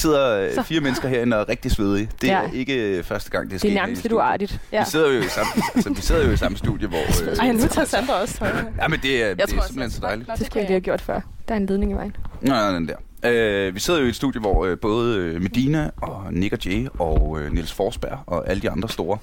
[0.00, 0.62] Sidder øh, Så.
[0.62, 2.10] fire mennesker herinde og er rigtig svedige.
[2.20, 2.50] Det er Ja.
[2.52, 4.60] ikke øh, første gang, det er Det sket er her i nærmest lidt uartigt.
[4.72, 4.84] Ja.
[4.84, 6.98] Vi sidder jo i samme, altså, vi sidder jo i samme studie, hvor...
[7.30, 8.48] Øh, Ej, nu tager Sandra også tøj.
[8.78, 10.30] ja, men det er, det er tror også, simpelthen så dejligt.
[10.38, 11.20] Det skulle jeg lige have gjort før.
[11.48, 12.16] Der er en ledning i vejen.
[12.40, 12.94] Nå, nej, den der.
[13.24, 16.58] Øh, vi sidder jo i et studie, hvor øh, både øh, Medina og Nick og
[16.66, 19.18] Jay og øh, Niels Forsberg og alle de andre store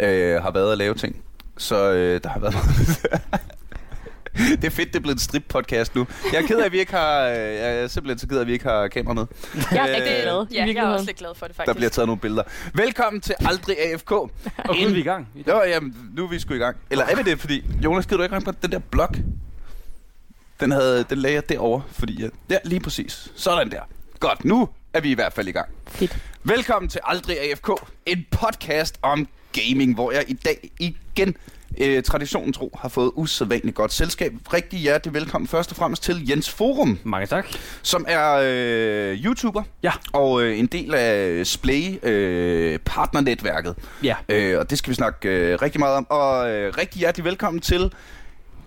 [0.00, 1.16] øh, har været at lave ting.
[1.58, 2.54] Så øh, der har været
[4.60, 6.06] Det er fedt, det er blevet en strip-podcast nu.
[6.32, 7.20] Jeg er ked af, at vi ikke har...
[7.28, 9.26] øh, Jeg er simpelthen så ked af, at vi ikke har kamera med.
[9.54, 10.46] Jeg er Øh, rigtig glad.
[10.50, 11.76] i Ja, jeg er også lidt glad for det, Der faktisk.
[11.76, 12.42] bliver taget nogle billeder.
[12.74, 14.10] Velkommen til Aldrig AFK.
[14.12, 14.30] Og
[14.76, 15.28] vi er i gang.
[15.48, 16.76] Jo, jamen, nu er vi sgu i gang.
[16.90, 17.64] Eller er vi det, fordi...
[17.84, 19.16] Jonas, gider du ikke på den der blok?
[20.60, 22.22] Den, havde, den lagde jeg derovre, fordi...
[22.22, 23.28] Jeg, ja, lige præcis.
[23.36, 23.80] Sådan der.
[24.20, 25.68] Godt, nu er vi i hvert fald i gang.
[25.88, 26.16] Fedt.
[26.44, 27.68] Velkommen til Aldrig AFK,
[28.06, 31.36] en podcast om gaming, hvor jeg i dag igen
[31.80, 34.32] øh, traditionen tro har fået usædvanligt godt selskab.
[34.52, 37.46] Rigtig hjertelig velkommen først og fremmest til Jens Forum, Mange tak.
[37.82, 39.92] som er øh, YouTuber Ja.
[40.12, 43.74] og øh, en del af Splay øh, partnernetværket.
[44.02, 44.16] Ja.
[44.28, 46.06] Øh, og det skal vi snakke øh, rigtig meget om.
[46.10, 47.92] Og øh, rigtig hjertelig velkommen til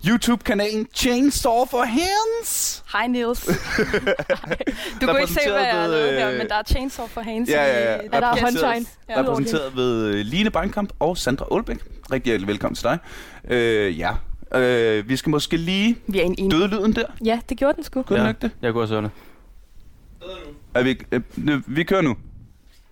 [0.06, 2.84] YouTube-kanalen Chainsaw for Hands.
[2.92, 3.44] Hej, Niels.
[5.00, 7.06] du kan ikke se, hvad jeg har lavet ved, her, øh, men der er chainsaw
[7.06, 8.00] for hands Ja, ja, ja.
[8.00, 8.06] i...
[8.12, 8.86] Er der Repræsenteret- håndtegn?
[9.08, 9.20] Ja.
[9.20, 11.76] Repræsenteret ved øh, Line Beinkamp og Sandra Aalbæk.
[12.12, 12.98] Rigtig hjertelig velkommen til dig.
[13.48, 14.10] Øh, ja,
[14.54, 16.50] øh, vi skal måske lige Vi er en en.
[16.50, 17.04] døde lyden der.
[17.24, 18.02] Ja, det gjorde den sgu.
[18.02, 18.28] Kunne ja.
[18.28, 18.50] ikke det?
[18.62, 19.10] Jeg går også det.
[20.74, 21.22] Er vi, øh,
[21.66, 22.16] vi kører nu.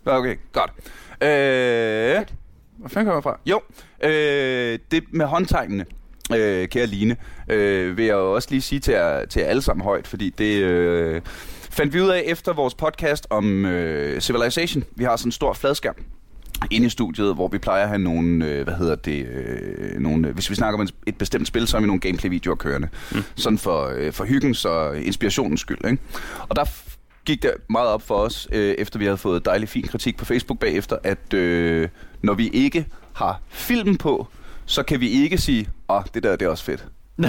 [0.07, 0.71] Okay, godt.
[1.23, 2.25] Øh,
[2.79, 3.39] hvad fanden kommer jeg fra?
[3.47, 3.61] Jo,
[4.03, 5.87] øh, det med håndtegnene,
[6.35, 7.17] øh, kære Line,
[7.49, 10.63] øh, vil jeg også lige sige til jer, til jer alle sammen højt, fordi det
[10.63, 11.21] øh,
[11.71, 14.85] fandt vi ud af efter vores podcast om øh, Civilization.
[14.97, 15.95] Vi har sådan en stor fladskærm
[16.71, 20.29] inde i studiet, hvor vi plejer at have nogle, øh, hvad hedder det, øh, nogle,
[20.29, 22.89] øh, hvis vi snakker om et, bestemt spil, så har vi nogle gameplay-videoer kørende.
[23.13, 23.23] Mm.
[23.35, 25.79] Sådan for, øh, for hyggens og inspirationens skyld.
[25.85, 25.99] Ikke?
[26.49, 26.65] Og der
[27.25, 30.25] gik det meget op for os, øh, efter vi havde fået dejlig fin kritik på
[30.25, 31.89] Facebook bagefter, at øh,
[32.23, 34.27] når vi ikke har film på,
[34.67, 36.87] så kan vi ikke sige, åh, oh, det der det er også fedt.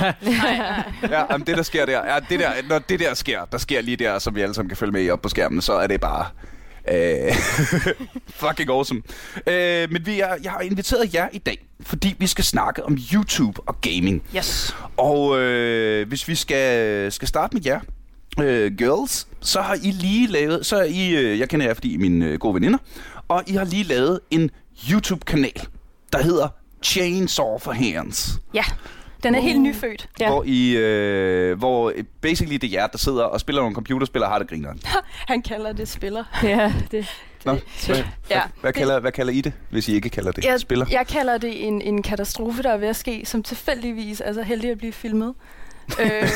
[1.10, 3.82] Ja, jamen, det der sker der, ja, det der, når det der sker, der sker
[3.82, 5.88] lige der, som vi alle sammen kan følge med i op på skærmen, så er
[5.88, 6.26] det bare
[6.92, 7.36] øh,
[8.42, 9.02] fucking awesome.
[9.48, 12.98] Øh, men vi er, jeg har inviteret jer i dag, fordi vi skal snakke om
[13.14, 14.24] YouTube og gaming.
[14.36, 14.76] Yes.
[14.98, 17.80] Og øh, hvis vi skal, skal starte med jer,
[18.40, 21.92] øh, girls, så har I lige lavet, så er I, øh, jeg kender jer, fordi
[21.92, 22.78] I er mine øh, gode veninder,
[23.28, 24.52] og I har lige lavet en
[24.92, 25.68] YouTube-kanal,
[26.14, 26.48] der hedder
[26.84, 28.40] Chainsaw for Hands.
[28.54, 28.64] Ja,
[29.24, 30.10] den er helt nyfødt.
[30.20, 30.30] Ja.
[30.30, 34.24] Hvor, I, øh, hvor øh, basically det er jer, der sidder og spiller nogle computerspil
[34.24, 34.82] og har det grineren.
[35.32, 36.24] Han kalder det spiller.
[36.44, 37.08] Ja, det.
[37.46, 37.52] Nå,
[37.86, 37.96] hvad,
[38.30, 40.86] Ja, hvad, det- kalder, hvad kalder I det, hvis I ikke kalder det Jeg, spiller?
[40.92, 44.44] jeg kalder det en, en katastrofe, der er ved at ske, som tilfældigvis er så
[44.44, 45.34] heldig at blive filmet.
[46.02, 46.30] øh,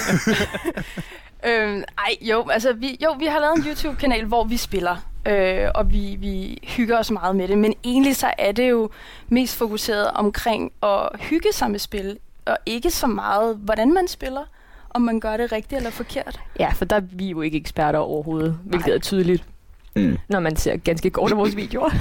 [1.48, 5.68] øh, ej, jo, altså vi, jo, vi har lavet en YouTube-kanal, hvor vi spiller, øh,
[5.76, 7.58] og vi, vi hygger os meget med det.
[7.58, 8.90] Men egentlig så er det jo
[9.30, 14.42] mest fokuseret omkring at hygge sig med spil, og ikke så meget, hvordan man spiller,
[14.90, 16.40] om man gør det rigtigt eller forkert.
[16.60, 18.96] Ja, for der er vi jo ikke eksperter overhovedet, hvilket Nej.
[18.96, 19.44] er tydeligt,
[19.96, 20.18] Mm.
[20.28, 21.90] når man ser ganske kort af vores videoer.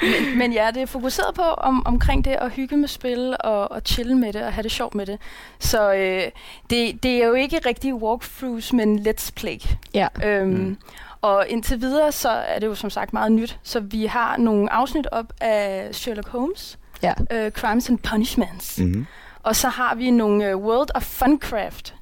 [0.30, 3.72] Men, men ja, det er fokuseret på om, omkring det at hygge med spil og,
[3.72, 5.18] og chille med det og have det sjovt med det.
[5.58, 6.22] Så øh,
[6.70, 9.56] det, det er jo ikke rigtig walkthroughs, men let's play.
[9.94, 10.08] Ja.
[10.24, 10.76] Øhm, Mm.
[11.22, 13.58] Og indtil videre, så er det jo som sagt meget nyt.
[13.62, 17.12] Så vi har nogle afsnit op af Sherlock Holmes, Ja.
[17.30, 18.78] øh, Crimes and Punishments.
[18.78, 18.84] Mm.
[18.86, 19.06] Mm-hmm.
[19.42, 21.94] Og så har vi nogle uh, World of Funcraft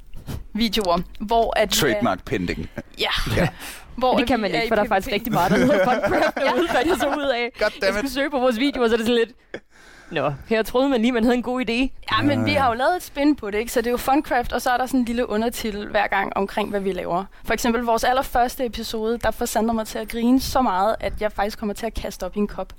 [0.54, 2.70] videoer, hvor at er- Trademark pending.
[3.00, 3.08] Ja.
[3.36, 3.48] Ja.
[3.96, 6.34] Hvor det kan man ikke, for der er faktisk rigtig meget, der hedder Funcraft
[6.70, 7.50] hvad jeg så ud af.
[7.60, 9.62] Jeg skulle søge på vores videoer, så er det sådan lidt...
[10.10, 11.72] Nå, her troede man lige, man havde en god idé.
[12.12, 13.72] Ja, men vi har jo lavet et spin på det, ikke?
[13.72, 16.32] så det er jo Funcraft, og så er der sådan en lille undertitel hver gang
[16.36, 17.24] omkring, hvad vi laver.
[17.44, 21.12] For eksempel vores allerførste episode, der får Sandra mig til at grine så meget, at
[21.21, 22.72] jeg faktisk kommer til at kaste op i en kop.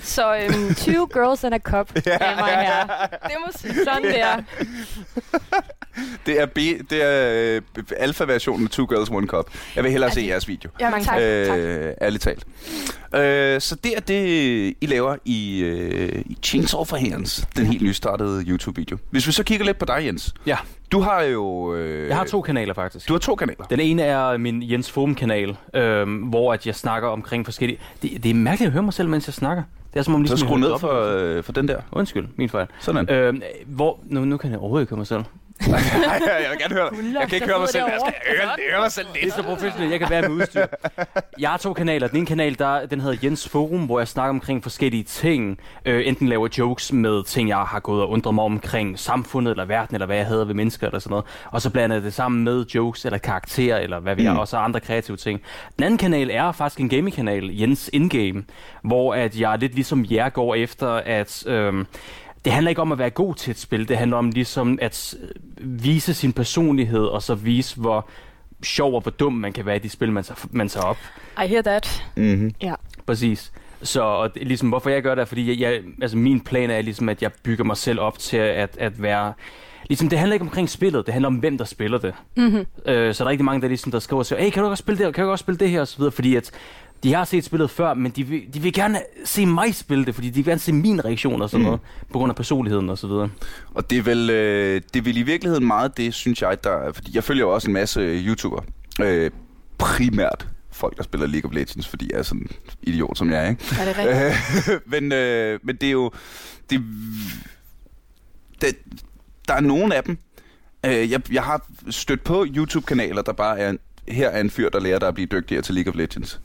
[0.00, 1.92] så øhm, Two girls and a cup.
[2.06, 3.08] Ja, my herre.
[3.22, 3.74] det må sige.
[3.84, 4.36] Sådan der.
[6.26, 6.56] Det er, B,
[6.90, 9.46] det er øh, alfa-versionen af Two Girls, One Cup.
[9.76, 10.70] Jeg vil hellere Er se det- jeres video.
[10.80, 11.14] Ja, Mange tak,
[11.46, 11.58] tak.
[11.58, 12.44] Øh, ærligt talt.
[13.14, 17.82] Øh, så det er det, I laver i, øh, i Chainsaw for Hands, den helt
[17.82, 18.98] nystartede YouTube-video.
[19.10, 20.34] Hvis vi så kigger lidt på dig, Jens.
[20.46, 20.56] Ja.
[20.92, 21.74] Du har jo...
[21.74, 23.08] Øh, Jeg har to kanaler faktisk.
[23.08, 23.64] Du har to kanaler.
[23.64, 27.78] Den ene er min Jens Fohm-kanal, øhm, hvor at jeg snakker omkring forskellige...
[28.02, 29.62] Det, det er mærkeligt at høre mig selv, mens jeg snakker.
[29.92, 30.48] Det er som om Så ligesom...
[30.48, 31.20] skru jeg ned hører for, op.
[31.20, 31.80] øh, for den der.
[31.92, 32.66] Undskyld, min fejl.
[32.80, 33.10] Sådan.
[33.10, 33.98] Øhm, hvor...
[34.04, 35.24] Nu, nu kan jeg overhovedet ikke høre mig selv.
[35.68, 35.80] Nej,
[36.42, 37.20] jeg vil gerne høre dig.
[37.20, 37.84] Jeg kan ikke høre mig selv.
[37.84, 39.34] Jeg skal høre, høre mig selv Det er lidt.
[39.34, 40.66] så professionelt, jeg kan være med udstyr.
[41.38, 42.08] Jeg har to kanaler.
[42.08, 45.58] Den ene kanal, der, den hedder Jens Forum, hvor jeg snakker omkring forskellige ting.
[45.84, 49.64] Øh, enten laver jokes med ting, jeg har gået og undret mig omkring samfundet, eller
[49.64, 51.24] verden, eller hvad jeg havde ved mennesker, eller sådan noget.
[51.50, 54.28] Og så blander jeg det sammen med jokes, eller karakterer, eller hvad vi mm.
[54.28, 54.34] Mm.
[54.34, 55.40] har, og så andre kreative ting.
[55.76, 58.44] Den anden kanal er faktisk en gaming-kanal, Jens Ingame,
[58.82, 61.46] hvor at jeg lidt ligesom jer går efter, at...
[61.46, 61.86] Øhm,
[62.46, 65.14] det handler ikke om at være god til et spil, det handler om ligesom at
[65.22, 68.08] øh, vise sin personlighed, og så vise, hvor
[68.62, 70.96] sjov og hvor dum man kan være i de spil, man tager, man tager op.
[71.44, 72.04] I hear that.
[72.16, 72.54] Mm-hmm.
[73.06, 73.52] Præcis.
[73.82, 76.70] Så og det, ligesom, hvorfor jeg gør det, er, fordi jeg, jeg, altså, min plan
[76.70, 79.32] er ligesom, at jeg bygger mig selv op til at, at være...
[79.88, 82.14] Ligesom, det handler ikke omkring spillet, det handler om, hvem der spiller det.
[82.36, 82.66] Mm-hmm.
[82.86, 84.68] Øh, så der er rigtig mange, der, ligesom, der skriver og siger, hey, kan du
[84.68, 86.50] også spille det, kan du også spille det her, og så videre, fordi at
[87.02, 90.14] de har set spillet før, men de vil, de vil gerne se mig spille det,
[90.14, 91.66] fordi de vil gerne se min reaktion og sådan Mm.
[91.66, 91.80] noget,
[92.12, 93.30] på grund af personligheden og så videre.
[93.74, 96.70] Og det er, vel, øh, det er vel i virkeligheden meget det, synes jeg, der
[96.70, 98.62] er- Fordi jeg følger jo også en masse YouTuber.
[99.00, 99.30] Øh,
[99.78, 102.48] primært folk, der spiller League of Legends, fordi jeg er sådan en
[102.82, 103.64] idiot, som jeg er, ikke?
[103.80, 104.74] Er det rigtigt?
[104.74, 106.10] Øh, men, øh, men det er jo...
[106.70, 106.82] Det,
[108.60, 108.76] det,
[109.48, 110.18] der er nogle af dem.
[110.86, 113.74] Øh, jeg, jeg har stødt på YouTube-kanaler, der bare er...
[114.08, 116.40] Her er en fyr, der lærer dig at blive dygtigere til League of Legends.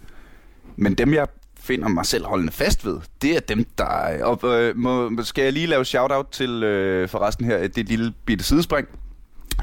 [0.76, 1.28] Men dem, jeg
[1.60, 3.86] finder mig selv holdende fast ved, det er dem, der...
[3.86, 8.14] er- Og, øh, må, skal jeg lige lave shout-out til øh, forresten her, det lille
[8.26, 8.88] bitte sidespring.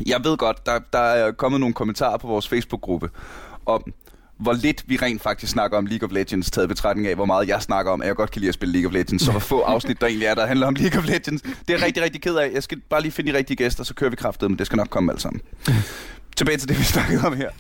[0.07, 3.11] Jeg ved godt, der, der er kommet nogle kommentarer på vores Facebook-gruppe
[3.67, 3.93] om,
[4.41, 7.49] hvor lidt vi rent faktisk snakker om League of Legends, taget betragtning af, hvor meget
[7.49, 9.23] jeg snakker om, at jeg godt kan lide at spille League of Legends.
[9.23, 11.43] Så hvor få afsnit der egentlig er, der handler om League of Legends.
[11.43, 12.51] Det er jeg rigtig, rigtig ked af.
[12.55, 14.77] Jeg skal bare lige finde de rigtige gæster, så kører vi kraftet, men det skal
[14.77, 15.41] nok komme alt sammen.
[16.37, 17.51] Tilbage til det, vi snakkede om her.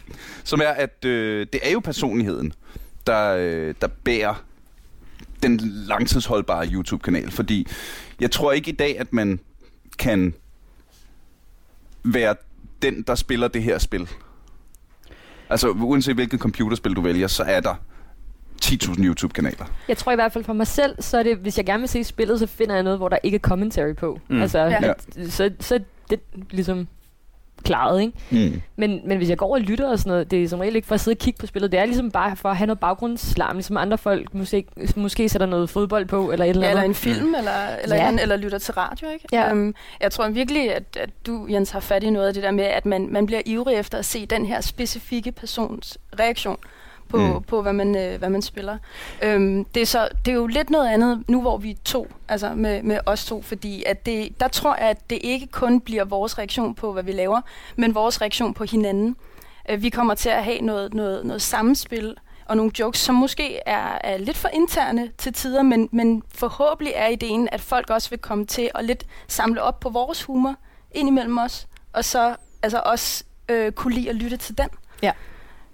[0.44, 2.52] Som er, at øh, det er jo personligheden,
[3.06, 4.44] der, øh, der bærer
[5.42, 7.30] den langtidsholdbare YouTube-kanal.
[7.30, 7.66] Fordi
[8.20, 9.40] jeg tror ikke i dag, at man
[9.98, 10.34] kan
[12.04, 12.34] være
[12.82, 14.08] den, der spiller det her spil.
[15.50, 17.74] Altså, uanset hvilket computerspil du vælger, så er der
[18.64, 19.64] 10.000 YouTube-kanaler.
[19.88, 21.88] Jeg tror i hvert fald for mig selv, så er det, hvis jeg gerne vil
[21.88, 24.20] se spillet, så finder jeg noget, hvor der ikke er commentary på.
[24.28, 24.42] Mm.
[24.42, 24.92] Altså, Ja.
[25.30, 25.78] så, så er
[26.10, 26.88] det ligesom
[27.64, 28.12] klaret, ikke?
[28.30, 28.60] Mm.
[28.76, 30.88] Men, men hvis jeg går og lytter og sådan noget, det er som regel ikke
[30.88, 31.72] for at sidde og kigge på spillet.
[31.72, 34.64] Det er ligesom bare for at have noget baggrundslarm, ligesom andre folk måske,
[34.96, 36.78] måske sætter noget fodbold på, eller et eller Ja, andet.
[36.82, 37.50] eller en film, eller,
[37.82, 38.10] eller, Ja.
[38.10, 38.16] ja.
[38.22, 39.24] eller lytter til radio, ikke?
[39.32, 39.50] Ja.
[39.50, 42.50] Øhm, jeg tror virkelig, at, at du, Jens, har fat i noget af det der
[42.50, 46.56] med, at man, man bliver ivrig efter at se den her specifikke persons reaktion
[47.08, 47.42] på, Mm.
[47.42, 48.78] på hvad, man, øh, hvad man spiller.
[49.22, 52.08] Øhm, det, er så, det er jo lidt noget andet, nu hvor vi er to,
[52.28, 55.80] altså med, med os to, fordi at det, der tror jeg, at det ikke kun
[55.80, 57.40] bliver vores reaktion på, hvad vi laver,
[57.76, 59.16] men vores reaktion på hinanden.
[59.70, 62.14] Øh, vi kommer til at have noget, noget, noget samspil,
[62.46, 66.92] og nogle jokes, som måske er, er lidt for interne til tider, men, men forhåbentlig
[66.96, 70.54] er ideen, at folk også vil komme til at lidt samle op på vores humor
[70.92, 74.68] ind imellem os, og så altså også øh, kunne lide at lytte til den.
[75.02, 75.12] Ja.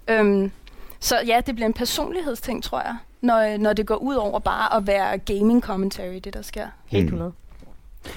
[0.07, 0.51] Øhm,
[0.99, 4.77] så ja, det bliver en personlighedsting, tror jeg, når, når det går ud over bare
[4.77, 6.67] at være gaming commentary, det der sker.
[6.87, 7.07] Helt Mm.
[7.07, 7.31] 100.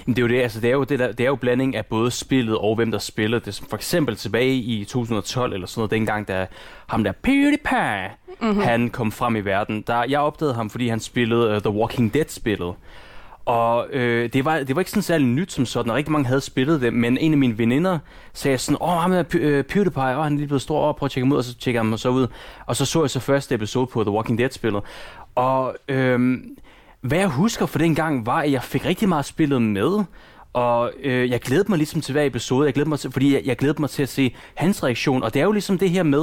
[0.07, 1.77] Men det er jo det, altså det er jo, det der, det er jo blanding
[1.77, 3.55] af både spillet og hvem der spiller det.
[3.55, 6.47] Som For eksempel tilbage i 2012 eller sådan noget, dengang da
[6.87, 8.11] ham der PewDiePie,
[8.41, 8.61] mm-hmm.
[8.61, 9.85] han kom frem i verden.
[9.87, 12.75] Der, jeg opdagede ham, fordi han spillede uh, The Walking Dead-spillet.
[13.49, 16.27] Og øh, det, var, det var ikke sådan særlig nyt som sådan, og rigtig mange
[16.27, 17.99] havde spillet det, men en af mine veninder
[18.33, 20.97] sagde sådan, åh, ham er Pew- øh, PewDiePie, og han er lige blevet stor, og
[20.97, 22.27] prøv at tjekke ham ud, og så tjekker jeg ham så ud.
[22.67, 24.83] Og så så jeg så første episode på The Walking Dead-spillet.
[25.35, 26.39] Og øh,
[27.01, 30.05] hvad jeg husker for den gang var, at jeg fik rigtig meget spillet med,
[30.53, 33.43] og øh, jeg glædede mig ligesom til hver episode, jeg glædede mig til, fordi jeg,
[33.45, 36.03] jeg glædede mig til at se hans reaktion, og det er jo ligesom det her
[36.03, 36.23] med,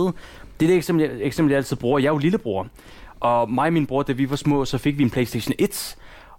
[0.59, 2.67] det er det eksempel, jeg, eksempel, jeg altid bruger, jeg er jo lillebror,
[3.19, 5.95] og mig og min bror, da vi var små, så fik vi en Playstation 1,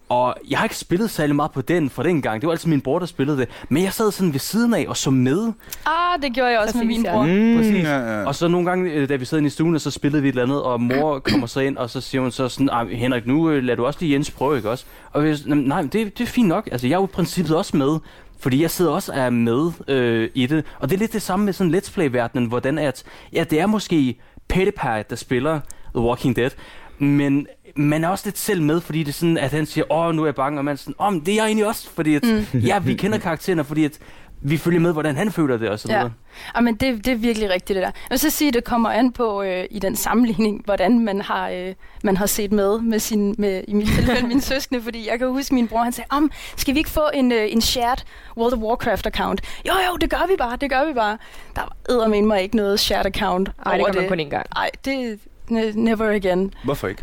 [0.08, 2.40] og jeg har ikke spillet særlig meget på den for den gang.
[2.40, 3.48] Det var altid min bror, der spillede det.
[3.68, 5.52] Men jeg sad sådan ved siden af og så med.
[5.86, 7.12] Ah, det gjorde jeg også Præcis, med min ja.
[7.12, 7.22] bror.
[7.26, 7.84] Mm, Præcis.
[7.84, 8.26] ja, ja.
[8.26, 10.28] Og så nogle gange, øh, da vi sad inde i stuen, og så spillede vi
[10.28, 12.84] et eller andet, og mor kommer så ind, og så siger hun så sådan, "Ej,
[12.88, 14.84] Henrik, nu øh, lader du også lige Jens prøve, ikke også?
[15.12, 16.68] Og vi, sådan, nej, men det, det er fint nok.
[16.72, 17.98] Altså, jeg er jo i princippet også med,
[18.40, 20.64] fordi jeg sidder også og er med øh, i det.
[20.78, 23.66] Og det er lidt det samme med sådan Let's Play-verdenen, hvordan at, ja, det er
[23.66, 24.16] måske
[24.48, 25.60] PewDiePie, der spiller
[25.94, 26.50] The Walking Dead,
[26.98, 30.14] men man er også lidt selv med, fordi det er sådan, at han siger, åh,
[30.14, 32.14] nu er jeg bange, og man er sådan, åh, det er jeg egentlig også, fordi
[32.14, 32.58] at, mm.
[32.58, 33.98] ja, vi kender karaktererne, fordi at
[34.40, 35.96] vi følger med, hvordan han føler det, og så Ja.
[35.98, 36.12] videre.
[36.56, 37.82] Ja, men det, det er virkelig rigtigt, det der.
[37.82, 41.20] Jeg vil så sige, at det kommer an på øh, i den sammenligning, hvordan man
[41.20, 45.08] har, øh, man har set med, med, sin, med i mit tilfælde mine søskende, fordi
[45.10, 47.60] jeg kan huske, min bror han sagde, om, skal vi ikke få en, øh, en
[47.60, 47.96] shared
[48.36, 49.38] World of Warcraft-account?
[49.68, 51.18] Jo, jo, det gør vi bare, det gør vi bare.
[51.56, 54.46] Der var mig ikke noget shared account Ej, det over gør man kun én gang.
[54.54, 55.18] Nej, det
[55.50, 56.54] ne- never again.
[56.64, 57.02] Hvorfor ikke?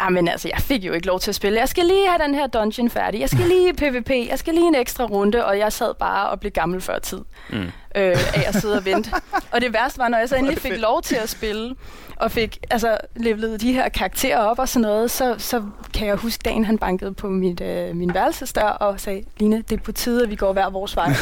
[0.00, 1.58] Ah, men altså, jeg fik jo ikke lov til at spille.
[1.58, 3.20] Jeg skal lige have den her dungeon færdig.
[3.20, 4.10] Jeg skal lige PvP.
[4.30, 5.46] Jeg skal lige en ekstra runde.
[5.46, 7.20] Og jeg sad bare og blev gammel før tid.
[7.50, 7.56] Mm.
[7.58, 9.10] Øh, af at sidde og vente.
[9.52, 11.74] og det værste var, når jeg så endelig fik lov til at spille,
[12.18, 15.62] og fik altså, levelet de her karakterer op og sådan noget, så, så
[15.94, 19.78] kan jeg huske dagen, han bankede på mit, øh, min værelsesdør og sagde, Line, det
[19.78, 21.06] er på tide, at vi går hver vores vej.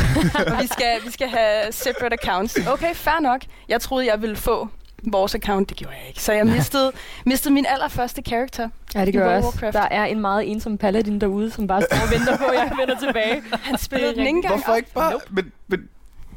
[0.47, 2.66] og vi skal, vi skal have separate accounts.
[2.68, 3.40] Okay, fair nok.
[3.68, 4.68] Jeg troede, jeg ville få
[5.05, 5.69] vores account.
[5.69, 6.23] Det gjorde jeg ikke.
[6.23, 6.93] Så jeg mistede,
[7.26, 8.69] mistede min allerførste character.
[8.95, 9.71] Ja, det gør jeg også.
[9.73, 12.73] Der er en meget ensom paladin derude, som bare står og venter på, at jeg
[12.81, 13.43] vender tilbage.
[13.62, 14.55] Han spillede den ikke engang.
[14.55, 15.12] Hvorfor ikke bare...
[15.12, 15.25] Nope.
[15.31, 15.88] Men, men,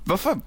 [0.04, 0.40] hvorfor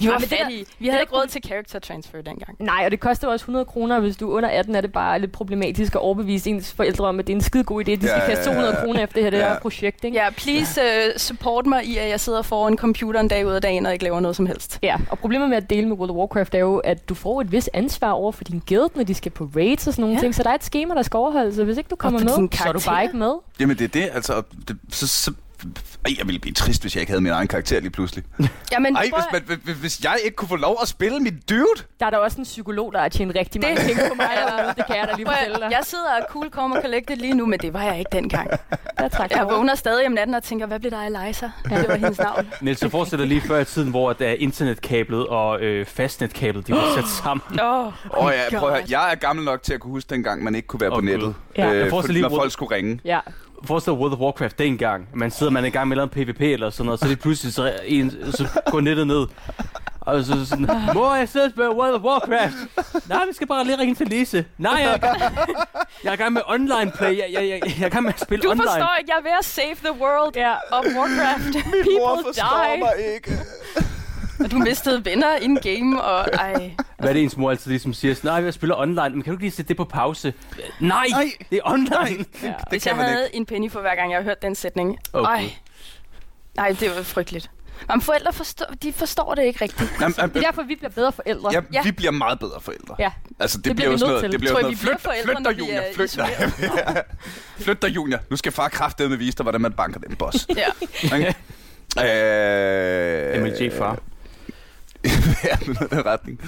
[0.00, 0.66] vi var fattige.
[0.78, 2.56] Vi havde ikke råd til character transfer dengang.
[2.58, 4.00] Nej, og det koster også 100 kroner.
[4.00, 7.18] Hvis du er under 18, er det bare lidt problematisk at overbevise ens forældre om,
[7.18, 7.90] at det er en skide god idé.
[7.90, 9.44] De skal ja, kaste 200 ja, kroner efter det her, ja.
[9.44, 10.04] det her projekt.
[10.04, 10.16] Ikke?
[10.16, 13.62] Ja, please uh, support mig i, at jeg sidder foran computer en dag ud af
[13.62, 14.78] dagen, og ikke laver noget som helst.
[14.82, 17.40] Ja, og problemet med at dele med World of Warcraft er jo, at du får
[17.40, 20.16] et vis ansvar over for din guild, når de skal på raids og sådan nogle
[20.16, 20.20] ja.
[20.20, 20.34] ting.
[20.34, 22.68] Så der er et schema, der skal overholdes, så hvis ikke du kommer med, så
[22.68, 23.34] er du bare ikke med.
[23.60, 24.42] Jamen det er det, altså...
[24.68, 25.34] Det, så, så ej,
[26.18, 28.24] jeg ville blive trist, hvis jeg ikke havde min egen karakter lige pludselig.
[28.72, 31.66] Jamen, Ej, hvis, man, hvis, hvis jeg ikke kunne få lov at spille min dude.
[32.00, 34.28] Der er der også en psykolog, der har tjent rigtig mange penge på mig.
[34.36, 35.68] Eller, det kan jeg da lige fortælle dig.
[35.70, 38.50] Jeg sidder og cool kommer collected lige nu, men det var jeg ikke dengang.
[38.98, 41.50] Jeg, jeg vågner stadig om natten og tænker, hvad blev der af Eliza?
[41.70, 41.78] Ja.
[41.78, 42.48] Det var hendes navn.
[42.60, 46.94] Niels, jeg forestiller lige før i tiden, hvor der internetkablet og øh, fastnetkablet, de var
[46.94, 47.60] sat sammen.
[47.60, 48.84] Åh, oh, oh ja, prøv at høre.
[48.88, 51.00] Jeg er gammel nok til at kunne huske dengang, man ikke kunne være oh, på
[51.00, 51.34] nettet.
[51.56, 51.72] Ja.
[51.72, 53.00] Øh, for, lige, når folk skulle ringe.
[53.04, 53.20] Ja
[53.64, 55.08] forestil World of Warcraft dengang.
[55.14, 57.54] Man sidder man er i gang med en PvP eller sådan noget, så det pludselig
[57.54, 59.26] så, en, så går nettet ned.
[60.00, 62.54] Og så sådan, mor, jeg sidder og spiller World of Warcraft.
[63.08, 64.44] Nej, vi skal bare lige ringe til Lise.
[64.58, 65.20] Nej, jeg er, gang,
[66.04, 67.18] jeg er i gang med online play.
[67.18, 68.64] Jeg, jeg, jeg, jeg er i gang med at spille du online.
[68.64, 70.56] Du forstår ikke, jeg er ved at save the world yeah.
[70.72, 71.44] of Warcraft.
[71.54, 72.78] Min People mor forstår die.
[72.78, 73.30] mig ikke.
[74.44, 76.70] Og du mistede venner in game, og ej.
[76.98, 78.14] Hvad er det ens mor altid ligesom siger?
[78.22, 80.34] Nej, jeg spiller online, men kan du ikke lige sætte det på pause?
[80.80, 81.32] Nej, Nej.
[81.50, 82.24] det er online.
[82.42, 82.48] Ja.
[82.48, 83.36] Det Hvis jeg havde ikke.
[83.36, 84.98] en penny for hver gang, jeg har hørt den sætning.
[85.12, 85.30] Okay.
[85.30, 85.50] Ej.
[86.56, 87.50] Nej, det var frygteligt.
[87.88, 89.92] Men forældre forstår, de forstår det ikke rigtigt.
[90.00, 91.50] Jamen, det er derfor, vi bliver bedre forældre.
[91.52, 91.82] Ja, ja.
[91.82, 92.96] vi bliver meget bedre forældre.
[92.98, 93.10] Ja.
[93.40, 95.82] Altså, det, det bliver, bliver jo noget, det bliver Tror noget, flyt, flyt dig, junior,
[95.94, 96.52] flyt dig.
[97.64, 98.18] flyt dig, junior.
[98.30, 100.46] Nu skal far kraftedeme vise dig, hvordan man banker den boss.
[100.56, 100.66] ja.
[101.04, 101.32] Okay?
[101.98, 103.98] Øh, MLG far.
[105.44, 106.40] Ja, noget den retning.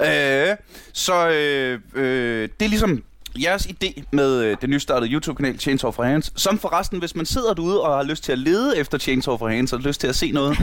[0.00, 0.56] Øh,
[0.92, 3.02] så øh, øh, det er ligesom
[3.42, 6.32] jeres idé med øh, den nystartede YouTube-kanal Chainsaw for Hands.
[6.36, 9.48] Som forresten, hvis man sidder derude og har lyst til at lede efter Chainsaw for
[9.48, 10.58] Hands og har lyst til at se noget,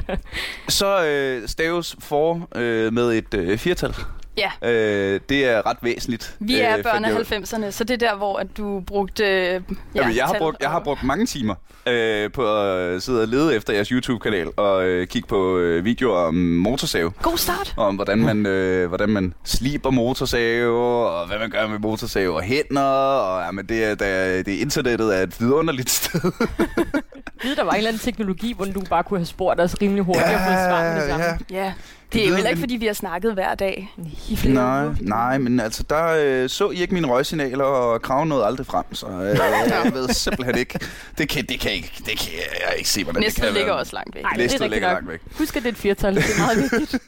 [0.68, 3.94] så øh, staves for øh, med et øh, firtal.
[4.36, 4.50] Ja.
[4.62, 6.36] Øh, det er ret væsentligt.
[6.40, 9.24] Vi er øh, børn af 90'erne, så det er der, hvor at du brugte...
[9.24, 9.60] Øh, ja,
[9.94, 11.54] Jamen, jeg, har brugt, jeg har brugt mange timer
[11.86, 16.18] øh, på at sidde og lede efter jeres YouTube-kanal og øh, kigge på øh, videoer
[16.18, 17.10] om motorsave.
[17.22, 17.74] God start.
[17.76, 22.34] Og om hvordan man, øh, hvordan man sliber motorsave, og hvad man gør med motorsave
[22.34, 22.82] og hænder.
[22.82, 26.20] Og, jamen, det, er, det, det internettet er et vidunderligt sted.
[27.44, 30.04] Ved, der var en eller anden teknologi, hvor du bare kunne have spurgt os rimelig
[30.04, 31.24] hurtigt ja, og fået svar med det samme.
[31.24, 31.64] Ja.
[31.64, 31.72] ja.
[32.12, 33.94] Det er jo heller ikke, fordi vi har snakket hver dag
[34.28, 34.94] i flere Nej, uger.
[35.00, 36.06] nej, men altså, der
[36.42, 39.38] øh, så I ikke mine røgsignaler, og kraven nåede aldrig frem, så øh,
[39.84, 40.78] jeg ved simpelthen ikke.
[41.18, 42.32] Det kan, det kan, ikke, det kan
[42.68, 43.80] jeg ikke se, hvordan Næste det kan ligger være.
[43.80, 44.22] også langt væk.
[44.22, 45.20] Nej, det er ligger langt væk.
[45.38, 47.02] Husk, at det er et firtal, det er meget vigtigt.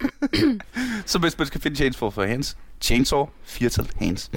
[1.06, 4.30] så hvis man skal finde Chainsaw for hands, Chainsaw, firtal hands.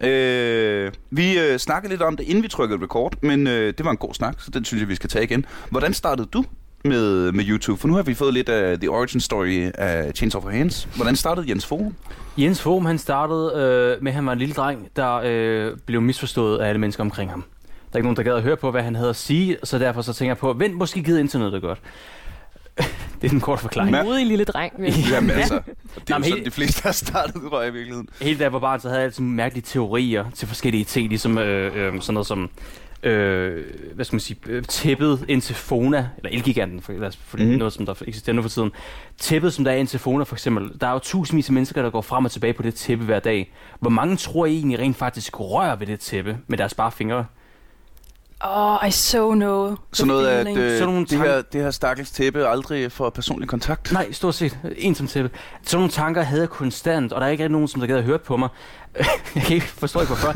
[0.00, 3.90] Øh, vi øh, snakkede lidt om det, inden vi trykkede record, men øh, det var
[3.90, 5.39] en god snak, så den synes jeg, vi skal tage igen.
[5.70, 6.44] Hvordan startede du
[6.84, 7.80] med, med YouTube?
[7.80, 10.88] For nu har vi fået lidt af the origin story af Chainsaw for Hands.
[10.96, 11.94] Hvordan startede Jens Forum?
[12.38, 16.00] Jens Forum, han startede øh, med, at han var en lille dreng, der øh, blev
[16.02, 17.44] misforstået af alle mennesker omkring ham.
[17.92, 19.78] Der er ikke nogen, der gad at høre på, hvad han havde at sige, så
[19.78, 21.78] derfor så tænker jeg på, vent, måske gider internettet godt.
[23.20, 23.96] det er den korte forklaring.
[23.96, 24.72] En modig lille dreng.
[25.10, 25.62] Jamen altså, det
[25.96, 28.08] er Jamen, jo sådan, de fleste har startet, tror jeg i virkeligheden.
[28.20, 31.38] Helt da jeg var barn, så havde jeg altid mærkelige teorier til forskellige ting, ligesom
[31.38, 32.50] øh, øh, sådan noget som
[33.02, 33.64] øh,
[33.94, 37.44] hvad skal man sige, øh, tæppet ind til Fona, eller Elgiganten, for, for mm.
[37.44, 38.72] noget, som der eksisterer nu for tiden.
[39.18, 41.82] Tæppet, som der er ind til Fona for eksempel, der er jo tusindvis af mennesker,
[41.82, 43.52] der går frem og tilbage på det tæppe hver dag.
[43.80, 47.26] Hvor mange tror I egentlig rent faktisk rører ved det tæppe med deres bare fingre?
[48.44, 49.76] Oh, I so know.
[49.92, 53.48] Så noget af, at øh, nogle det, her, det her stakkels tæppe aldrig får personlig
[53.48, 53.92] kontakt?
[53.92, 54.58] Nej, stort set.
[54.76, 55.30] En som tæppe.
[55.62, 57.96] Sådan nogle tanker havde jeg konstant, og der er ikke rigtig nogen, som der gad
[57.96, 58.48] at høre på mig.
[59.34, 60.34] jeg kan ikke forstå ikke hvorfor.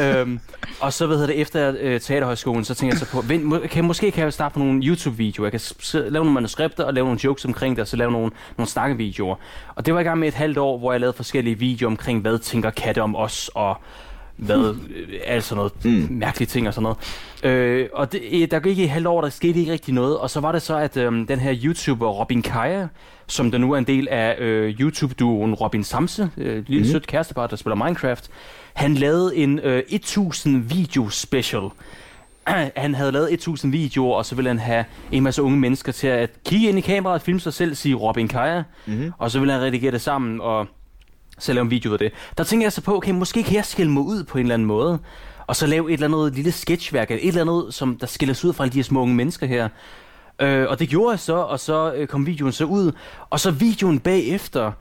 [0.20, 0.40] øhm,
[0.80, 3.84] og så ved det, efter øh, teaterhøjskolen, så tænker jeg så på, vent, må, kan,
[3.84, 5.50] måske kan jeg starte på nogle YouTube-videoer.
[5.52, 5.60] Jeg kan
[5.92, 9.36] lave nogle manuskripter og lave nogle jokes omkring det, og så lave nogle, nogle snakkevideoer.
[9.74, 12.20] Og det var i gang med et halvt år, hvor jeg lavede forskellige videoer omkring,
[12.20, 13.76] hvad tænker katte om os, og
[14.36, 16.06] hvad, øh, altså noget mm.
[16.10, 16.98] mærkelige ting og sådan noget.
[17.42, 20.30] Øh, og det, der gik i et halvt år, der skete ikke rigtig noget, og
[20.30, 22.86] så var det så, at øh, den her YouTuber Robin Kaja,
[23.26, 26.90] som der nu er en del af øh, YouTube-duoen Robin Samse, øh, lille mm.
[26.92, 28.30] sødt kærestepar, der spiller Minecraft,
[28.74, 31.62] han lavede en øh, 1000 video special.
[32.76, 36.06] han havde lavet 1000 videoer, og så ville han have en masse unge mennesker til
[36.06, 39.12] at kigge ind i kameraet, filme sig selv, sige Robin Kaja, mm-hmm.
[39.18, 40.66] og så ville han redigere det sammen, og
[41.38, 42.12] så lave en video af det.
[42.38, 44.54] Der tænker jeg så på, okay, måske kan jeg skille mig ud på en eller
[44.54, 44.98] anden måde,
[45.46, 48.48] og så lave et eller andet lille sketchværk, et eller andet, som der skiller sig
[48.48, 49.68] ud fra alle de her små unge mennesker her.
[50.40, 52.92] Øh, og det gjorde jeg så, og så øh, kom videoen så ud,
[53.30, 54.72] og så videoen bagefter,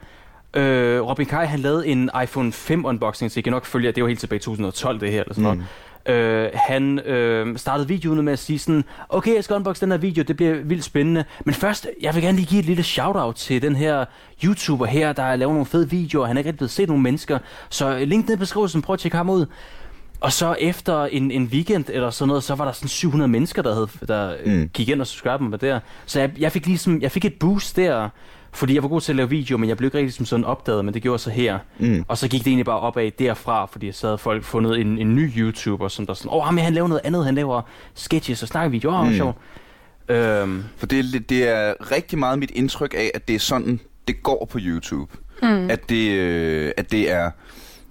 [0.53, 3.95] Øh, Robin Kai, han lavede en iPhone 5 unboxing, så I kan nok følge, at
[3.95, 5.57] det var helt tilbage i 2012 det her, eller sådan mm.
[5.57, 5.69] noget.
[6.05, 9.97] Øh, han øh, startede videoen med at sige sådan, okay, jeg skal unboxe den her
[9.97, 11.25] video, det bliver vildt spændende.
[11.45, 14.05] Men først, jeg vil gerne lige give et lille shout-out til den her
[14.43, 16.25] YouTuber her, der laver nogle fede videoer.
[16.25, 17.39] Han er ikke rigtig blevet set nogle mennesker,
[17.69, 19.45] så link ned i beskrivelsen, prøv at tjekke ham ud.
[20.21, 23.61] Og så efter en, en weekend eller sådan noget, så var der sådan 700 mennesker,
[23.61, 24.69] der, havde, der mm.
[24.73, 25.79] gik ind og subscribe mig der.
[26.05, 28.09] Så jeg, jeg, fik ligesom, jeg fik et boost der,
[28.53, 30.45] fordi jeg var god til at lave video, men jeg blev ikke rigtig som sådan
[30.45, 31.59] opdaget, men det gjorde så her.
[31.79, 32.05] Mm.
[32.07, 35.15] Og så gik det egentlig bare opad derfra, fordi jeg sad folk fundet en, en
[35.15, 37.61] ny YouTuber, som der sådan, åh, oh, men han laver noget andet, han laver
[37.93, 39.13] sketches og snakkevideoer, åh, oh, mm.
[39.13, 39.37] sjov.
[40.09, 40.63] Øhm.
[40.77, 44.47] For det, det er rigtig meget mit indtryk af, at det er sådan, det går
[44.51, 45.11] på YouTube.
[45.41, 45.69] Mm.
[45.69, 47.31] At, det, øh, at det er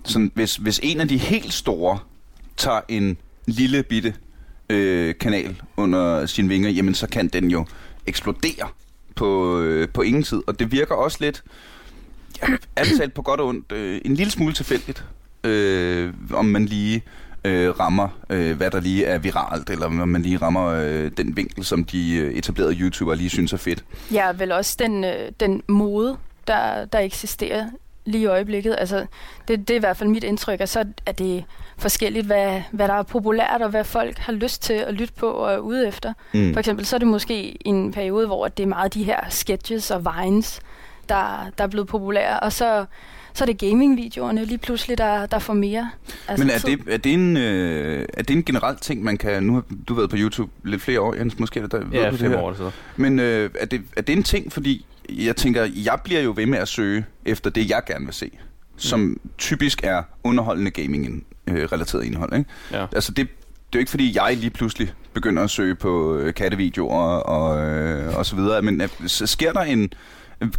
[0.04, 1.98] sådan, hvis, hvis en af de helt store
[2.56, 4.14] tager en lille bitte
[4.70, 7.66] øh, kanal under sine vinger, jamen så kan den jo
[8.06, 8.68] eksplodere
[9.20, 10.40] på, øh, på ingen tid.
[10.46, 11.42] Og det virker også lidt,
[12.42, 12.46] ja,
[12.76, 15.04] antalt på godt og ondt, øh, en lille smule tilfældigt,
[15.44, 17.02] øh, om man lige
[17.44, 21.36] øh, rammer, øh, hvad der lige er viralt, eller om man lige rammer øh, den
[21.36, 23.84] vinkel, som de øh, etablerede YouTubere lige synes er fedt.
[24.12, 27.66] Ja, vel også den, øh, den mode, der, der eksisterer
[28.04, 28.76] lige i øjeblikket.
[28.78, 29.07] Altså,
[29.49, 31.45] det, det er i hvert fald mit indtryk, at så er det
[31.78, 35.26] forskelligt, hvad, hvad der er populært, og hvad folk har lyst til at lytte på
[35.26, 36.12] og er ude efter.
[36.35, 36.52] Mm.
[36.52, 39.90] For eksempel så er det måske en periode, hvor det er meget de her sketches
[39.90, 40.61] og vines,
[41.09, 42.85] der, der er blevet populære, og så
[43.35, 45.90] så er det gaming-videoerne lige pludselig, der, der får mere.
[46.28, 49.42] Altså Men er det, er, det en, øh, er det en generel ting, man kan...
[49.42, 51.83] Nu har du været på YouTube lidt flere år, Jens, måske er det der...
[51.92, 52.71] Ja, fem år så.
[52.97, 54.87] Men øh, er, det, er det en ting, fordi
[55.18, 58.30] jeg tænker, jeg bliver jo ved med at søge efter det, jeg gerne vil se,
[58.76, 59.20] som mm.
[59.38, 62.32] typisk er underholdende gaming-relateret indhold.
[62.38, 62.50] Ikke?
[62.72, 62.86] Ja.
[62.94, 63.28] Altså det,
[63.73, 67.68] det er jo ikke fordi, jeg lige pludselig begynder at søge på øh, kattevideoer og,
[67.68, 69.92] øh, og så videre, men øh, sker der en,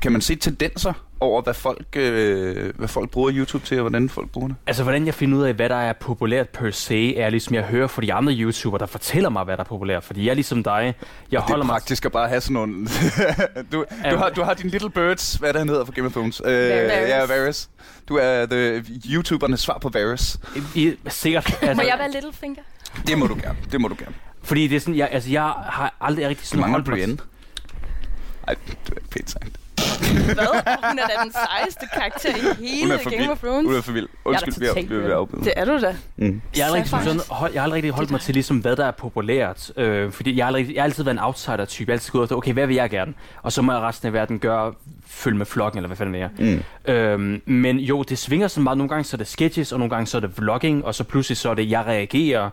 [0.02, 4.10] kan man se tendenser over, hvad folk, øh, hvad folk bruger YouTube til, og hvordan
[4.10, 4.58] folk bruger det?
[4.68, 7.64] Altså, hvordan jeg finder ud af, hvad der er populært per se, er ligesom, jeg
[7.64, 10.04] hører fra de andre YouTubere, der fortæller mig, hvad der er populært.
[10.04, 10.96] Fordi jeg er ligesom dig.
[11.32, 12.08] Jeg og holder det er praktisk mig...
[12.08, 12.88] at bare have sådan nogle...
[13.72, 16.42] du, du, har, du har din Little Birds, hvad det hedder for Game of Thrones.
[16.46, 17.70] Øh, ja, Varys.
[18.10, 20.40] Du er the YouTubernes svar på Varys.
[20.76, 21.58] I, sikkert.
[21.62, 22.62] Altså, må jeg være Littlefinger?
[23.08, 23.58] Det må du gerne.
[23.72, 24.16] Det må du gerne.
[24.44, 26.64] Fordi det er sådan, jeg, altså, jeg har aldrig rigtig sådan...
[26.64, 27.18] Du mangler Brienne.
[28.48, 28.56] Ej,
[28.88, 29.61] det er pænt sagt.
[30.02, 30.48] Hvad?
[30.90, 33.68] Hun er da den sejeste karakter i hele Game of Thrones.
[33.68, 34.08] Hun er for vild.
[34.26, 35.46] Undskyld, vi er, vi er afbrudt.
[35.46, 35.96] Det er du da.
[36.18, 36.42] Mm.
[36.58, 38.86] Jeg har aldrig, sådan, hold, jeg har aldrig rigtig holdt mig til, ligesom, hvad der
[38.86, 39.72] er populært.
[39.78, 41.90] Øh, fordi jeg har, aldrig, jeg har altid været en outsider-type.
[41.90, 43.14] Jeg har altid gået efter, okay, hvad vil jeg gerne?
[43.42, 44.74] Og så må jeg resten af verden gøre,
[45.08, 46.30] følge med flokken, eller hvad fanden det er.
[46.86, 46.94] Mm.
[46.94, 48.78] Øhm, men jo, det svinger så meget.
[48.78, 51.04] Nogle gange så er det sketches, og nogle gange så er det vlogging, og så
[51.04, 52.50] pludselig så er det, jeg reagerer.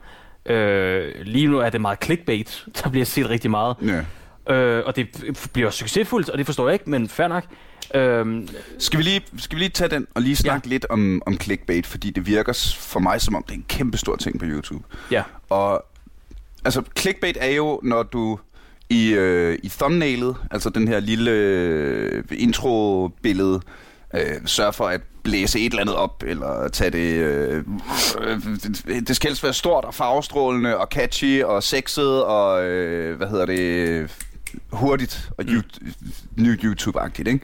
[0.47, 3.77] Øh, lige nu er det meget clickbait, der bliver set rigtig meget.
[3.83, 4.05] Yeah.
[4.51, 5.09] Øh, og det
[5.53, 7.45] bliver succesfuldt, og det forstår jeg ikke, men fair nok.
[7.95, 10.71] Øhm, skal, vi lige, skal vi lige tage den og lige snakke ja.
[10.71, 13.99] lidt om, om clickbait, fordi det virker for mig som om, det er en kæmpe
[13.99, 14.85] stor ting på YouTube.
[15.11, 15.23] Ja.
[15.51, 15.85] Og
[16.65, 18.39] altså, clickbait er jo, når du
[18.91, 23.61] i, øh, i thumbnailet, altså den her lille øh, intro-billede,
[24.15, 27.15] øh, sørger for at blæse et eller andet op, eller tage det...
[27.15, 27.65] Øh,
[28.21, 28.41] øh,
[29.09, 33.47] det skal helst være stort og farvestrålende og catchy og sexet og, øh, hvad hedder
[33.47, 34.28] det,
[34.73, 35.63] hurtigt og mm.
[36.37, 37.41] nyt YouTube-agtigt, ikke?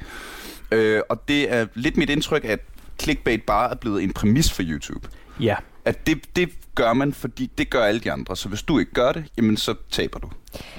[0.72, 2.60] Øh, og det er lidt mit indtryk, at
[3.02, 5.08] clickbait bare er blevet en præmis for YouTube.
[5.40, 5.56] Ja.
[5.84, 8.36] At det, det gør man, fordi det gør alle de andre.
[8.36, 10.28] Så hvis du ikke gør det, jamen så taber du.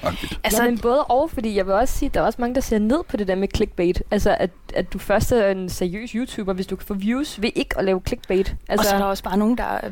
[0.02, 0.40] Agtigt.
[0.44, 2.54] Altså, ja, men både og, fordi jeg vil også sige, at der er også mange,
[2.54, 4.02] der ser ned på det der med clickbait.
[4.10, 7.50] Altså, at, at du først er en seriøs YouTuber, hvis du kan få views ved
[7.54, 8.56] ikke at lave clickbait.
[8.68, 9.90] Altså, og så er der også bare nogen, der er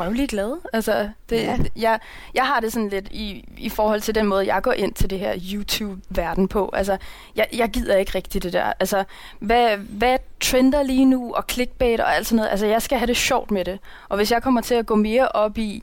[0.00, 0.58] røvligt glade.
[0.72, 1.58] Altså, det, ja.
[1.76, 1.98] jeg,
[2.34, 5.10] jeg har det sådan lidt i, i forhold til den måde, jeg går ind til
[5.10, 6.70] det her YouTube-verden på.
[6.72, 6.96] Altså,
[7.36, 8.72] jeg, jeg gider ikke rigtig det der.
[8.80, 9.04] Altså,
[9.38, 12.50] hvad, hvad trender lige nu, og clickbait og alt sådan noget.
[12.50, 13.78] Altså, jeg skal have det sjovt med det.
[14.08, 15.82] Og hvis jeg kommer til at gå mere op i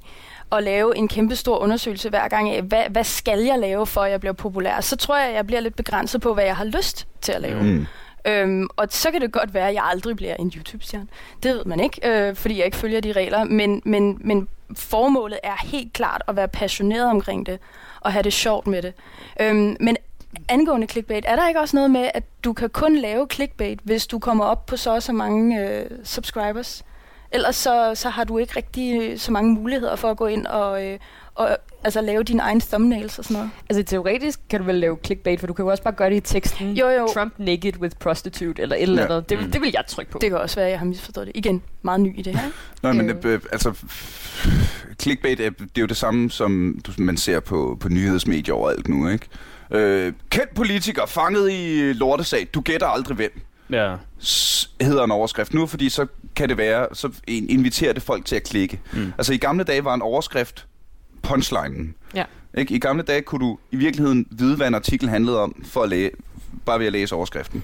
[0.52, 4.02] at lave en kæmpe stor undersøgelse hver gang af, hvad, hvad skal jeg lave, for
[4.02, 6.56] at jeg bliver populær, så tror jeg, at jeg bliver lidt begrænset på, hvad jeg
[6.56, 7.64] har lyst til at lave.
[7.64, 7.86] Mm.
[8.26, 11.08] Øhm, og så kan det godt være, at jeg aldrig bliver en YouTube-stjerne.
[11.44, 13.44] Det ved man ikke, øh, fordi jeg ikke følger de regler.
[13.44, 17.60] Men, men, men formålet er helt klart at være passioneret omkring det,
[18.00, 18.94] og have det sjovt med det.
[19.42, 19.98] Øhm, men
[20.50, 24.08] angående clickbait, er der ikke også noget med, at du kan kun lave clickbait, hvis
[24.08, 26.84] du kommer op på så og så mange øh, subscribers?
[27.32, 30.86] Ellers så, så har du ikke rigtig så mange muligheder for at gå ind og,
[30.86, 31.00] øh,
[31.36, 33.50] og altså, lave dine egne thumbnails og sådan noget.
[33.70, 36.16] Altså teoretisk kan du vel lave clickbait, for du kan jo også bare gøre det
[36.16, 36.74] i teksten.
[36.78, 37.08] Jo, jo.
[37.14, 39.08] Trump naked with prostitute, eller et eller Ja.
[39.08, 39.30] andet.
[39.30, 39.52] Det, Mm.
[39.52, 40.18] det vil jeg trykke på.
[40.22, 41.36] Det kan også være, at jeg har misforstået det.
[41.38, 42.46] Igen, meget ny i det her.
[42.46, 42.58] ikke?
[42.84, 43.16] Nej, men Øh.
[43.26, 43.74] øh, altså,
[45.02, 48.88] clickbait, er, det er jo det samme, som du, man ser på, på nyhedsmedier overalt
[48.88, 49.28] nu, ikke?
[49.72, 52.48] Øh, kendt politiker fanget i lortesag.
[52.54, 53.42] Du gætter aldrig hvem.
[53.72, 53.96] Ja.
[54.82, 56.06] Hedder en overskrift nu, fordi så
[56.36, 58.80] kan det være, så in- inviterer det folk til at klikke.
[58.94, 59.14] Mm.
[59.18, 60.66] Altså i gamle dage var en overskrift
[61.24, 61.96] punchlinen.
[62.16, 62.24] Ja.
[62.58, 62.74] Ikke?
[62.74, 65.90] I gamle dage kunne du i virkeligheden vide, hvad en artikel handlede om, for at
[65.90, 66.12] læse,
[66.66, 67.64] bare ved at læse overskriften.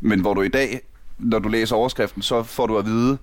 [0.00, 0.80] Men hvor du i dag,
[1.18, 3.18] når du læser overskriften, så får du at vide,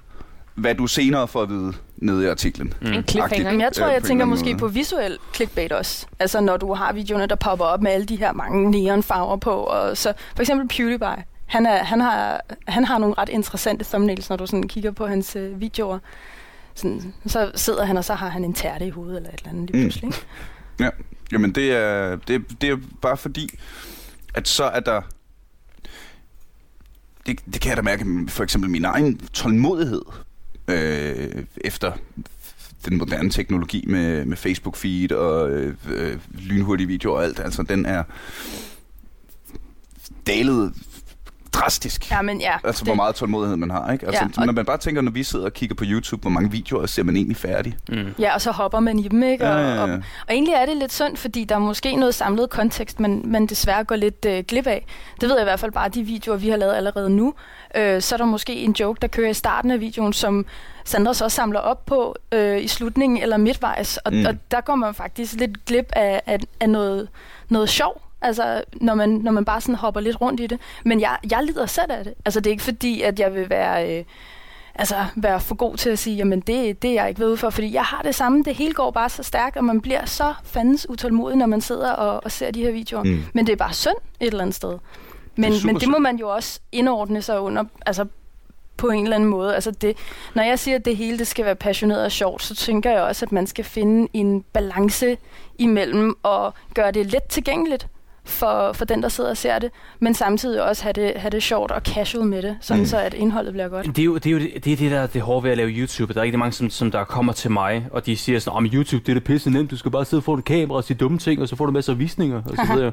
[0.56, 2.74] hvad du senere får at vide nede i artiklen.
[2.82, 2.88] Mm.
[2.94, 3.52] En cliffhanger.
[3.64, 6.06] Jeg tror, Ja, jeg tænker måske på visuel clickbait også.
[6.20, 9.52] Altså når du har videoerne, der popper op med alle de her mange neonfarver på.
[9.52, 11.24] Og så for eksempel PewDiePie.
[11.50, 15.08] Han, er, han, har, han har nogle ret interessante thumbnails, når du sådan kigger på
[15.08, 16.00] hans øh, videoer.
[16.76, 19.50] Sådan, så sidder han, og så har han en tærte i hovedet eller et eller
[19.50, 19.84] andet lige Mm.
[19.90, 20.08] pludselig.
[20.80, 20.92] ikke?
[21.32, 23.60] Jamen det er, det, det er bare fordi,
[24.34, 25.02] at så er der...
[27.26, 30.02] Det, det kan jeg da mærke, for eksempel min egen tålmodighed
[30.68, 31.92] øh, efter
[32.86, 37.40] den moderne teknologi med, med Facebook-feed og øh, øh, lynhurtige videoer og alt.
[37.40, 38.04] Altså den er
[40.28, 40.74] dalet
[41.60, 42.12] drastisk.
[42.12, 42.54] Ja, men ja.
[42.64, 44.06] Altså, det- hvor meget tålmodighed man har, ikke?
[44.06, 46.22] Altså, Ja, ja, og- når man bare tænker, når vi sidder og kigger på YouTube,
[46.22, 47.78] hvor mange videoer ser man egentlig færdig?
[47.90, 48.14] Mm.
[48.20, 49.46] Ja, og så hopper man i dem, ikke?
[49.46, 49.82] Ja, Og, ja, ja.
[49.82, 49.90] Og,
[50.28, 53.46] og egentlig er det lidt synd, fordi der er måske noget samlet kontekst, man, man
[53.48, 54.86] desværre går lidt øh, glip af.
[55.22, 57.34] Det ved jeg i hvert fald bare, de videoer, vi har lavet allerede nu.
[57.76, 60.46] Øh, så er der måske en joke, der kører i starten af videoen, som
[60.86, 63.98] Sandra så samler op på øh, i slutningen eller midtvejs.
[63.98, 64.20] Og, Mm.
[64.20, 64.26] mm.
[64.26, 67.10] og der går man faktisk lidt glip af, af, af noget,
[67.50, 68.02] noget sjov.
[68.22, 70.60] Altså, når man, når man bare sådan hopper lidt rundt i det.
[70.86, 72.14] Men jeg, jeg lider selv af det.
[72.26, 73.98] Altså, det er ikke fordi, at jeg vil være...
[73.98, 74.04] Øh,
[74.76, 77.38] altså være for god til at sige, jamen det, det er jeg ikke ved ude
[77.38, 80.06] for, fordi jeg har det samme, det hele går bare så stærkt, og man bliver
[80.06, 83.04] så fandens utålmodig, når man sidder og, og ser de her videoer.
[83.04, 83.24] Mm.
[83.34, 84.78] Men det er bare synd et eller andet sted.
[85.36, 88.06] Men, super men det må man jo også indordne sig under, altså
[88.78, 89.56] på en eller anden måde.
[89.56, 89.98] Altså det,
[90.36, 93.02] når jeg siger, at det hele det skal være passioneret og sjovt, så tænker jeg
[93.02, 95.18] også, at man skal finde en balance
[95.58, 97.88] imellem og gøre det let tilgængeligt
[98.30, 101.44] for, for den, der sidder og ser det, men samtidig også have det, have det
[101.44, 102.86] sjovt og casual med det, sådan Mm.
[102.86, 103.86] så at indholdet bliver godt.
[103.86, 105.52] Det er jo det, er jo det, det, er det der er det hårde ved
[105.52, 106.14] at lave YouTube.
[106.14, 108.66] Der er rigtig mange, som, som der kommer til mig, og de siger sådan, om
[108.66, 110.98] YouTube, det er da pisse nemt, du skal bare sidde foran et kamera og sige
[110.98, 112.92] dumme ting, og så får du masser af visninger, og så videre.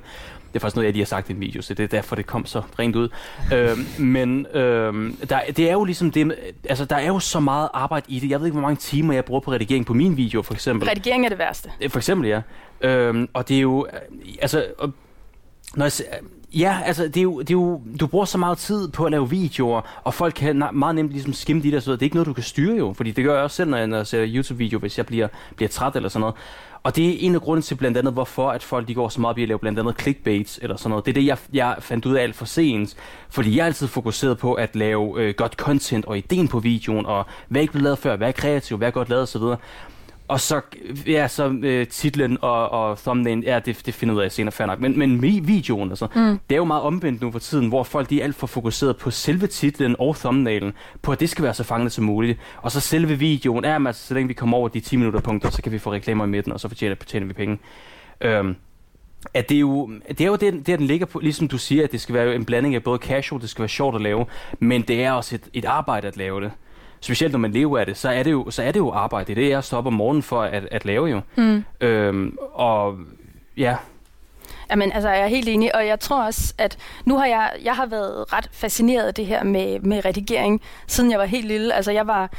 [0.52, 2.16] Det er faktisk noget, jeg lige har sagt i en video, så det er derfor,
[2.16, 3.08] det kom så rent ud.
[3.54, 6.34] øhm, men øhm, der, det er jo ligesom det,
[6.68, 8.30] altså der er jo så meget arbejde i det.
[8.30, 10.88] Jeg ved ikke, hvor mange timer jeg bruger på redigering på min video, for eksempel.
[10.88, 11.70] Redigering er det værste.
[11.80, 12.40] Øh, For eksempel, ja.
[12.80, 13.86] Øhm, og det er jo,
[14.42, 14.64] altså,
[15.74, 16.20] når jeg,
[16.54, 19.10] ja, altså, det er, jo, det er jo, du bruger så meget tid på at
[19.10, 22.16] lave videoer, og folk kan meget nemt ligesom skimme de der, så det er ikke
[22.16, 24.06] noget, du kan styre jo, fordi det gør jeg også selv, når jeg, når jeg
[24.06, 26.34] ser YouTube-video, hvis jeg bliver, bliver træt eller sådan noget.
[26.82, 29.20] Og det er en af grunden til blandt andet, hvorfor at folk de går så
[29.20, 31.04] meget op i at lave blandt andet clickbaits eller sådan noget.
[31.06, 32.96] Det er det, jeg, jeg fandt ud af alt for sent.
[33.28, 37.06] Fordi jeg er altid fokuseret på at lave øh, godt content og ideen på videoen,
[37.06, 39.42] og hvad ikke blev lavet før, hvad er kreativt, hvad er godt lavet osv.
[40.28, 40.60] Og så,
[41.06, 44.66] ja, så øh, titlen og, og thumbnail, ja, det, det finder ud af senere, fair
[44.66, 44.80] nok.
[44.80, 46.38] Men, men videoen, altså, mm.
[46.50, 48.96] det er jo meget omvendt nu for tiden, hvor folk de er alt for fokuseret
[48.96, 52.38] på selve titlen og thumbnailen, på at det skal være så fanget som muligt.
[52.62, 55.20] Og så selve videoen, ja, men altså, så længe vi kommer over de 10 minutter
[55.20, 57.58] punkter, så kan vi få reklamer i midten, og så fortjener, tjener vi penge.
[58.20, 58.56] Øhm,
[59.34, 61.84] at det er jo, det er jo det, det, den ligger på, ligesom du siger,
[61.84, 64.26] at det skal være en blanding af både casual, det skal være sjovt at lave,
[64.58, 66.50] men det er også et, et arbejde at lave det.
[67.00, 69.26] Specielt når man lever af det, så er det jo, så er det jo arbejde.
[69.26, 71.20] Det er det, jeg står op om morgenen for at, at lave jo.
[71.36, 71.64] Mm.
[71.80, 72.98] Øhm, og
[73.56, 73.76] ja,
[74.70, 77.76] Jamen, altså, jeg er helt enig, og jeg tror også, at nu har jeg, jeg
[77.76, 81.74] har været ret fascineret af det her med, med redigering, siden jeg var helt lille.
[81.74, 82.30] Altså, jeg var,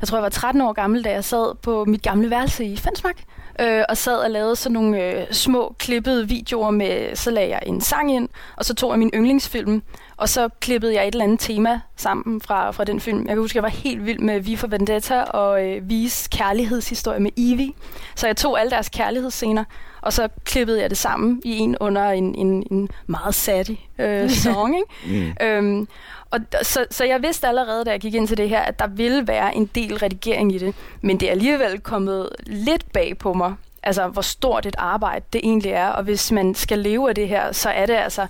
[0.00, 2.76] jeg tror, jeg var 13 år gammel, da jeg sad på mit gamle værelse i
[2.76, 3.22] Fensmark,
[3.60, 7.62] øh, og sad og lavede sådan nogle øh, små klippede videoer med, så lagde jeg
[7.66, 9.82] en sang ind, og så tog jeg min yndlingsfilm,
[10.16, 13.18] og så klippede jeg et eller andet tema sammen fra, fra den film.
[13.18, 17.20] Jeg kan huske, jeg var helt vild med Vi for Vendetta og øh, Vis kærlighedshistorie
[17.20, 17.72] med Evie.
[18.14, 19.64] Så jeg tog alle deres kærlighedsscener,
[20.00, 24.30] og så klippede jeg det sammen i en under en, en, en meget satty øh,
[24.44, 24.76] song.
[24.76, 25.24] Ikke?
[25.40, 25.46] Mm.
[25.46, 25.88] Øhm,
[26.32, 28.86] og så, så jeg vidste allerede, da jeg gik ind til det her, at der
[28.86, 30.74] ville være en del redigering i det.
[31.02, 35.40] Men det er alligevel kommet lidt bag på mig, altså, hvor stort et arbejde det
[35.44, 35.88] egentlig er.
[35.88, 38.26] Og hvis man skal leve af det her, så er det altså...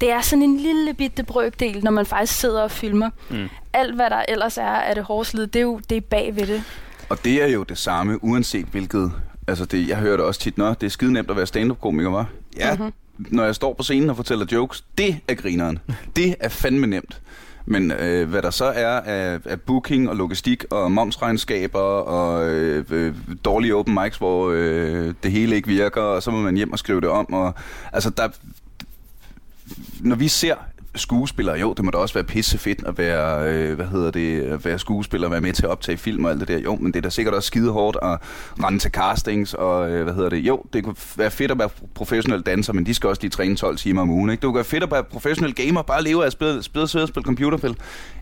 [0.00, 3.10] Det er sådan en lille bitte brøkdel, når man faktisk sidder og filmer.
[3.30, 3.48] Mm.
[3.72, 6.46] Alt, hvad der ellers er af det hårdslid, det er jo det er bag ved
[6.46, 6.62] det.
[7.08, 9.12] Og det er jo det samme, uanset hvilket...
[9.48, 12.10] Altså, det, jeg hører det også tit, når det er skide nemt at være stand-up-komiker,
[12.10, 12.26] var.
[12.56, 12.92] Ja, mm-hmm.
[13.18, 15.78] når jeg står på scenen og fortæller jokes, det er grineren.
[16.16, 17.20] Det er fandme nemt.
[17.66, 22.84] Men øh, hvad der så er af, af booking og logistik og momsregnskaber og øh,
[22.90, 26.72] øh, dårlige open mics, hvor øh, det hele ikke virker, og så må man hjem
[26.72, 27.32] og skrive det om.
[27.32, 27.54] Og,
[27.92, 28.28] altså, der,
[30.00, 30.54] når vi ser
[30.96, 34.42] skuespiller, jo, det må da også være pisse fedt at være, øh, hvad hedder det,
[34.42, 36.58] at være skuespiller, være med til at optage film og alt det der.
[36.58, 38.18] Jo, men det er da sikkert også skide hårdt at
[38.64, 41.68] rende til castings og, øh, hvad hedder det, jo, det kunne være fedt at være
[41.94, 44.40] professionel danser, men de skal også lige træne 12 timer om ugen, ikke?
[44.40, 47.06] Det kunne være fedt at være professionel gamer, bare leve af at spille, spille, spille,
[47.06, 47.76] spille computerspil.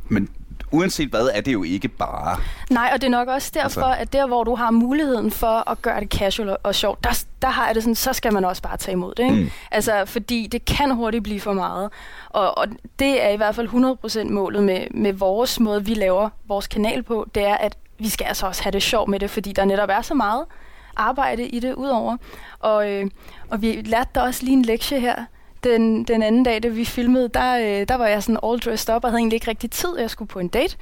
[0.09, 0.29] Men
[0.73, 2.37] uanset hvad, er det jo ikke bare.
[2.71, 4.03] Nej, og det er nok også derfor, altså.
[4.03, 7.49] at der, hvor du har muligheden for at gøre det casual og sjovt, der, der
[7.49, 9.23] har jeg det sådan, så skal man også bare tage imod det.
[9.25, 9.37] Ikke?
[9.37, 9.51] Mm.
[9.71, 11.91] Altså, fordi det kan hurtigt blive for meget.
[12.29, 12.67] Og, og
[12.99, 13.69] det er i hvert fald
[14.29, 18.09] 100% målet med, med vores måde, vi laver vores kanal på, det er, at vi
[18.09, 20.45] skal altså også have det sjovt med det, fordi der netop er så meget
[20.97, 22.17] arbejde i det udover.
[22.59, 23.11] Og, øh,
[23.51, 25.25] og vi lærte da også lige en lektie her
[25.65, 28.95] den, den anden dag, da vi filmede, der, øh, der var jeg sådan all dressed
[28.95, 30.77] up og havde egentlig ikke rigtig tid, jeg skulle på en date.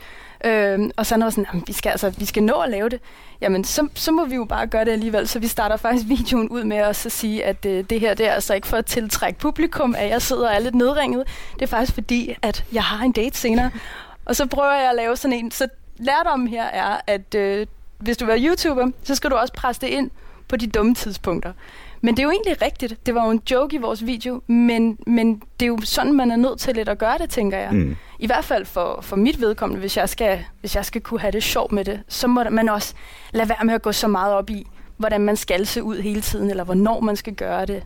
[0.45, 3.01] Øh, og så var sådan, vi skal, altså, vi skal nå at lave det.
[3.41, 5.29] Jamen, så, så må vi jo bare gøre det alligevel.
[5.29, 8.27] Så vi starter faktisk videoen ud med at så sige, at øh, det her det
[8.27, 11.27] er altså ikke for at tiltrække publikum, at jeg sidder og er lidt nedringet.
[11.55, 13.71] Det er faktisk fordi, at jeg har en date senere.
[14.25, 15.51] Og så prøver jeg at lave sådan en.
[15.51, 17.67] Så lærdommen her er, at øh,
[17.99, 20.11] hvis du være YouTuber, så skal du også presse det ind
[20.49, 21.53] på de dumme tidspunkter.
[22.01, 23.07] Men det er jo egentlig rigtigt.
[23.07, 26.31] Det var jo en joke i vores video, men, men det er jo sådan, man
[26.31, 27.73] er nødt til lidt at gøre det, tænker jeg.
[27.73, 27.97] Mm.
[28.19, 31.33] I hvert fald for, for mit vedkommende, hvis jeg, skal, hvis jeg skal kunne have
[31.33, 32.95] det sjovt med det, så må man også
[33.33, 36.21] lade være med at gå så meget op i, hvordan man skal se ud hele
[36.21, 37.83] tiden, eller hvornår man skal gøre det.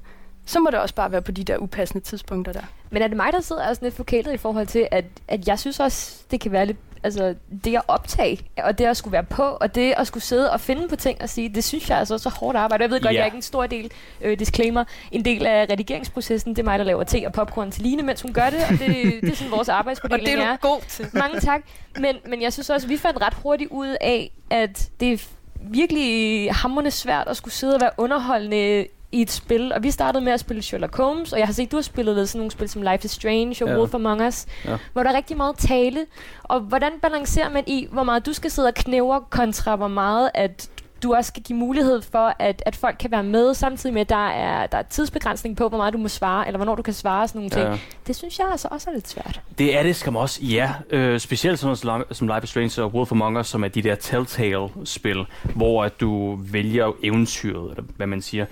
[0.46, 2.62] Så må det også bare være på de der upassende tidspunkter der.
[2.90, 5.58] Men er det mig, der sidder sådan lidt forkælet i forhold til, at, at jeg
[5.58, 9.24] synes også, det kan være lidt altså, det at optage, og det at skulle være
[9.24, 11.98] på, og det at skulle sidde og finde på ting og sige, det synes jeg
[11.98, 12.82] altså også er hårdt arbejde.
[12.82, 13.14] Jeg ved godt, yeah.
[13.14, 13.90] jeg er ikke en stor del,
[14.20, 17.82] øh, disclaimer, en del af redigeringsprocessen, det er mig, der laver te og popcorn til
[17.82, 18.88] Line, mens hun gør det, og det,
[19.22, 21.06] det er sådan vores arbejdsfordeling Og det er du god til.
[21.22, 21.60] Mange tak.
[21.98, 25.18] Men, men jeg synes også, at vi fandt ret hurtigt ud af, at det er
[25.60, 30.24] virkelig hammerende svært at skulle sidde og være underholdende i et spil, og vi startede
[30.24, 32.68] med at spille Sherlock Holmes, og jeg har set, du har spillet sådan nogle spil
[32.68, 33.78] som Life is Strange og ja.
[33.78, 34.76] Wolf Among Us, ja.
[34.92, 36.06] hvor der er rigtig meget tale,
[36.42, 40.30] og hvordan balancerer man i, hvor meget du skal sidde og knæver, kontra hvor meget,
[40.34, 40.68] at
[41.02, 44.08] du også skal give mulighed for, at, at folk kan være med, samtidig med, at
[44.08, 46.94] der er, der er tidsbegrænsning på, hvor meget du må svare, eller hvornår du kan
[46.94, 47.68] svare sådan nogle ting.
[47.68, 47.78] Ja.
[48.06, 49.40] Det synes jeg altså også er lidt svært.
[49.58, 50.72] Det er det skam også, ja.
[50.90, 53.82] Øh, specielt sådan noget som Life is Strange og Wolf Among Us, som er de
[53.82, 58.46] der Telltale-spil, hvor at du vælger eventyret, eller hvad man siger.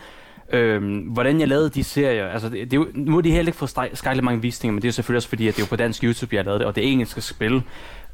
[0.52, 3.48] Øhm, hvordan jeg lavede de serier, altså det, det er jo, nu er de heller
[3.48, 5.68] ikke fået skejle mange visninger, men det er selvfølgelig også fordi, at det er jo
[5.68, 7.62] på dansk YouTube, jeg lavede det, og det er engelsk spil.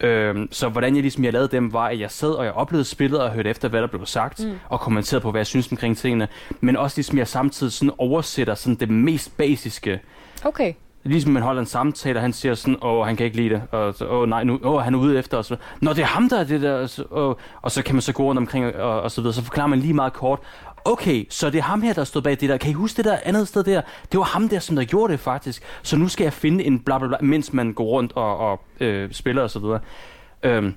[0.00, 2.84] Øhm, så hvordan jeg ligesom jeg lavede dem, var, at jeg sad og jeg oplevede
[2.84, 4.52] spillet og hørte efter, hvad der blev sagt, mm.
[4.68, 6.28] og kommenterede på, hvad jeg synes omkring tingene,
[6.60, 10.00] men også ligesom jeg samtidig sådan oversætter sådan det mest basiske.
[10.44, 10.72] Okay.
[11.04, 13.62] Ligesom man holder en samtale, og han siger sådan, åh, han kan ikke lide det,
[13.70, 16.06] og så, åh nej, nu, åh, han er ude efter, og så, Nå, det er
[16.06, 18.38] ham, der er det der, og så, og, og så kan man så gå rundt
[18.38, 20.38] omkring, og, og så videre, så forklarer man lige meget kort,
[20.88, 22.56] okay, så det er ham her, der stod bag det der.
[22.56, 23.82] Kan I huske det der andet sted der?
[24.12, 25.62] Det var ham der, som der gjorde det faktisk.
[25.82, 28.60] Så nu skal jeg finde en bla bla bla, mens man går rundt og, og
[28.80, 29.80] øh, spiller og så videre.
[30.42, 30.74] Øhm,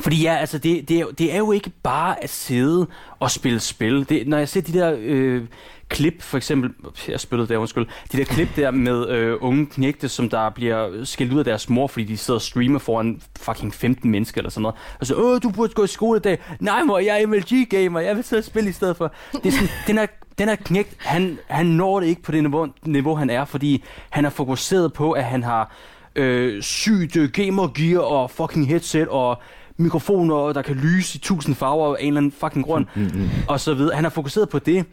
[0.00, 2.86] fordi ja, altså det, det, er, det er jo ikke bare at sidde
[3.20, 4.08] og spille spil.
[4.08, 5.42] Det, når jeg ser de der øh,
[5.88, 6.70] klip, for eksempel,
[7.08, 11.04] jeg spillede der, undskyld, de der klip der med øh, unge knægte, som der bliver
[11.04, 14.50] skældt ud af deres mor, fordi de sidder og streamer foran fucking 15 mennesker eller
[14.50, 14.76] sådan noget.
[15.00, 16.38] Og så, åh, du burde gå i skole i dag.
[16.60, 19.14] Nej, mor, jeg er MLG-gamer, jeg vil sidde og spille i stedet for.
[19.32, 20.06] Det er sådan, den er
[20.38, 23.84] den er knægt, han, han når det ikke på det niveau, niveau, han er, fordi
[24.10, 25.74] han er fokuseret på, at han har
[26.16, 29.42] øh, sygt øh, gamer-gear og fucking headset og
[29.76, 33.28] mikrofoner, der kan lyse i tusind farver af en eller anden fucking grund, mm, mm.
[33.48, 33.96] og så videre.
[33.96, 34.86] Han er fokuseret på det,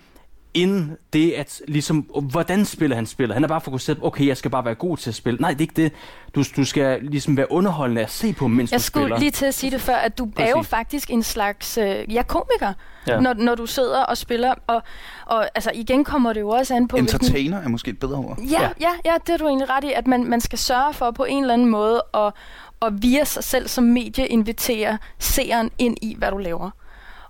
[0.54, 2.00] inden det at ligesom,
[2.32, 3.34] hvordan spiller han spiller.
[3.34, 5.38] Han er bare fokuseret på, okay, jeg skal bare være god til at spille.
[5.42, 5.92] Nej, det er ikke det.
[6.36, 9.08] Du, du skal ligesom være underholdende at se på, mens jeg du spiller.
[9.08, 10.50] Jeg skulle lige til at sige det før, at du Præcis.
[10.52, 12.74] er jo faktisk en slags, øh, ja, komiker,
[13.08, 13.20] ja.
[13.20, 14.54] Når, når du sidder og spiller.
[14.68, 14.84] Og,
[15.26, 16.98] og altså, igen kommer det jo også an på...
[16.98, 17.54] Entertainer hvilken...
[17.54, 18.40] er måske et bedre ord.
[18.40, 20.94] Ja, ja, ja, ja det er du egentlig ret i, at man, man skal sørge
[20.94, 22.34] for på en eller anden måde at,
[22.82, 26.70] og via sig selv som medie invitere seeren ind i, hvad du laver.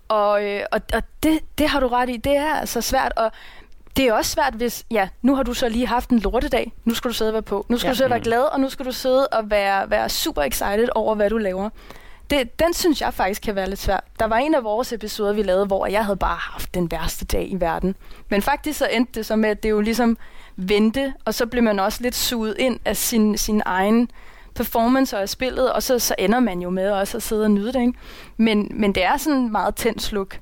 [0.07, 2.17] Og, øh, og, og det, det har du ret i.
[2.17, 3.31] Det er altså svært, og
[3.97, 6.93] det er også svært, hvis, ja, nu har du så lige haft en lortedag, nu
[6.93, 7.91] skal du sidde og være på, nu skal ja.
[7.91, 10.89] du sidde og være glad, og nu skal du sidde og være, være super excited
[10.95, 11.69] over, hvad du laver.
[12.29, 13.99] det, den synes jeg faktisk kan være lidt svær.
[14.19, 17.25] Der var en af vores episoder, vi lavede, hvor jeg havde bare haft den værste
[17.25, 17.95] dag i verden.
[18.29, 20.17] Men faktisk så endte det så med, at det jo ligesom
[20.55, 24.09] vendte, og så blev man også lidt suget ind af sin, sin egen
[24.55, 27.51] performance og af spillet, og så, så ender man jo med også at sidde og
[27.51, 27.81] nyde det.
[27.81, 27.93] Ikke?
[28.37, 30.39] Men, men det er sådan meget tændt look.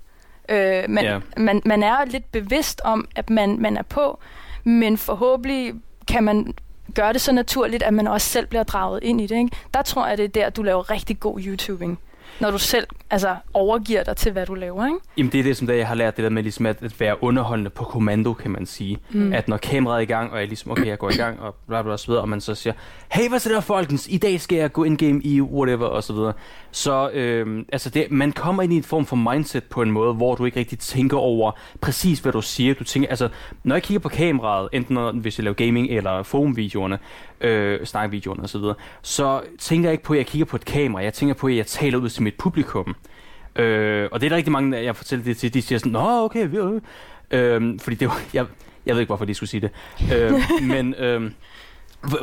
[0.50, 1.22] Øh, man, yeah.
[1.38, 4.20] man, man er lidt bevidst om, at man, man er på,
[4.64, 5.74] men forhåbentlig
[6.08, 6.54] kan man
[6.96, 9.36] gøre det så naturligt, at man også selv bliver draget ind i det.
[9.36, 9.52] Ikke?
[9.74, 12.00] Der tror jeg, det er der, du laver rigtig god YouTubing
[12.40, 14.98] når du selv altså, overgiver dig til, hvad du laver, ikke?
[15.18, 17.00] Jamen det er det, som der, jeg har lært, det der med ligesom at, at
[17.00, 18.98] være underholdende på kommando, kan man sige.
[19.12, 19.34] Mm.
[19.34, 21.56] At når kameraet er i gang, og jeg ligesom, okay, jeg går i gang, og
[21.68, 22.74] bla bla, så videre, og man så siger,
[23.12, 24.08] hey, hvad så der, folkens?
[24.10, 26.34] I dag skal jeg gå in-game i whatever, og så videre.
[26.72, 30.14] Så øh, altså det, man kommer ind i en form for mindset på en måde,
[30.14, 32.74] hvor du ikke rigtig tænker over præcis, hvad du siger.
[32.74, 33.30] Du tænker, altså,
[33.64, 37.00] når jeg kigger på kameraet, enten når, hvis jeg laver gaming eller forumvideoerne,
[37.42, 40.66] øh, snakvideoerne og så videre, så tænker jeg ikke på, at jeg kigger på et
[40.66, 41.04] kamera.
[41.04, 42.96] Jeg tænker på, at jeg taler ud til mit publikum.
[43.56, 46.24] Øh, og det er der rigtig mange, jeg fortæller det til, de siger sådan, Nå,
[46.26, 46.58] okay, vi
[47.32, 48.46] øh, fordi det var, jeg,
[48.86, 49.72] jeg ved ikke, hvorfor de skulle sige det.
[50.14, 50.34] Øh,
[50.74, 50.94] men...
[50.94, 51.32] Øh,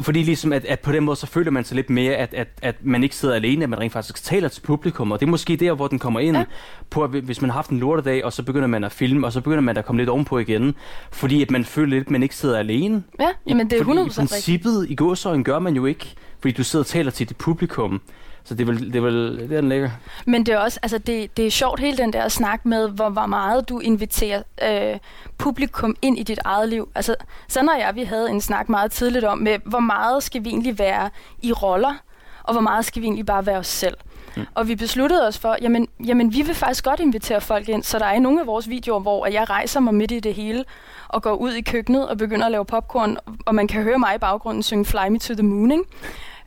[0.01, 2.49] fordi ligesom, at, at på den måde, så føler man sig lidt mere, at, at,
[2.63, 5.31] at man ikke sidder alene, at man rent faktisk taler til publikum, og det er
[5.31, 6.45] måske der, hvor den kommer ind, ja.
[6.91, 9.33] på at hvis man har haft en lortedag, og så begynder man at filme, og
[9.33, 10.75] så begynder man at komme lidt ovenpå igen,
[11.13, 13.03] fordi at man føler lidt, at man ikke sidder alene.
[13.21, 16.55] Ja, men det er 100% fordi i princippet, i gåsøjen gør man jo ikke, fordi
[16.55, 18.01] du sidder og taler til dit publikum.
[18.47, 19.91] Så det er vel, det er vel det er den ligger.
[20.27, 23.09] Men det er også, altså det, det er sjovt hele den der snak med, hvor,
[23.09, 24.99] hvor meget du inviterer øh,
[25.39, 26.89] publikum ind i dit eget liv.
[26.95, 27.15] Altså,
[27.49, 30.49] sådan og jeg, vi havde en snak meget tidligt om, med hvor meget skal vi
[30.49, 31.11] egentlig være
[31.43, 31.95] i roller,
[32.43, 33.97] og hvor meget skal vi egentlig bare være os selv.
[34.37, 34.47] Mm.
[34.55, 37.99] Og vi besluttede os for, jamen, jamen vi vil faktisk godt invitere folk ind, så
[37.99, 40.65] der er nogle af vores videoer, hvor jeg rejser mig midt i det hele,
[41.09, 44.15] og går ud i køkkenet og begynder at lave popcorn, og man kan høre mig
[44.15, 45.85] i baggrunden synge Fly Me to the Moon, ikke?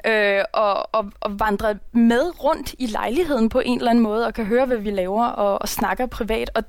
[0.06, 4.34] Øh, og, og, og vandre med rundt i lejligheden på en eller anden måde, og
[4.34, 6.52] kan høre, hvad vi laver, og, og snakker privat.
[6.56, 6.64] Og,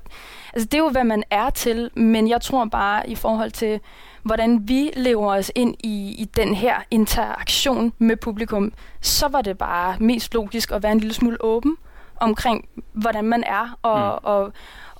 [0.53, 3.79] altså, det er jo, hvad man er til, men jeg tror bare i forhold til,
[4.23, 9.57] hvordan vi lever os ind i, i den her interaktion med publikum, så var det
[9.57, 11.77] bare mest logisk at være en lille smule åben
[12.19, 14.03] omkring, hvordan man er, og, mm.
[14.03, 14.53] og, og,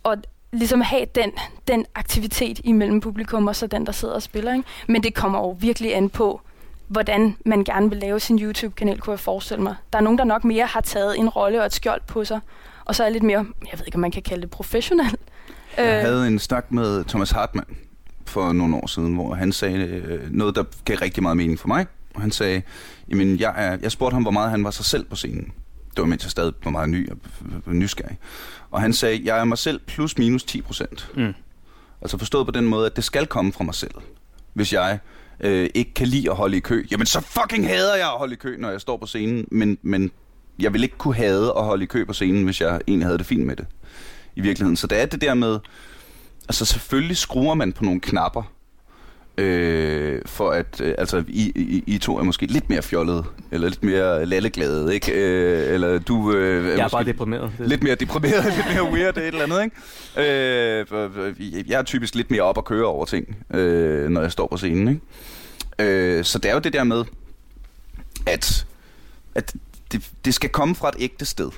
[0.04, 0.18] og
[0.52, 1.32] ligesom have den,
[1.68, 4.54] den aktivitet imellem publikum og så den, der sidder og spiller.
[4.54, 4.68] Ikke?
[4.88, 6.42] Men det kommer jo virkelig an på,
[6.92, 9.76] hvordan man gerne vil lave sin YouTube-kanal, kunne jeg forestille mig.
[9.94, 12.40] Der er nogen, der nok mere har taget en rolle og et skjold på sig,
[12.86, 15.16] og så er lidt mere, jeg ved ikke, om man kan kalde det professionel.
[15.78, 16.02] Jeg øh.
[16.02, 17.78] havde en snak med Thomas Hartmann
[18.26, 21.68] for nogle år siden, hvor han sagde øh, noget, der gav rigtig meget mening for
[21.68, 21.86] mig.
[22.16, 22.62] Og han sagde,
[23.10, 25.52] jamen jeg, er, jeg spurgte ham, hvor meget han var sig selv på scenen.
[25.90, 27.10] Det var mens jeg stadig var meget ny
[27.66, 28.18] og nysgerrig.
[28.72, 31.12] Og han sagde, jeg er mig selv plus minus 10 procent.
[31.16, 31.34] Mm.
[32.02, 33.94] Altså forstået på den måde, at det skal komme fra mig selv.
[34.54, 35.00] Hvis jeg
[35.44, 38.34] øh, ikke kan lide at holde i kø, jamen så fucking hader jeg at holde
[38.34, 39.48] i kø, når jeg står på scenen.
[39.52, 40.12] Men, men
[40.60, 43.18] jeg vil ikke kunne hade at holde i kø på scenen, hvis jeg egentlig havde
[43.18, 43.66] det fint med det
[44.36, 44.78] i virkeligheden.
[44.78, 45.60] Så det er det der med,
[46.50, 48.44] altså selvfølgelig skruer man på nogle knapper,
[49.38, 53.68] Øh, for at, øh, altså, I, I, I to er måske lidt mere fjollet, eller
[53.68, 55.12] lidt mere lalleglade, ikke?
[55.12, 56.34] Øh, eller du...
[56.34, 57.52] Øh, er jeg er bare deprimeret.
[57.60, 60.82] Lidt mere deprimeret, lidt mere weird, et eller andet, ikke?
[61.32, 64.48] Øh, jeg er typisk lidt mere op at køre over ting, øh, når jeg står
[64.48, 65.02] på scenen, ikke?
[65.82, 67.06] Øh, så det er jo det der med,
[68.26, 68.66] at,
[69.36, 69.54] at
[69.92, 71.52] det, det skal komme fra et ægte sted.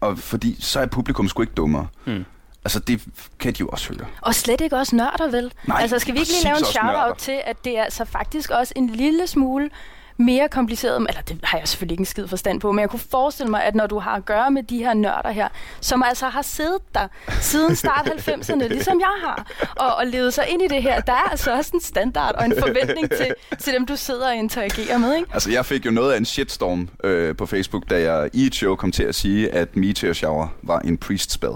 [0.00, 1.86] Og fordi så er publikum sgu ikke dummere.
[2.06, 2.24] Mm.
[2.64, 3.04] Altså, det
[3.38, 4.06] kan de jo også høre.
[4.20, 5.52] Og slet ikke også nørder, vel?
[5.66, 8.50] Nej, altså, skal vi ikke lige lave en shout-out til, at det er altså faktisk
[8.50, 9.70] også en lille smule
[10.18, 13.00] mere kompliceret, eller det har jeg selvfølgelig ikke en skid forstand på, men jeg kunne
[13.10, 15.48] forestille mig, at når du har at gøre med de her nørder her,
[15.80, 17.08] som altså har siddet der
[17.40, 21.12] siden start 90'erne, ligesom jeg har, og, og levet sig ind i det her, der
[21.12, 24.98] er altså også en standard og en forventning til, til dem, du sidder og interagerer
[24.98, 25.28] med, ikke?
[25.32, 28.54] Altså, jeg fik jo noget af en shitstorm øh, på Facebook, da jeg i et
[28.54, 31.54] show kom til at sige, at Meteor Shower var en priest spell.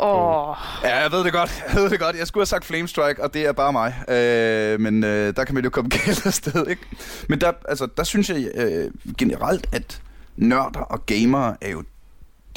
[0.00, 0.56] Oh.
[0.82, 1.64] Ja, jeg ved det godt.
[1.68, 2.16] Jeg ved det godt.
[2.16, 3.94] Jeg skulle have sagt Flamestrike, og det er bare mig.
[4.08, 6.82] Øh, men øh, der kan man jo komme galt afsted, ikke?
[7.28, 10.02] Men der, altså, der synes jeg øh, generelt, at
[10.36, 11.82] nørder og gamere er jo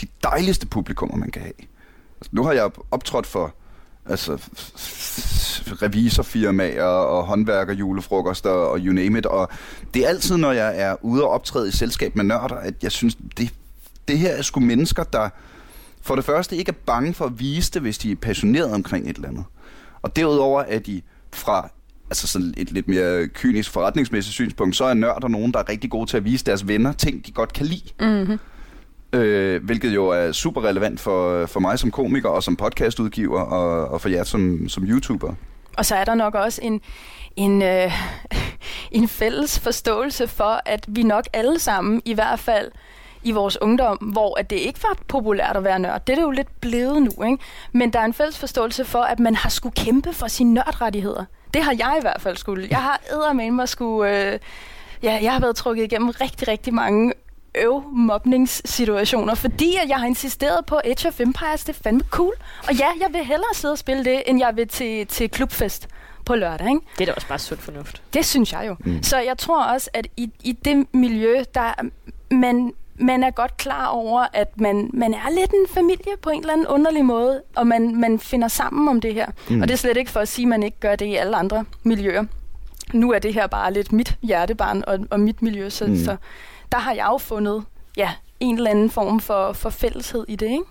[0.01, 1.53] de dejligste publikummer, man kan have.
[2.17, 3.55] Altså, nu har jeg optrådt for
[4.05, 4.37] altså,
[5.81, 9.25] revisorfirmaer og håndværker, julefrokoster og you name it.
[9.25, 9.49] Og
[9.93, 12.91] det er altid, når jeg er ude og optræde i selskab med nørder, at jeg
[12.91, 13.53] synes, det,
[14.07, 15.29] det her er sgu mennesker, der
[16.01, 19.09] for det første ikke er bange for at vise det, hvis de er passionerede omkring
[19.09, 19.43] et eller andet.
[20.01, 21.01] Og derudover er de
[21.33, 21.69] fra
[22.09, 25.89] altså sådan et lidt mere kynisk forretningsmæssigt synspunkt, så er nørder nogen, der er rigtig
[25.89, 27.89] gode til at vise deres venner ting, de godt kan lide.
[27.99, 28.39] Mm-hmm.
[29.13, 33.87] Øh, hvilket jo er super relevant for, for mig som komiker og som podcastudgiver og,
[33.87, 35.33] og for jer som, som YouTuber.
[35.77, 36.81] Og så er der nok også en,
[37.35, 37.91] en, øh,
[38.91, 42.71] en fælles forståelse for, at vi nok alle sammen i hvert fald
[43.23, 46.05] i vores ungdom, hvor at det ikke var populært at være nørd.
[46.05, 47.37] Det er det jo lidt blevet nu, ikke?
[47.71, 51.25] Men der er en fælles forståelse for, at man har skulle kæmpe for sine nørdrettigheder.
[51.53, 52.67] Det har jeg i hvert fald skulle.
[52.69, 54.31] Jeg har eddermame mig skulle...
[54.31, 54.39] Øh,
[55.03, 57.13] ja, jeg har været trukket igennem rigtig, rigtig mange
[57.55, 62.33] øv-mobningssituationer, fordi at jeg har insisteret på Age of Empires, det er fandme cool.
[62.67, 65.87] Og ja, jeg vil hellere sidde og spille det, end jeg vil til, til klubfest
[66.25, 66.67] på lørdag.
[66.67, 66.81] Ikke?
[66.97, 68.01] Det er da også bare sund fornuft.
[68.13, 68.75] Det synes jeg jo.
[68.79, 69.03] Mm.
[69.03, 71.73] Så jeg tror også, at i, i det miljø, der
[72.31, 76.39] man, man er godt klar over, at man, man er lidt en familie på en
[76.39, 79.27] eller anden underlig måde, og man, man finder sammen om det her.
[79.49, 79.61] Mm.
[79.61, 81.35] Og det er slet ikke for at sige, at man ikke gør det i alle
[81.35, 82.23] andre miljøer.
[82.93, 85.97] Nu er det her bare lidt mit hjertebarn og, og mit miljø, så, mm.
[85.97, 86.15] så
[86.71, 87.63] der har jeg jo fundet
[87.97, 90.63] ja, en eller anden form for, for fælleshed i det, ikke?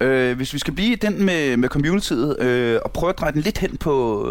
[0.00, 3.40] Øh, hvis vi skal blive den med, med communityet, øh, og prøve at dreje den
[3.40, 4.24] lidt hen på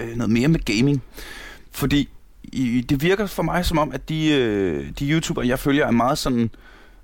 [0.00, 1.02] øh, noget mere med gaming.
[1.72, 2.08] Fordi
[2.42, 5.90] i, det virker for mig som om, at de, øh, de YouTubere, jeg følger, er
[5.90, 6.50] meget sådan...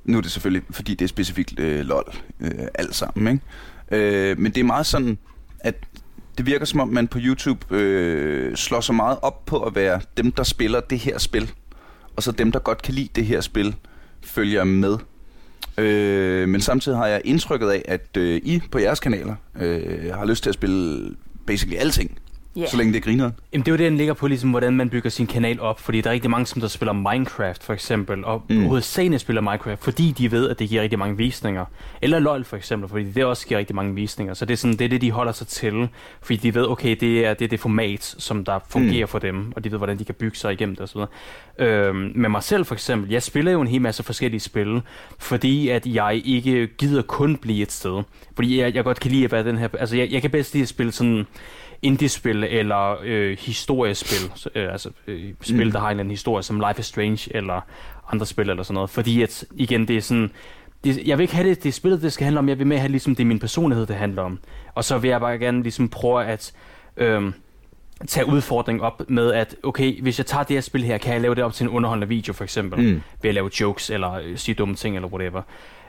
[0.04, 3.40] Nu er det selvfølgelig, fordi det er specifikt øh, LOL, øh, alt sammen,
[3.90, 4.30] ikke?
[4.30, 5.18] Øh, men det er meget sådan,
[5.60, 5.74] at
[6.38, 10.00] det virker som om, man på YouTube øh, slår så meget op på at være
[10.16, 11.52] dem, der spiller det her spil.
[12.16, 13.74] Og så dem, der godt kan lide det her spil,
[14.22, 14.98] følger med.
[15.78, 20.24] Øh, men samtidig har jeg indtrykket af, at øh, I på jeres kanaler øh, har
[20.24, 21.10] lyst til at spille
[21.46, 22.18] basically alting.
[22.58, 22.68] Yeah.
[22.68, 23.30] Så længe det griner.
[23.52, 25.80] Jamen det er jo det, den ligger på, ligesom, hvordan man bygger sin kanal op.
[25.80, 28.64] Fordi der er rigtig mange, som der spiller Minecraft for eksempel, og mm.
[28.64, 31.64] hovedsageligt spiller Minecraft, fordi de ved, at det giver rigtig mange visninger.
[32.02, 34.34] Eller LoL for eksempel, fordi det også giver rigtig mange visninger.
[34.34, 35.88] Så det er, sådan, det, er det, de holder sig til,
[36.22, 39.10] fordi de ved, okay, det er det, er det format, som der fungerer mm.
[39.10, 41.00] for dem, og de ved, hvordan de kan bygge sig igennem det osv.
[41.58, 44.82] Øhm, med mig selv for eksempel, jeg spiller jo en hel masse forskellige spil,
[45.18, 48.02] fordi at jeg ikke gider kun blive et sted.
[48.34, 49.68] Fordi jeg, jeg godt kan lide at være den her...
[49.78, 51.26] Altså jeg, jeg kan bedst lide at spille sådan
[51.82, 55.72] indie-spil eller øh, historiespil, øh, altså øh, spil, mm.
[55.72, 57.60] der har en eller anden historie, som Life is Strange eller
[58.12, 58.90] andre spil eller sådan noget.
[58.90, 60.30] Fordi at, igen, det er sådan,
[60.84, 62.78] det, jeg vil ikke have det, det spillet, det skal handle om, jeg vil mere
[62.78, 64.38] have ligesom, det er min personlighed, det handler om.
[64.74, 66.52] Og så vil jeg bare gerne ligesom prøve at
[66.96, 67.32] øh,
[68.06, 71.22] tage udfordringen op med, at okay, hvis jeg tager det her spil her, kan jeg
[71.22, 73.02] lave det op til en underholdende video for eksempel, mm.
[73.22, 75.42] ved at lave jokes eller øh, sige dumme ting eller whatever.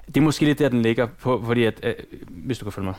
[0.07, 1.93] Det er måske lidt der, den ligger på, fordi at, øh,
[2.27, 2.95] hvis du kan følge mig.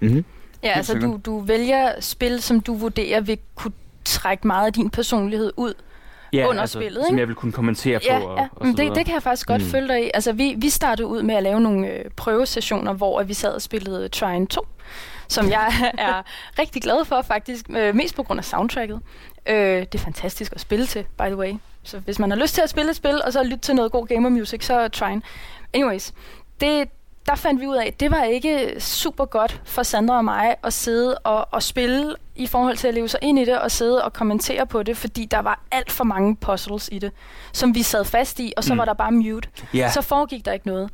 [0.00, 0.24] Mm-hmm.
[0.62, 3.72] Ja, altså du, du vælger spil, som du vurderer vil kunne
[4.04, 5.74] trække meget af din personlighed ud
[6.32, 7.06] ja, under altså, spillet.
[7.06, 8.26] som jeg vil kunne kommentere ja, på.
[8.26, 8.48] Og, ja.
[8.56, 9.68] og det, det kan jeg faktisk godt mm.
[9.68, 10.10] følge dig i.
[10.14, 13.62] Altså, vi, vi startede ud med at lave nogle øh, prøvesessioner, hvor vi sad og
[13.62, 14.66] spillede Trine 2,
[15.28, 16.22] som jeg er
[16.58, 19.00] rigtig glad for faktisk, øh, mest på grund af soundtracket.
[19.46, 21.54] Øh, det er fantastisk at spille til, by the way.
[21.82, 23.92] Så hvis man har lyst til at spille et spil, og så lytte til noget
[23.92, 25.22] god gamer music, så Trine.
[25.74, 26.12] Anyways,
[26.60, 26.88] det,
[27.30, 30.56] der fandt vi ud af, at det var ikke super godt for Sandra og mig
[30.64, 33.70] at sidde og, og spille i forhold til at leve sig ind i det og
[33.70, 37.12] sidde og kommentere på det, fordi der var alt for mange puzzles i det,
[37.52, 38.78] som vi sad fast i, og så mm.
[38.78, 39.48] var der bare mute.
[39.74, 39.92] Yeah.
[39.92, 40.90] Så foregik der ikke noget.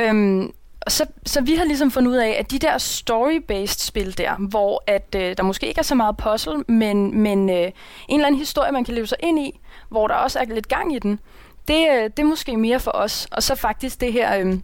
[0.00, 0.52] Øhm,
[0.88, 4.82] så, så vi har ligesom fundet ud af, at de der story-based spil der, hvor
[4.86, 7.72] at øh, der måske ikke er så meget puzzle, men, men øh, en
[8.08, 10.94] eller anden historie, man kan leve sig ind i, hvor der også er lidt gang
[10.94, 11.20] i den,
[11.68, 13.28] det, øh, det er måske mere for os.
[13.30, 14.38] Og så faktisk det her...
[14.38, 14.58] Øh,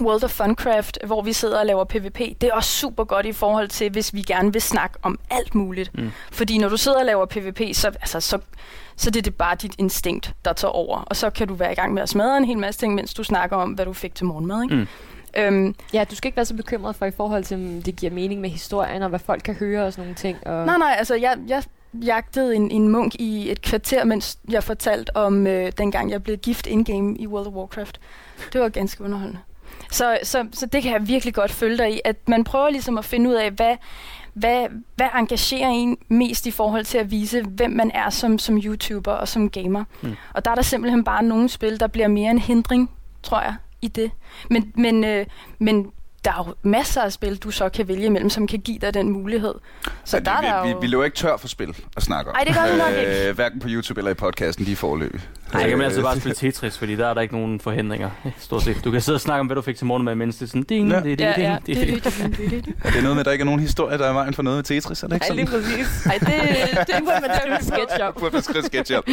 [0.00, 3.32] World of Funcraft, hvor vi sidder og laver PvP, det er også super godt i
[3.32, 5.98] forhold til, hvis vi gerne vil snakke om alt muligt.
[5.98, 6.10] Mm.
[6.32, 8.38] Fordi når du sidder og laver PvP, så, altså, så,
[8.96, 10.98] så det er det bare dit instinkt, der tager over.
[10.98, 13.14] Og så kan du være i gang med at smadre en hel masse ting, mens
[13.14, 14.62] du snakker om, hvad du fik til morgenmad.
[14.62, 14.74] Ikke?
[14.74, 14.86] Mm.
[15.36, 18.12] Øhm, ja, du skal ikke være så bekymret for i forhold til, om det giver
[18.12, 20.46] mening med historien, og hvad folk kan høre og sådan nogle ting.
[20.46, 20.66] Og...
[20.66, 21.62] Nej, nej, altså jeg, jeg
[22.04, 26.36] jagtede en, en munk i et kvarter, mens jeg fortalte om øh, dengang, jeg blev
[26.36, 28.00] gift in-game i World of Warcraft.
[28.52, 29.40] Det var ganske underholdende.
[29.90, 32.98] Så, så, så det kan jeg virkelig godt følge dig i, at man prøver ligesom
[32.98, 33.76] at finde ud af, hvad,
[34.32, 34.66] hvad,
[34.96, 39.12] hvad engagerer en mest i forhold til at vise, hvem man er som, som YouTuber
[39.12, 39.84] og som gamer.
[40.02, 40.16] Mm.
[40.34, 42.90] Og der er der simpelthen bare nogle spil, der bliver mere en hindring,
[43.22, 44.10] tror jeg, i det.
[44.50, 45.26] Men, men, øh,
[45.58, 45.92] men
[46.26, 48.94] der er jo masser af spil, du så kan vælge imellem, som kan give dig
[48.94, 49.54] den mulighed.
[50.04, 50.78] Så ja, der vi, er der vi, jo...
[50.78, 52.36] vi løber ikke tør for spil at snakke om.
[52.36, 53.28] Nej, det gør vi nok ikke.
[53.28, 55.12] Øh, hverken på YouTube eller i podcasten, de er forløb.
[55.12, 58.10] Nej, jeg kan man altså bare spille Tetris, fordi der er der ikke nogen forhindringer,
[58.38, 58.84] stort set.
[58.84, 60.48] Du kan sidde og snakke om, hvad du fik til morgen med, mens det er
[60.48, 60.96] sådan, ding, ja.
[60.96, 61.58] det, det, ja, ja.
[61.66, 64.34] det, det, det er noget med, at der ikke er nogen historie, der er vejen
[64.34, 65.44] for noget med Tetris, er det ikke sådan?
[65.44, 66.06] Nej, lige præcis.
[66.06, 68.14] Nej, det, det burde man skrive sketch op.
[68.14, 69.04] Burde man skrive sketch op.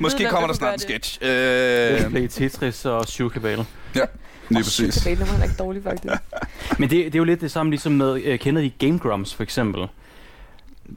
[0.00, 1.18] Måske kommer der snart en sketch.
[1.22, 2.10] Øh...
[2.10, 3.66] Play Tetris og Syvkabale.
[3.94, 4.04] Ja.
[4.48, 4.94] Lige præcis.
[4.94, 6.14] Syvkabale, var ikke dårlig, faktisk.
[6.78, 9.34] Men det, det er jo lidt det samme ligesom med, uh, kender de Game Grumps
[9.34, 9.88] for eksempel?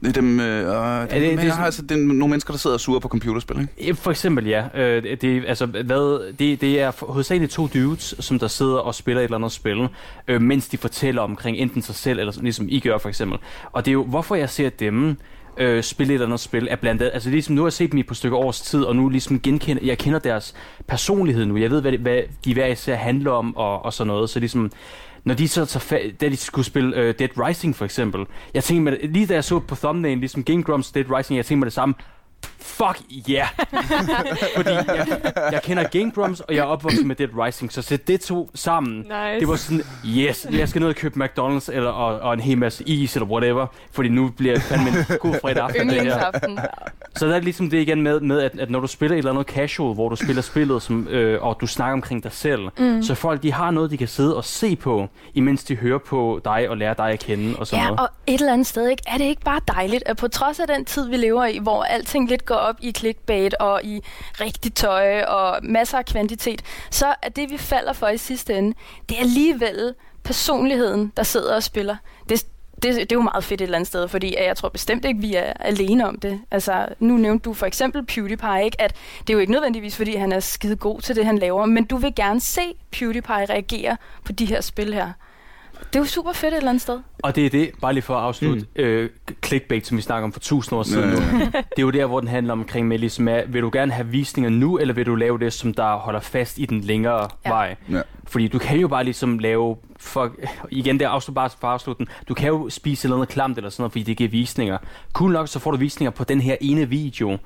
[0.00, 2.58] Det er dem, øh, det, er det, det, det, altså, det er nogle mennesker, der
[2.58, 3.94] sidder og suger på computerspil, ikke?
[3.94, 4.64] For eksempel, ja.
[4.74, 9.20] Øh, det, altså, hvad, det, det er hovedsageligt to dudes, som der sidder og spiller
[9.20, 9.88] et eller andet spil,
[10.28, 13.38] øh, mens de fortæller omkring enten sig selv, eller ligesom I gør for eksempel.
[13.72, 15.16] Og det er jo, hvorfor jeg ser dem,
[15.56, 17.90] øh, spille et eller andet spil, er blandt andet, altså ligesom nu har jeg set
[17.92, 20.54] dem i på stykke års tid, og nu ligesom genkender, jeg kender deres
[20.86, 24.06] personlighed nu, jeg ved, hvad, det, hvad de hver især handler om, og, og sådan
[24.06, 24.70] noget, så ligesom,
[25.24, 28.90] når de så tager da de skulle spille uh, Dead Rising for eksempel, jeg tænkte
[28.90, 31.66] mig, lige da jeg så på thumbnail, ligesom Game Grumps Dead Rising, jeg tænkte mig
[31.66, 31.94] det samme,
[32.58, 33.48] fuck yeah.
[34.56, 38.08] Fordi jeg, jeg kender Game Grumps, og jeg er opvokset med Dead Rising, så sæt
[38.08, 38.96] det to sammen.
[38.98, 39.40] Nice.
[39.40, 42.58] Det var sådan, yes, jeg skal ned og købe McDonald's eller, og, og en hel
[42.58, 45.80] masse is eller whatever, fordi nu bliver det fandme en god fredag aften.
[45.90, 46.58] Yndlingsaften.
[47.16, 49.30] Så der er ligesom det igen med, med at, at når du spiller et eller
[49.30, 53.02] andet casual, hvor du spiller spillet, som, øh, og du snakker omkring dig selv, mm.
[53.02, 56.40] så folk de har noget, de kan sidde og se på, imens de hører på
[56.44, 58.00] dig og lærer dig at kende og sådan Ja, noget.
[58.00, 59.02] og et eller andet sted, ikke?
[59.06, 61.82] er det ikke bare dejligt, at på trods af den tid, vi lever i, hvor
[61.82, 64.00] alting lidt går op i clickbait og i
[64.40, 68.76] rigtigt tøj og masser af kvantitet, så er det, vi falder for i sidste ende,
[69.08, 69.94] det er alligevel
[70.24, 71.96] personligheden, der sidder og spiller.
[72.28, 72.46] Det,
[72.82, 75.20] det, det er jo meget fedt et eller andet sted, fordi jeg tror bestemt ikke,
[75.20, 76.40] vi er alene om det.
[76.50, 78.80] Altså, nu nævnte du for eksempel PewDiePie, ikke?
[78.80, 81.66] at det er jo ikke nødvendigvis, fordi han er skide god til det, han laver,
[81.66, 85.12] men du vil gerne se PewDiePie reagere på de her spil her.
[85.86, 86.98] Det er jo super fedt et eller andet sted.
[87.22, 88.82] Og det er det, bare lige for at afslutte, mm.
[88.82, 89.10] øh,
[89.44, 91.38] clickbait, som vi snakker om for tusind år siden Ja, nu.
[91.38, 91.44] ja.
[91.46, 94.06] Det er jo der, hvor den handler omkring med, ligesom er, vil du gerne have
[94.08, 97.50] visninger nu, eller vil du lave det, som der holder fast i den længere Ja.
[97.50, 97.76] vej?
[97.90, 98.00] Ja.
[98.26, 100.34] Fordi du kan jo bare ligesom lave, for,
[100.70, 103.70] igen der afslut bare for at afslutte den, du kan jo spise noget klamt eller
[103.70, 104.78] sådan noget, fordi det giver visninger.
[105.12, 107.38] Cool nok, så får du visninger på den her ene video.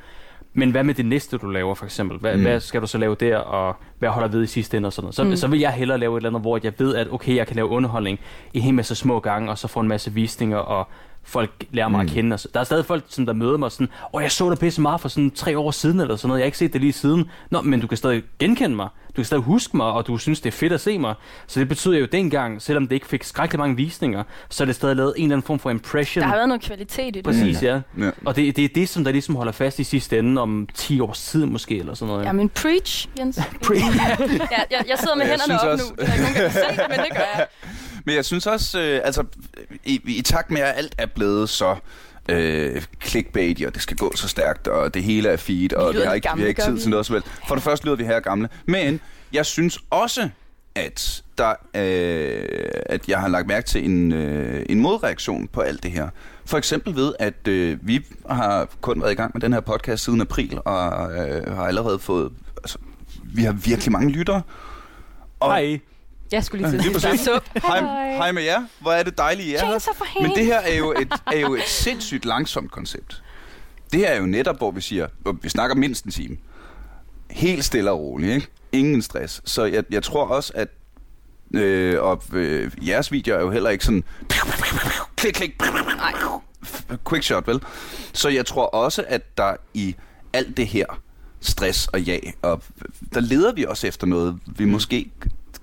[0.59, 2.19] Men hvad med det næste, du laver, for eksempel?
[2.19, 2.43] Hvad, Mm.
[2.43, 5.05] hvad skal du så lave der, og hvad holder ved i sidste ende og sådan
[5.05, 5.15] noget?
[5.15, 5.37] Så, mm.
[5.37, 7.57] så vil jeg hellere lave et eller andet, hvor jeg ved, at okay, jeg kan
[7.57, 8.19] lave underholdning
[8.53, 10.89] i en hel masse små gange, og så få en masse visninger, og
[11.27, 12.05] folk lærer mig Mm.
[12.05, 12.09] mm.
[12.11, 12.35] at kende.
[12.35, 14.59] Og så- Der er stadig folk, som der møder mig sådan, åh, jeg så dig
[14.59, 16.41] pisse meget for sådan tre år siden, eller sådan noget.
[16.41, 17.31] Jeg har ikke set det lige siden.
[17.51, 18.89] Nå, men du kan stadig genkende mig.
[19.09, 21.15] Du kan stadig huske mig, og du synes, det er fedt at se mig.
[21.47, 24.75] Så det betyder jo dengang, selvom det ikke fik skrækkelig mange visninger, så er det
[24.75, 26.23] stadig lavet en eller anden form for impression.
[26.23, 27.25] Der har været noget kvalitet i det.
[27.25, 27.81] Præcis, ja.
[27.99, 28.11] Ja.
[28.25, 31.01] Og det, det er det, som der ligesom holder fast i sidste ende om 10
[31.01, 32.25] års tid måske, eller sådan noget.
[32.27, 33.39] Ja, men preach, Jens.
[33.39, 33.75] Pre-
[34.53, 36.03] ja, jeg, jeg sidder med Jeg hænderne op også- nu.
[36.05, 37.47] Det er ikke kan se, men det gør jeg.
[38.07, 39.25] Men jeg synes også, øh, altså,
[39.85, 41.77] i, i takt med, at alt er blevet så
[42.29, 45.99] øh, clickbait, og det skal gå så stærkt, og det hele er feed, og vi
[45.99, 46.81] lyder har ikke, vi gamle, har ikke tid vi?
[46.81, 47.29] til noget som helst.
[47.49, 48.49] For det første lyder vi her gamle.
[48.67, 49.01] Men
[49.33, 50.29] jeg synes også,
[50.75, 55.83] at, der, øh, at jeg har lagt mærke til en, øh, en modreaktion på alt
[55.83, 56.09] det her.
[56.47, 60.05] For eksempel ved, at øh, vi har kun været i gang med den her podcast
[60.05, 62.33] siden april, og øh, har allerede fået...
[62.57, 62.79] Altså,
[63.25, 64.43] vi har virkelig mange lyttere.
[65.41, 65.81] Og, Hej.
[66.33, 67.49] Jeg skulle lige til Lige at sige sup.
[67.63, 67.81] Hej,
[68.17, 68.67] hej med jer.
[68.81, 70.23] Hvor er det dejligt, I er her.
[70.23, 73.23] Men det her er jo, et, er jo et sindssygt langsomt koncept.
[73.93, 76.37] Det her er jo netop, hvor vi siger, hvor vi snakker mindst en time.
[77.31, 78.47] Helt stille og roligt, ikke?
[78.73, 79.43] Ingen stress.
[79.45, 80.69] Så jeg, jeg tror også, at
[81.55, 84.05] øh, og, øh, jeres videoer er jo heller ikke sådan
[85.17, 85.63] klik, klik,
[87.09, 87.61] quick shot, vel?
[88.13, 89.97] Så jeg tror også, at der i
[90.33, 90.87] alt det her
[91.41, 92.63] stress og ja, og
[93.15, 95.11] der leder vi også efter noget, vi måske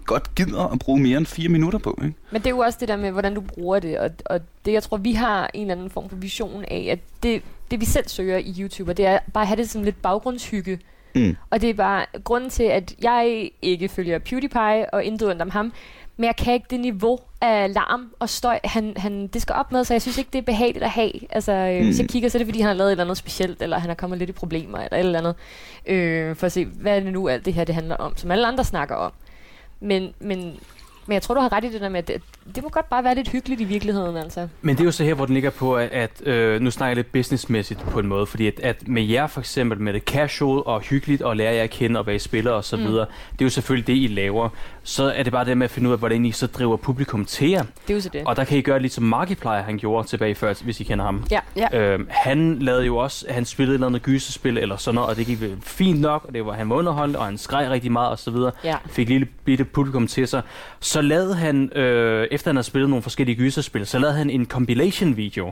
[0.06, 2.16] godt gider at bruge mere end fire minutter på, ikke?
[2.32, 4.74] Men det er jo også det der med, hvordan du bruger det, og, og det,
[4.74, 7.42] jeg tror, vi har en eller anden form for vision af, at det,
[7.72, 10.80] det vi selv søger i YouTube, det er bare at have det som lidt baggrundshygge.
[11.16, 11.36] Mm.
[11.50, 15.74] Og det er bare grunden til, at jeg ikke følger PewDiePie og intet om ham,
[16.18, 19.72] men jeg kan ikke det niveau af larm og støj, han, han, det skal op
[19.72, 21.12] med, så jeg synes ikke, det er behageligt at have.
[21.30, 21.86] Altså, øh, mm.
[21.86, 23.80] hvis jeg kigger, så er det, fordi han har lavet et eller andet specielt, eller
[23.80, 25.36] han er kommet lidt i problemer, eller et eller andet,
[25.86, 28.32] øh, for at se, hvad er det nu, alt det her det handler om, som
[28.32, 29.12] alle andre snakker om.
[29.84, 30.60] Men, men,
[31.06, 32.22] men jeg tror, du har ret i det der med, at det,
[32.56, 34.48] det må godt bare være lidt hyggeligt i virkeligheden, altså.
[34.62, 36.90] Men det er jo så her, hvor den ligger på, at, at øh, nu snakker
[36.90, 40.04] jeg lidt businessmæssigt på en måde, fordi at, at med jer for eksempel, med det
[40.04, 42.84] casual og hyggeligt, og lære jer at kende og hvad I spiller og så Mm.
[42.84, 44.50] videre, det er jo selvfølgelig det, I laver.
[44.84, 47.26] Så er det bare det med at finde ud af, hvordan I så driver publikum
[47.26, 47.64] til jer.
[47.64, 48.22] Det er jo så det.
[48.26, 51.06] Og der kan I gøre lidt som Markiplier, han gjorde tilbage før, hvis I kender
[51.06, 51.24] ham.
[51.32, 51.40] Ja.
[51.56, 51.78] Ja.
[51.80, 55.16] Øhm, han lavede jo også, han spillede et eller andet gyserspil eller sådan noget, og
[55.16, 58.10] det gik fint nok, og det var, han var underholdt, og han skreg rigtig meget
[58.10, 58.52] og så videre.
[58.64, 58.76] Ja.
[58.90, 60.42] Fik lille bitte publikum til sig.
[60.80, 64.30] Så så lavede han, øh, efter han havde spillet nogle forskellige gyserspil, så lavede han
[64.30, 65.52] en compilation video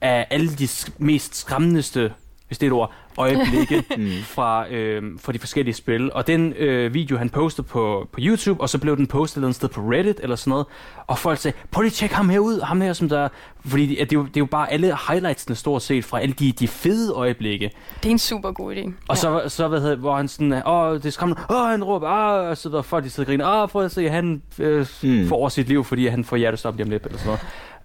[0.00, 2.12] af alle de sk- mest skræmmendeste,
[2.48, 3.84] hvis det er et ord, øjeblikke
[4.34, 6.12] fra, øh, fra de forskellige spil.
[6.12, 9.36] Og den øh, video, han postede på, på YouTube, og så blev den postet et
[9.36, 10.66] eller andet sted på Reddit eller sådan noget.
[11.06, 13.28] Og folk sagde, prøv lige at tjekke ham her ud, ham her, som der...
[13.66, 16.32] Fordi at det, er jo, det er jo bare alle highlightsene stort set fra alle
[16.38, 17.70] de, de fede øjeblikke.
[18.02, 18.92] Det er en super god idé.
[19.08, 22.08] Og så, så hvad hedder, hvor han sådan, åh, det er skræmmende, åh, han råber,
[22.08, 24.86] åh, og så der folk, de sidder og griner, åh, prøv at se, han øh,
[25.02, 25.08] Mm.
[25.08, 25.28] mm.
[25.28, 27.38] får over sit liv, fordi han får hjertestop lige om lidt, eller sådan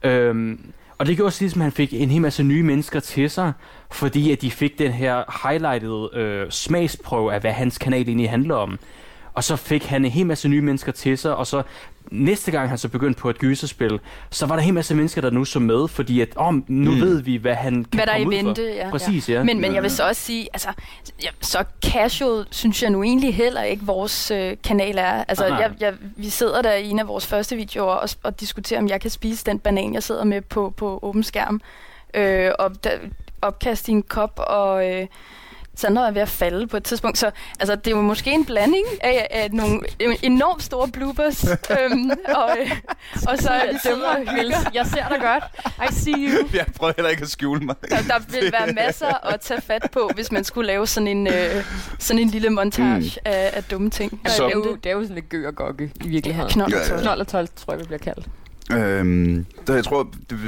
[0.03, 0.19] noget.
[0.19, 3.29] Øhm, og det gjorde også ligesom, at han fik en hel masse nye mennesker til
[3.29, 3.53] sig,
[3.91, 8.55] fordi at de fik den her highlighted øh, smagsprøve af, hvad hans kanal egentlig handler
[8.55, 8.79] om.
[9.33, 11.63] Og så fik han en hel masse nye mennesker til sig, og så
[12.11, 15.21] næste gang han så begyndte på et gyserspil, så var der en hel masse mennesker,
[15.21, 17.01] der nu så med, fordi at, oh, nu mm.
[17.01, 18.85] ved vi, hvad han kan Hvad der er i komme ud vente, for.
[18.85, 18.89] ja.
[18.89, 19.43] Præcis, ja.
[19.43, 20.69] Men, men jeg vil så også sige, altså,
[21.23, 25.23] ja, så casual synes jeg nu egentlig heller ikke, vores øh, kanal er.
[25.27, 28.39] Altså, Ah, jeg, jeg, vi sidder der i en af vores første videoer og, og
[28.39, 31.61] diskuterer, om jeg kan spise den banan, jeg sidder med på, på åben skærm.
[32.13, 32.91] Øh, og der,
[33.41, 35.07] opkast i en kop, og øh,
[35.75, 37.17] Sandra er ved at falde på et tidspunkt.
[37.17, 39.81] Så altså, det er jo måske en blanding af, af nogle
[40.21, 41.43] enormt store bloopers.
[41.79, 42.71] øhm, og, øh,
[43.27, 44.57] og så er sidder og hygger.
[44.73, 45.43] Jeg ser dig godt.
[45.89, 46.47] I see you.
[46.53, 47.75] Jeg prøver heller ikke at skjule mig.
[47.89, 51.27] Der, der vil være masser at tage fat på, hvis man skulle lave sådan en,
[51.27, 51.65] øh,
[51.99, 53.21] sådan en lille montage mm.
[53.25, 54.21] af, af dumme ting.
[54.27, 56.49] Så- det, er jo, det er jo sådan lidt gø og gokke i virkeligheden.
[56.51, 57.01] Knold Ja, tolv.
[57.01, 58.27] Knold og 12, tror jeg, vi bliver kaldt.
[58.71, 60.39] Øhm, der, jeg tror, det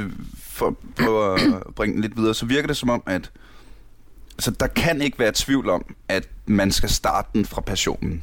[0.54, 0.74] vil, for at
[1.04, 3.30] prøve at bringe den lidt videre, så virker det som om, at
[4.32, 8.22] altså, der kan ikke være tvivl om, at man skal starte den fra passionen.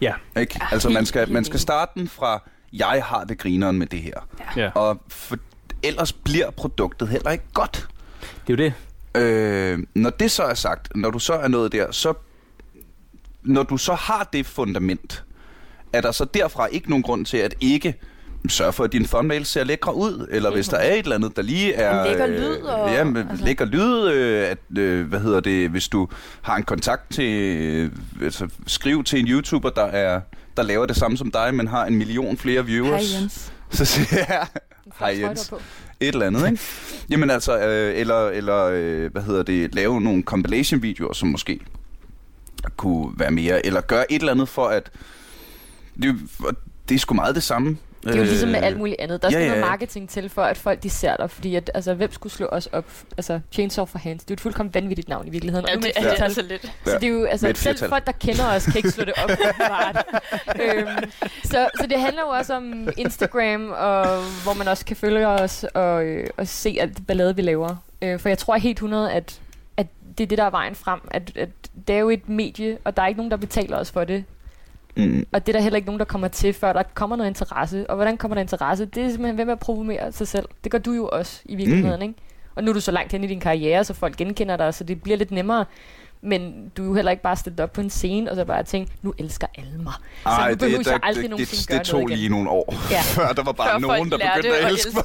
[0.00, 0.14] Ja.
[0.36, 0.60] Ikke?
[0.70, 2.42] Altså, man skal, man skal starte den fra,
[2.72, 4.28] jeg har det grineren med det her.
[4.56, 4.70] ja.
[4.74, 5.36] Og for,
[5.82, 7.88] ellers bliver produktet heller ikke godt.
[8.46, 8.74] Det er jo det.
[9.22, 12.14] Øh, når det så er sagt, når du så er nået der, så
[13.42, 15.24] når du så har det fundament,
[15.92, 17.94] er der så derfra ikke nogen grund til at ikke
[18.48, 21.36] sørge for, at din thumbnail ser lækre ud, eller hvis der er et eller andet,
[21.36, 22.06] der lige er...
[22.08, 23.44] Lækker lyd og- ja, med altså.
[23.44, 26.08] lækker lyd, øh, at, øh, hvad hedder det, hvis du
[26.42, 27.32] har en kontakt til...
[27.62, 27.90] Øh,
[28.22, 30.20] altså, skriv til en YouTuber, der er
[30.56, 33.12] der laver det samme som dig, men har en million flere viewers.
[33.12, 33.52] Hej Jens.
[33.70, 34.46] Så siger jeg,
[34.98, 35.52] hej Jens
[36.00, 36.62] et eller andet, ikke?
[37.10, 41.60] Jamen altså, øh, eller, eller øh, hvad hedder det, lave nogle compilation-videoer, som måske
[42.76, 44.90] kunne være mere, eller gøre et eller andet for at,
[46.02, 46.14] det,
[46.88, 47.76] det er sgu meget det samme.
[48.02, 49.22] Det er jo ligesom med Øh, alt muligt andet.
[49.22, 51.30] Der skal ja, ja, ja, noget marketing til, for at folk de ser dig.
[51.30, 52.84] Fordi at, altså, hvem skulle slå os op?
[53.16, 54.24] Altså, Chainsaw for Hands.
[54.24, 55.66] Det er jo et fuldkommen vanvittigt navn i virkeligheden.
[55.68, 56.72] Ja, det er altså lidt.
[56.84, 59.30] Så det er jo, altså, selv folk, der kender os, kan ikke slå det op.
[60.62, 61.10] øhm,
[61.44, 64.06] så, så det handler jo også om Instagram, og
[64.42, 67.76] hvor man også kan følge os og, øh, og se alt det ballade, vi laver.
[68.02, 69.40] Øh, for jeg tror helt 100, at,
[69.76, 69.86] at
[70.18, 71.00] det er det, der er vejen frem.
[71.10, 71.48] At, at
[71.88, 74.24] det er jo et medie, og der er ikke nogen, der betaler os for det.
[74.96, 77.30] Mm, Og det er der heller ikke nogen, der kommer til, før der kommer noget
[77.30, 77.90] interesse.
[77.90, 78.84] Og hvordan kommer der interesse?
[78.84, 80.48] Det er simpelthen ved med at provokere sig selv.
[80.64, 82.02] Det gør du jo også i virkeligheden, mm.
[82.02, 82.14] ikke?
[82.54, 84.84] Og nu er du så langt hen i din karriere, så folk genkender dig, så
[84.84, 85.64] det bliver lidt nemmere.
[86.24, 88.62] Men du er jo heller ikke bare stillet op på en scene, og så bare
[88.62, 89.92] tænkt, nu elsker alle mig.
[90.22, 93.00] Så Ej, nu behøver det, jeg aldrig det, det, det tog lige nogle år, Ja.
[93.16, 95.04] før der var bare Før nogen, der begyndte at elske mig.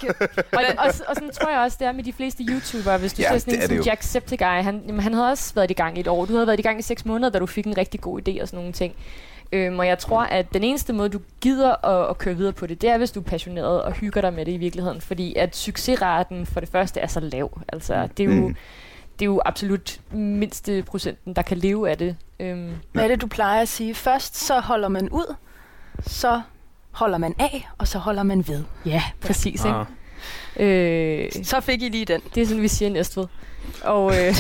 [0.53, 2.97] Og, og, og sådan tror jeg også, det er med de fleste YouTubere.
[2.97, 3.85] Hvis du Ja, ser sådan en som.
[3.85, 6.25] Jacksepticeye, han, jamen, han havde også været i gang i et år.
[6.25, 8.41] Du havde været i gang i seks måneder, da du fik en rigtig god idé
[8.41, 8.93] og sådan nogle ting.
[9.51, 12.67] Øhm, og jeg tror, at den eneste måde, du gider at, at køre videre på
[12.67, 15.01] det, det er, hvis du er passioneret og hygger dig med det i virkeligheden.
[15.01, 17.61] Fordi at succesraten for det første er så lav.
[17.69, 18.55] Altså, det er jo, Mm.
[19.19, 22.15] det er jo absolut mindste procenten, der kan leve af det.
[22.39, 23.95] Øhm, Hvad er det, du plejer at sige?
[23.95, 25.35] Først så holder man ud,
[26.01, 26.41] så
[26.91, 28.63] holder man af, og så holder man ved.
[28.85, 29.65] ja, præcis.
[29.65, 29.69] Ah.
[29.79, 29.91] Ikke?
[30.59, 32.22] Øh, Så fik I lige den.
[32.36, 33.26] det er sådan, vi siger i Næstved.
[33.82, 34.34] Og, øh,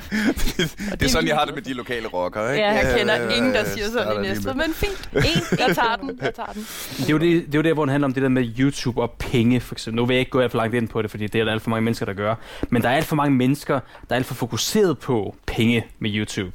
[0.98, 2.66] Det er sådan, jeg har det med de lokale rockere, ikke?
[2.66, 5.10] Ja, Jeg kender øh, ingen, der siger sådan i næste, men fint.
[5.16, 6.18] En, jeg tager den.
[6.22, 6.62] Jeg tager den.
[6.96, 8.52] Det er, jo det, det er jo der, hvor det handler om det der med
[8.58, 9.96] YouTube og penge, for eksempel.
[9.96, 11.52] Nu vil jeg ikke gå alt for langt ind på det, fordi det er der
[11.52, 12.34] alt for mange mennesker, der gør.
[12.68, 16.10] Men der er alt for mange mennesker, der er alt for fokuseret på penge med
[16.14, 16.52] YouTube.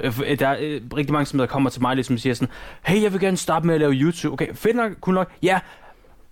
[0.00, 2.48] Øh, øh, Der er øh, rigtig mange, som der kommer til mig, ligesom siger sådan,
[2.82, 4.32] hey, jeg vil gerne starte med at lave YouTube.
[4.32, 5.30] Okay, fedt nok, cool nok.
[5.42, 5.58] Ja,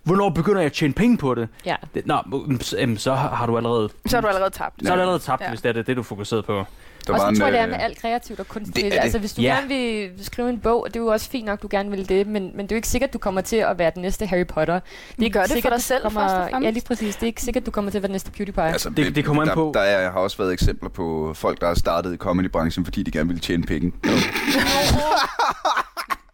[0.05, 1.47] hvornår begynder jeg at tjene penge på det?
[1.65, 1.75] ja.
[1.93, 4.75] det nå, mm, så, så har har du allerede, Så har du allerede tabt.
[4.85, 5.49] så er du allerede tabt, Ja.
[5.49, 6.65] hvis det er det, det du er fokuseret på.
[7.07, 8.83] Der og sådan en, tror jeg, det er øh, med alt kreativt og kunstnerisk.
[8.83, 8.97] det det.
[9.03, 9.53] Altså, hvis du Ja.
[9.55, 12.27] gerne vil skrive en bog, det er jo også fint nok, du gerne vil det,
[12.27, 14.47] men, men det er jo ikke sikkert, du kommer til at være den næste Harry
[14.47, 14.79] Potter.
[15.19, 16.65] Det er gør det for sikkert, dig du selv, kommer, først og fremmest.
[16.65, 17.15] Ja, lige præcis.
[17.15, 18.63] Det er ikke sikkert, du kommer til at være den næste PewDiePie.
[18.63, 21.33] Altså, Altså, Det- det kommer an der, på- Der, er, har også været eksempler på
[21.35, 23.91] folk, der har startet i comedybranchen, fordi de gerne ville tjene penge.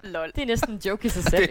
[0.03, 0.31] Lol.
[0.35, 1.49] det er næsten en joke i sig selv,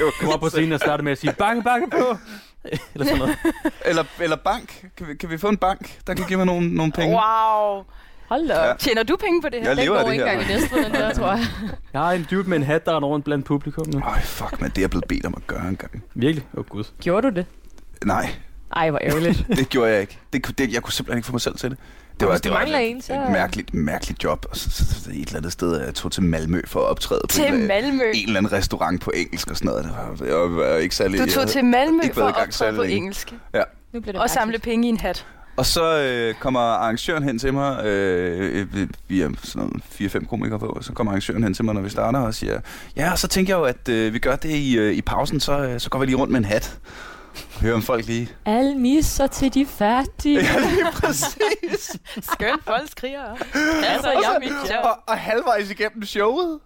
[0.00, 0.10] jo.
[0.20, 2.16] Kom op på scenen og starte med at sige, banke, banke på!
[2.94, 3.36] Eller sådan noget.
[3.90, 4.84] eller, eller bank.
[4.96, 7.14] Kan vi, kan vi få en bank, der kan give mig nogle, nogle penge?
[7.16, 7.84] Wow.
[8.28, 8.64] Hold da.
[8.66, 8.74] Ja.
[8.78, 9.68] Tjener du penge på det her?
[9.68, 10.32] Jeg Den lever af går det ikke her.
[10.32, 11.46] engang i næste den der, tror jeg.
[11.92, 14.00] Jeg har en dude med en hat, der render rundt blandt publikum nu.
[14.06, 16.02] Øj, fuck, men det er jeg blevet bedt om at gøre en gang.
[16.14, 16.46] Virkelig?
[16.54, 16.84] Åh oh, gud.
[17.00, 17.46] Gjorde du det?
[18.04, 18.30] Nej,
[18.76, 19.44] Ej, hvor ærgerligt.
[19.48, 20.18] det gjorde jeg ikke.
[20.32, 21.78] Det, det, jeg kunne simpelthen ikke få mig selv til det.
[22.22, 24.46] Det var, det var mangler et, en, så- et mærkeligt, mærkeligt job.
[24.50, 27.20] Og så, så, så, et eller andet sted, jeg tog til Malmø for at optræde
[27.24, 28.02] på Til en, øh, Malmø.
[28.14, 29.84] en eller anden restaurant på engelsk og sådan noget.
[29.84, 31.20] Det var, jeg var ikke særlig...
[31.20, 32.96] Du tog til Malmø for at optræde på længe.
[32.96, 33.32] engelsk.
[33.92, 35.26] Nu bliver det Og samle penge i en hat.
[35.56, 40.58] Og så øh, kommer arrangøren hen til mig, øh, øh, vi er sådan 4-5 komikere
[40.58, 42.60] på, så kommer arrangøren hen til mig, når vi starter, og siger,
[42.96, 45.40] ja, og så tænker jeg jo, at øh, vi gør det i, øh, i pausen,
[45.40, 46.78] så, øh, så går vi lige rundt med en hat.
[47.60, 48.28] Hører om folk lige.
[48.44, 50.40] Alle misser til de færdige.
[50.40, 51.96] Ja, lige præcis.
[52.32, 53.22] Skøn folk skriger.
[53.84, 54.84] Altså, og, jeg så, mit job.
[54.84, 56.58] og, og halvvejs igennem showet,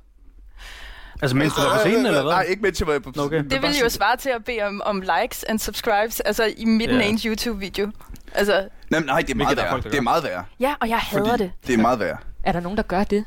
[1.22, 2.32] Altså, mens du var på scenen, eller hvad?
[2.32, 3.42] Nej, ikke mens jeg var på Okay.
[3.42, 6.96] Det ville jo svare til at bede om, om likes and subscribes, altså i midten
[6.96, 7.02] Ja.
[7.02, 7.90] af ens YouTube-video.
[8.34, 9.80] Altså, Nej, nej, det er meget er værre.
[9.80, 10.44] Det er meget værre.
[10.60, 11.52] ja, og jeg hader Fordi det.
[11.66, 12.16] Det er meget værre.
[12.44, 13.24] Er der nogen, der gør det?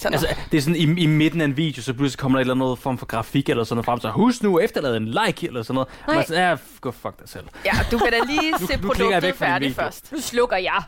[0.00, 2.40] Sådan Altså, det er sådan, i, i midten af en video, så pludselig kommer der
[2.40, 5.04] et eller andet form for grafik eller sådan noget frem, så husk nu, efterlad en
[5.06, 5.88] like eller sådan noget.
[6.06, 6.14] Nej.
[6.14, 7.44] Man er sådan, ja, gå fuck dig selv.
[7.64, 10.12] ja, du kan da lige se nu væk produktet din færdigt først.
[10.12, 10.82] Nu slukker jeg.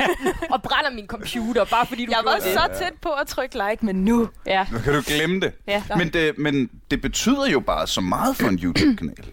[0.52, 2.42] og brænder min computer, bare fordi du Jeg var det.
[2.42, 4.28] så tæt på at trykke like, men nu.
[4.46, 4.66] Ja.
[4.72, 5.52] Nu kan du glemme det.
[5.68, 5.82] Ja.
[5.96, 9.24] Men det, men det betyder jo bare så meget for en YouTube-kanal.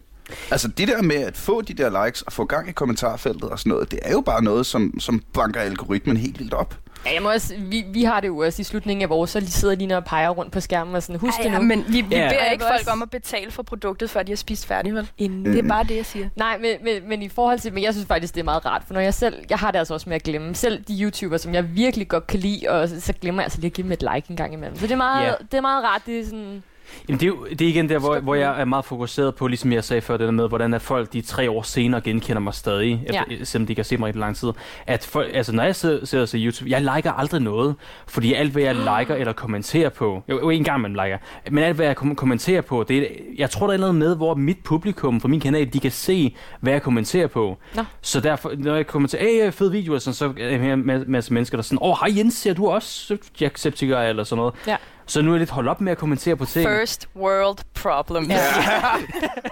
[0.52, 3.60] Altså det der med at få de der likes og få gang i kommentarfeltet og
[3.60, 6.76] sådan noget, det er jo bare noget, som, som banker algoritmen helt vildt op.
[7.06, 9.40] Ja, jeg må også, vi, vi har det jo også i slutningen af vores, så
[9.40, 11.64] lige sidder lige og peger rundt på skærmen og sådan, husk Ej, det ja, nu.
[11.64, 12.30] men vi, vi Ja.
[12.30, 15.10] beder ikke folk om at betale for produktet, før de har spist færdigt, vel?
[15.18, 16.30] En, Det er bare det, jeg siger.
[16.36, 18.84] Nej, men, men, men i forhold til, men jeg synes faktisk, det er meget rart,
[18.88, 21.40] for når jeg selv, jeg har det altså også med at glemme, selv de YouTubere,
[21.40, 23.84] som jeg virkelig godt kan lide, og så, så glemmer jeg altså lige at give
[23.84, 24.76] dem et like en gang imellem.
[24.78, 25.34] Så det er meget, Ja.
[25.52, 26.64] det er meget rart, det er sådan,
[27.10, 29.48] Jamen, det er, jo, det er igen der, hvor, hvor jeg er meget fokuseret på,
[29.48, 32.40] ligesom jeg sagde før, det der med, hvordan at folk de tre år senere genkender
[32.40, 33.44] mig stadig, efter, ja.
[33.44, 34.50] selvom de ikke har set mig i lang tid.
[34.88, 37.76] At folk, altså, når jeg sidder, sidder og ser YouTube, jeg liker aldrig noget,
[38.08, 41.18] fordi alt, hvad jeg liker eller kommenterer på, jo, jo en gang man liker,
[41.52, 43.06] men alt, hvad jeg kom- kommenterer på, det er,
[43.38, 46.36] jeg tror, der er noget med, hvor mit publikum på min kanal, de kan se,
[46.62, 47.58] hvad jeg kommenterer på.
[47.76, 47.84] Nå.
[48.02, 51.58] Så derfor, når jeg kommenterer, hey, fed video, sådan, så er der en masse, mennesker,
[51.58, 54.54] der er sådan, åh, oh, hej Jens, ser du også Jacksepticeye eller sådan noget?
[54.68, 54.76] Ja.
[55.06, 56.70] Så nu er jeg lidt holdt op med at kommentere på ting.
[56.70, 58.24] First world problem.
[58.32, 58.38] Ja.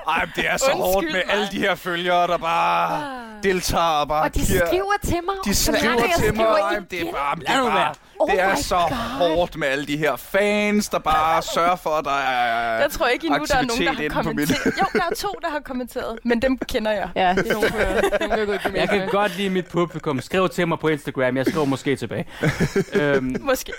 [0.08, 1.24] Ej, det er så Undskyld hårdt med mig.
[1.30, 4.66] alle de her følgere, der bare deltager og bare og de giver...
[4.68, 5.36] skriver til mig.
[5.46, 7.94] De skriver jeg til mig, skriver Ej, det er bare, det er, bare.
[8.22, 9.36] Oh det er så God.
[9.36, 13.08] hårdt med alle de her fans, der bare sørger for, at der er Jeg tror
[13.08, 14.66] ikke endnu, der er nogen, der har kommenteret.
[14.66, 17.10] Jo, der er to, der har kommenteret, men dem kender jeg.
[17.16, 20.22] Ja, det er nogen, går i Jeg kan godt lide mit publikum.
[20.22, 21.38] Skriv til mig på Instagram.
[21.38, 22.26] Jeg skriver måske tilbage.
[23.02, 23.74] øhm, Måske.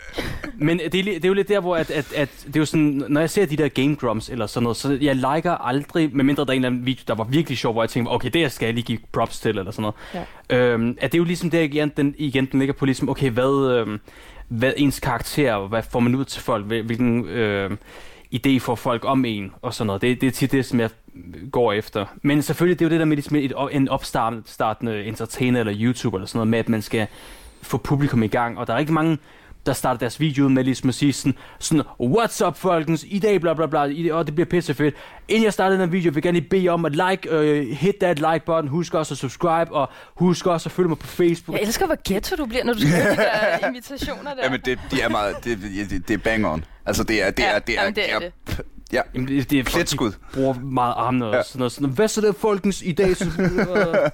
[0.55, 2.67] men det er, det er jo lidt der, hvor at, at, at det er jo
[2.67, 6.11] sådan, når jeg ser de der game grumps eller sådan noget, så jeg liker aldrig,
[6.13, 8.31] medmindre der er en eller anden video, der var virkelig sjov, hvor jeg tænker, okay,
[8.31, 10.27] det skal jeg lige give props til, eller sådan noget.
[10.51, 10.57] Ja.
[10.57, 13.31] Øhm, at det er jo ligesom der igen, den, igen, den ligger på ligesom, okay,
[13.31, 14.01] hvad, øhm,
[14.59, 17.71] hvad ens karakter, hvad får man ud til folk, hvilken øh,
[18.35, 20.03] idé får folk om en, og sådan noget.
[20.03, 20.91] Det, det er tit det, som jeg
[21.53, 22.07] går efter.
[22.23, 26.19] Men selvfølgelig, det er jo det der med ligesom et, en opstartende entertainer eller YouTuber
[26.19, 27.07] eller sådan noget, med at man skal
[27.63, 29.19] få publikum i gang, og der er rigtig mange
[29.67, 33.19] der starter deres video ud med ligesom at sige sådan, sådan what's up folkens, i
[33.19, 34.95] dag bla bla bla, i og det bliver pisse fedt.
[35.29, 37.95] Inden jeg starter den video, vil jeg gerne lige bede om at like, uh, hit
[38.01, 41.59] that like button, husk også at subscribe, og husk også at følge mig på Facebook.
[41.59, 44.45] Jeg elsker, hvor ghetto du bliver, når du skriver de der invitationer der.
[44.45, 45.59] Jamen, det, de er meget, det,
[45.91, 46.65] det, det er bang on.
[46.87, 49.29] Altså, det er, det er, Ja, det er, jamen, det er det er, ja, Jamen,
[49.29, 49.65] det, det er
[49.97, 51.43] folk, bruger meget armene og Ja.
[51.43, 51.73] sådan noget.
[51.73, 53.17] Sådan, hvad så det folkens i dag?
[53.17, 53.25] Så,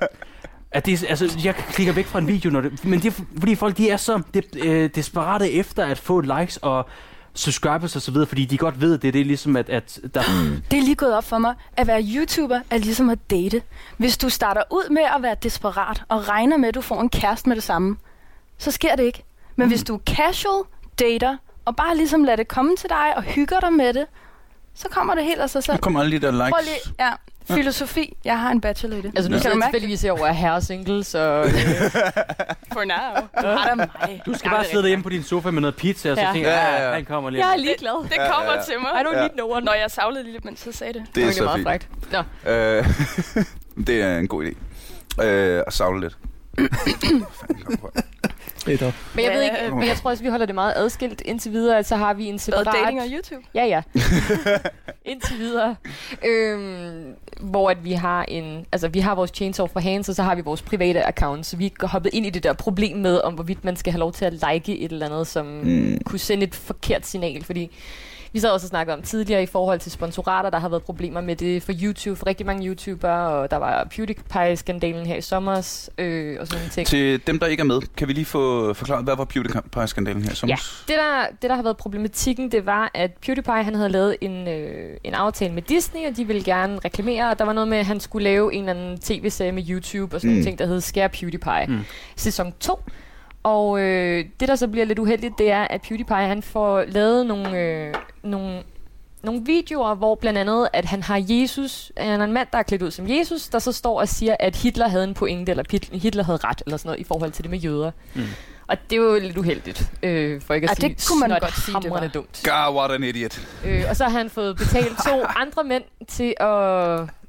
[0.70, 3.54] at det, altså, jeg klikker væk fra en video, når det, men det er fordi
[3.54, 6.88] folk de er så de, øh, desperate efter at få likes og
[7.34, 10.22] subscribers og så videre, fordi de godt ved, det, det er ligesom, at, at der,
[10.70, 11.54] Det er lige gået op for mig.
[11.76, 13.62] At være YouTuber er ligesom at date.
[13.96, 17.08] Hvis du starter ud med at være desperat og regner med, at du får en
[17.08, 17.96] kæreste med det samme,
[18.58, 19.24] så sker det ikke.
[19.56, 19.70] Men mm.
[19.70, 20.64] hvis du er casual
[20.98, 24.06] dater, og bare ligesom lader det komme til dig og hygger dig med det,
[24.74, 25.76] så kommer det helt af sig selv.
[25.76, 26.50] Der kommer alle de der likes.
[26.50, 27.12] Prøv lige, ja,
[27.58, 28.16] filosofi.
[28.24, 29.12] Jeg har en bachelor i det.
[29.16, 29.72] Altså nu Kan du jeg mærke det?
[29.74, 31.18] tilfældigvis herovre af herre single, så...
[31.18, 31.50] øh,
[32.72, 33.28] For now.
[33.42, 34.22] Du har da mig.
[34.26, 36.32] du skal bare sidde derhjemme på din sofa med noget pizza, og så Ja.
[36.32, 36.94] tænker Ja, jeg, ja, ja, ja.
[36.94, 37.46] han kommer lige.
[37.46, 38.02] jeg er ligeglad.
[38.08, 38.62] Det kommer Ja, ja.
[38.64, 38.90] til mig.
[38.90, 39.20] I don't Ja.
[39.20, 39.64] need no one.
[39.64, 41.02] Når jeg savlede lige lidt, mens jeg sagde det.
[41.14, 41.66] Det er så meget fint.
[41.68, 41.88] frækt.
[42.44, 42.50] Nå.
[42.52, 42.88] Øh,
[43.86, 44.54] det er en god idé.
[45.24, 46.16] Øh, at savle lidt.
[47.40, 47.92] Fanden, kom på.
[49.14, 51.84] Men jeg ved ikke, men jeg tror også, vi holder det meget adskilt indtil videre,
[51.84, 52.66] så har vi en Hvad, separat...
[52.66, 53.46] dating og YouTube?
[53.54, 53.82] Ja, ja.
[55.12, 55.76] indtil videre.
[56.26, 58.66] Øhm, hvor at vi har en...
[58.72, 61.46] Altså, vi har vores Chainsaw for Hands, og så har vi vores private account.
[61.46, 64.00] Så vi er hoppet ind i det der problem med, om hvorvidt man skal have
[64.00, 65.98] lov til at like et eller andet, som mm.
[66.04, 67.44] kunne sende et forkert signal.
[67.44, 67.70] Fordi
[68.32, 71.20] vi sad også og snakkede om tidligere i forhold til sponsorater, der har været problemer
[71.20, 75.88] med det for YouTube, for rigtig mange YouTubere, og der var PewDiePie-skandalen her i sommer,
[75.98, 76.86] øh, og sådan ting.
[76.86, 80.34] Til dem, der ikke er med, kan vi lige få forklaret, hvad var PewDiePie-skandalen her?
[80.34, 80.56] Som Ja,
[80.88, 84.48] det der, det der har været problematikken, det var, at PewDiePie han havde lavet en,
[84.48, 87.78] øh, en aftale med Disney, og de ville gerne reklamere, og der var noget med,
[87.78, 90.42] at han skulle lave en eller anden tv-serie med YouTube og sådan mm.
[90.42, 91.66] Ting, der hed Scare PewDiePie.
[91.68, 91.78] Mm.
[92.16, 92.80] Sæson 2.
[93.42, 97.26] Og øh, det, der så bliver lidt uheldigt, det er, at PewDiePie han får lavet
[97.26, 98.62] nogle, øh, nogle,
[99.22, 102.62] nogle videoer, hvor blandt andet, at han har Jesus, han er en mand, der er
[102.62, 105.64] klædt ud som Jesus, der så står og siger, at Hitler havde en pointe, eller
[105.92, 107.90] Hitler havde ret, eller sådan noget, i forhold til det med jøder.
[108.14, 108.22] Mm.
[108.66, 111.40] Og det er jo lidt uheldigt, øh, for ikke at Ja, sige, det kunne man
[111.40, 112.06] godt sige, det var.
[112.06, 112.40] dumt.
[112.44, 113.40] God, what an idiot.
[113.64, 116.46] Øh, og så har han fået betalt to andre mænd til at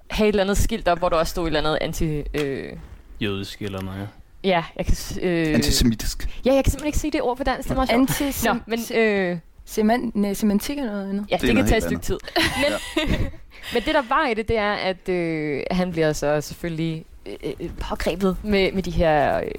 [0.09, 2.23] have et eller andet skilt op, hvor der også stod et eller andet anti...
[2.33, 2.73] Øh,
[3.21, 4.05] Jødisk eller noget, ja.
[4.43, 4.95] Ja, jeg kan...
[5.21, 6.41] Øh, Antisemitisk.
[6.45, 8.21] ja, jeg kan simpelthen ikke sige det ord på dansk, det er meget sjovt.
[8.21, 11.25] Anti Nå, men øh, Seman- nej, semantik er noget andet.
[11.31, 12.17] Ja, Det det, kan tage et stykke tid.
[12.35, 13.05] Men,
[13.73, 17.53] men det, der var i det, det er, at øh, han bliver så selvfølgelig øh,
[17.59, 19.51] øh, pågrebet med, med de her øh,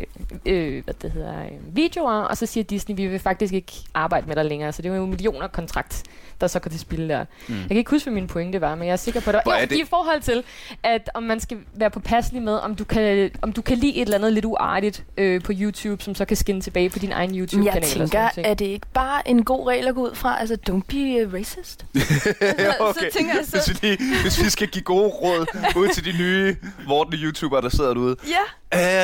[0.47, 4.27] øh, hvad det hedder, øh, videoer, og så siger Disney, vi vil faktisk ikke arbejde
[4.27, 4.73] med dig længere.
[4.73, 6.03] Så det er jo millioner kontrakt,
[6.41, 7.25] der så går til spil der.
[7.49, 7.55] Mm.
[7.59, 9.53] Jeg kan ikke huske, hvad min pointe var, men jeg er sikker på, at Hvor
[9.53, 10.43] det er var det- i forhold til,
[10.83, 14.01] at om man skal være påpasselig med, om du kan, om du kan lide et
[14.03, 17.39] eller andet lidt uartigt øh, på YouTube, som så kan skinne tilbage på din egen
[17.39, 17.75] YouTube-kanal.
[17.75, 20.41] jeg tænker, er det ikke bare en god regel at gå ud fra?
[20.41, 21.87] Altså, don't be uh, racist.
[22.41, 25.47] Ja, Så tænker jeg så- Hvis, vi lige, hvis vi skal give gode råd
[25.77, 26.57] ud til de nye
[26.89, 27.19] vortende
[27.51, 28.17] YouTubere, der sidder derude.
[28.29, 28.37] Ja,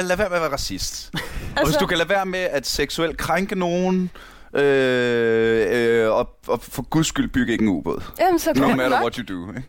[0.00, 1.10] Uh, lad være med at være racist.
[1.14, 1.24] Altså...
[1.54, 4.10] Og Altså- hvis du kan lade være med at seksuelt krænke nogen,
[4.54, 5.66] øh,
[6.04, 8.02] øh, og, og for guds skyld bygge ikke en ubåd.
[8.20, 9.00] jamen så No kan matter nok.
[9.00, 9.48] what you do.
[9.50, 9.62] Ikke?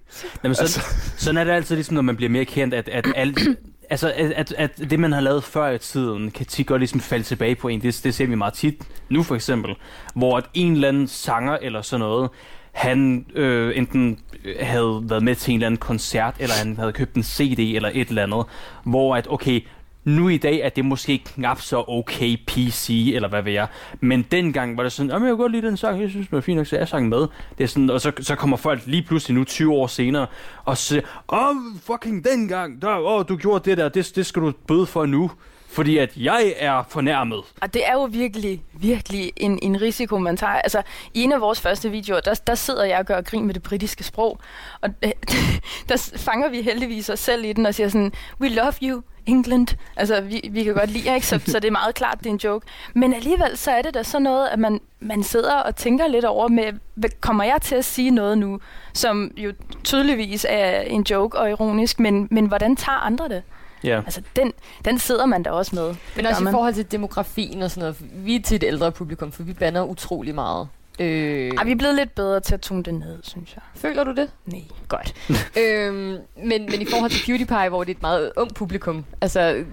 [0.43, 0.81] Jamen, sådan, Altså.
[0.81, 1.23] altså.
[1.25, 3.39] sådan er det altid ligesom, når man bliver mere kendt, at, at alt...
[3.89, 6.99] Altså, at, at, at det, man har lavet før i tiden, kan tit godt ligesom
[6.99, 7.81] falde tilbage på en.
[7.81, 8.75] Det, det ser vi meget tit
[9.09, 9.75] nu, for eksempel.
[10.15, 12.29] Hvor at en eller anden sanger eller sådan noget,
[12.77, 14.19] han øh, enten
[14.59, 17.89] havde været med til en eller anden koncert, eller han havde købt en CD eller
[17.93, 18.45] et eller andet,
[18.83, 19.61] hvor at, okay,
[20.03, 23.67] nu i dag er det måske knap så okay PC, eller hvad ved jeg.
[23.99, 26.35] Men dengang var det sådan, jamen jeg kunne godt lide den sang, jeg synes, den
[26.35, 27.27] var fint nok, så jeg sang med.
[27.57, 30.27] Det er sådan, og så, så kommer folk lige pludselig nu 20 år senere,
[30.65, 34.53] og siger, åh, fucking dengang, der, åh, du gjorde det der, det, det skal du
[34.67, 35.31] bøde for nu.
[35.69, 37.41] Fordi at jeg er fornærmet.
[37.61, 40.53] Og det er jo virkelig, virkelig en, en risiko, man tager.
[40.53, 40.81] Altså,
[41.13, 43.63] i en af vores første videoer, der, der sidder jeg og gør grin med det
[43.63, 44.39] britiske sprog.
[44.81, 45.11] Og øh,
[45.89, 48.11] der fanger vi heldigvis os selv i den og siger sådan,
[48.41, 49.67] we love you, England.
[49.95, 51.27] Altså, vi, vi kan godt lide jer, ikke?
[51.27, 52.67] Så, så det er meget klart, det er en joke.
[52.93, 56.25] Men alligevel, så er det da sådan noget, at man, man sidder og tænker lidt
[56.25, 56.63] over med,
[56.95, 58.59] hvad- kommer jeg til at sige noget nu,
[58.93, 59.53] som jo
[59.83, 63.43] tydeligvis er en joke og ironisk, men, men hvordan tager andre det?
[63.83, 64.01] Ja.
[64.05, 64.53] Altså, den,
[64.85, 65.95] den sidder man da også med.
[66.15, 66.53] Men også i man.
[66.53, 68.25] forhold til demografien og sådan noget.
[68.25, 70.67] Vi er til et ældre publikum, for vi bander utrolig meget.
[70.99, 73.61] Øh, Ej, vi er blevet lidt bedre til at tune det ned, synes jeg.
[73.75, 74.29] Føler du det?
[74.45, 74.61] Nej.
[74.87, 75.15] Godt.
[75.63, 79.63] øhm, men, men i forhold til PewDiePie, hvor det er et meget ung publikum, altså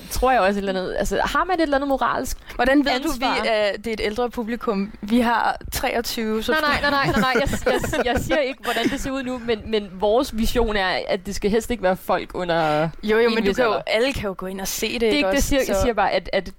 [0.10, 2.38] tror jeg også et eller andet, altså har man et eller andet moralsk?
[2.54, 3.36] Hvordan ved Ansvar.
[3.36, 4.92] du, vi, at det er et ældre publikum?
[5.00, 7.32] Vi har 23, så Nej, nej, nej, nej, nej, nej.
[7.40, 7.48] Jeg,
[7.94, 11.26] jeg, jeg siger ikke, hvordan det ser ud nu, men, men vores vision er, at
[11.26, 12.88] det skal helst ikke være folk under...
[13.02, 15.00] Jo, jo, en men du kan jo, alle kan jo gå ind og se det,
[15.00, 15.48] Det er ikke det, jeg også?
[15.48, 16.50] siger, jeg Så- siger bare, at, at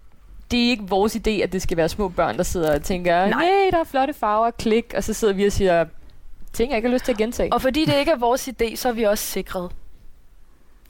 [0.51, 3.15] det er ikke vores idé, at det skal være små børn, der sidder og tænker,
[3.19, 3.29] Nej.
[3.29, 5.85] nej, der er flotte farver, klik, og så sidder vi og siger,
[6.53, 7.53] ting jeg ikke har lyst til at gentage.
[7.53, 9.71] Og fordi det ikke er vores idé, så er vi også sikret.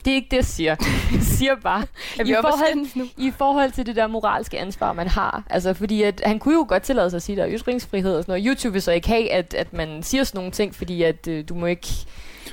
[0.04, 0.76] Det er ikke det, jeg siger.
[1.12, 1.80] Jeg siger bare,
[2.24, 3.06] vi I forhold, nu?
[3.16, 5.42] i forhold til det der moralske ansvar, man har.
[5.50, 8.16] Altså, fordi at, han kunne jo godt tillade sig at sige, at der er ytringsfrihed
[8.16, 8.46] og sådan noget.
[8.46, 11.44] YouTube vil så ikke have, at, at man siger sådan nogle ting, fordi at øh,
[11.48, 11.88] du må ikke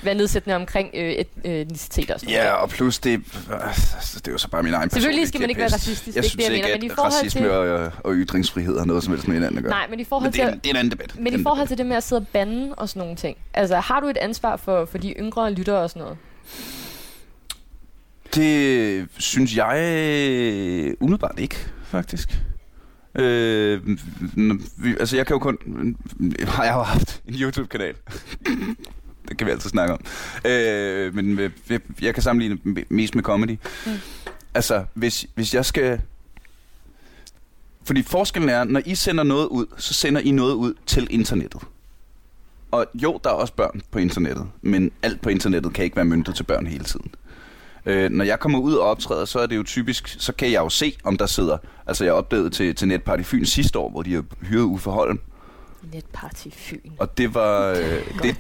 [0.04, 3.22] være nedsættende omkring øh, et, øh, etnicitet og sådan Ja, og plus det,
[3.64, 6.14] altså, det er jo så bare min egen Selvfølgelig skal man ikke være racistisk, Jeg
[6.14, 7.92] det er synes ikke det, jeg ikke, mener, men i at forhold racisme til- og,
[8.04, 9.72] og ytringsfrihed har noget som helst med hinanden at gøre.
[9.74, 10.54] Nej, men i forhold men det er, til...
[10.54, 11.16] en, det er en anden debat.
[11.20, 13.38] Men i forhold til det med at sidde og bande og sådan nogle ting.
[13.54, 16.18] Altså, har du et ansvar for, for de yngre lyttere og sådan noget?
[18.36, 19.76] Det synes jeg
[21.00, 22.42] umiddelbart ikke, faktisk.
[23.16, 23.98] Øh,
[24.78, 25.58] vi, altså jeg kan jo kun...
[26.48, 27.96] Har jeg jo haft en YouTube-kanal.
[29.30, 30.00] det kan vi altid snakke om.
[30.46, 33.58] Øh, men øh, jeg, jeg kan sammenligne mest med comedy.
[33.86, 33.92] Mm.
[34.54, 36.02] Altså, hvis, hvis jeg skal...
[37.84, 41.62] Fordi forskellen er, når I sender noget ud, så sender I noget ud til internettet.
[42.72, 46.06] Og jo, der er også børn på internettet, men alt på internettet kan ikke være
[46.06, 47.12] møntet til børn hele tiden.
[47.86, 50.60] Øh, når jeg kommer ud og optræder, så er det jo typisk, så kan jeg
[50.60, 51.58] jo se, om der sidder...
[51.88, 55.20] Altså, jeg opdagede til, til Netparty Fyn sidste år, hvor de har hyret Uffe Holm.
[55.94, 56.92] Netparty Fyn.
[57.00, 57.70] Og det var...
[57.70, 57.78] Øh,
[58.24, 58.36] det,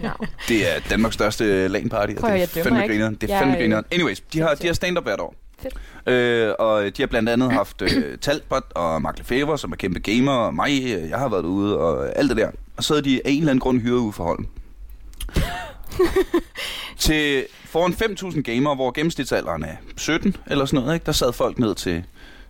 [0.48, 2.14] det er Danmarks største LAN-party.
[2.20, 3.16] Prøv det er fandme grineren.
[3.16, 3.86] Det er fandme øh, grineren.
[3.92, 5.36] Anyways, de har, de har stand-up hvert år.
[5.62, 5.78] Fedt.
[6.08, 10.00] Øh, og de har blandt andet haft øh, Talbot og Mark Lefebvre, som er kæmpe
[10.00, 12.52] gamer, og mig, øh, jeg har været ude, og alt det der.
[12.78, 14.48] Og så havde de af en eller anden grund hyret Uffe Holm.
[16.98, 21.06] til foran 5.000 gamere, hvor gennemsnitsalderen er 17 eller sådan noget, ikke?
[21.06, 22.04] der sad folk ned til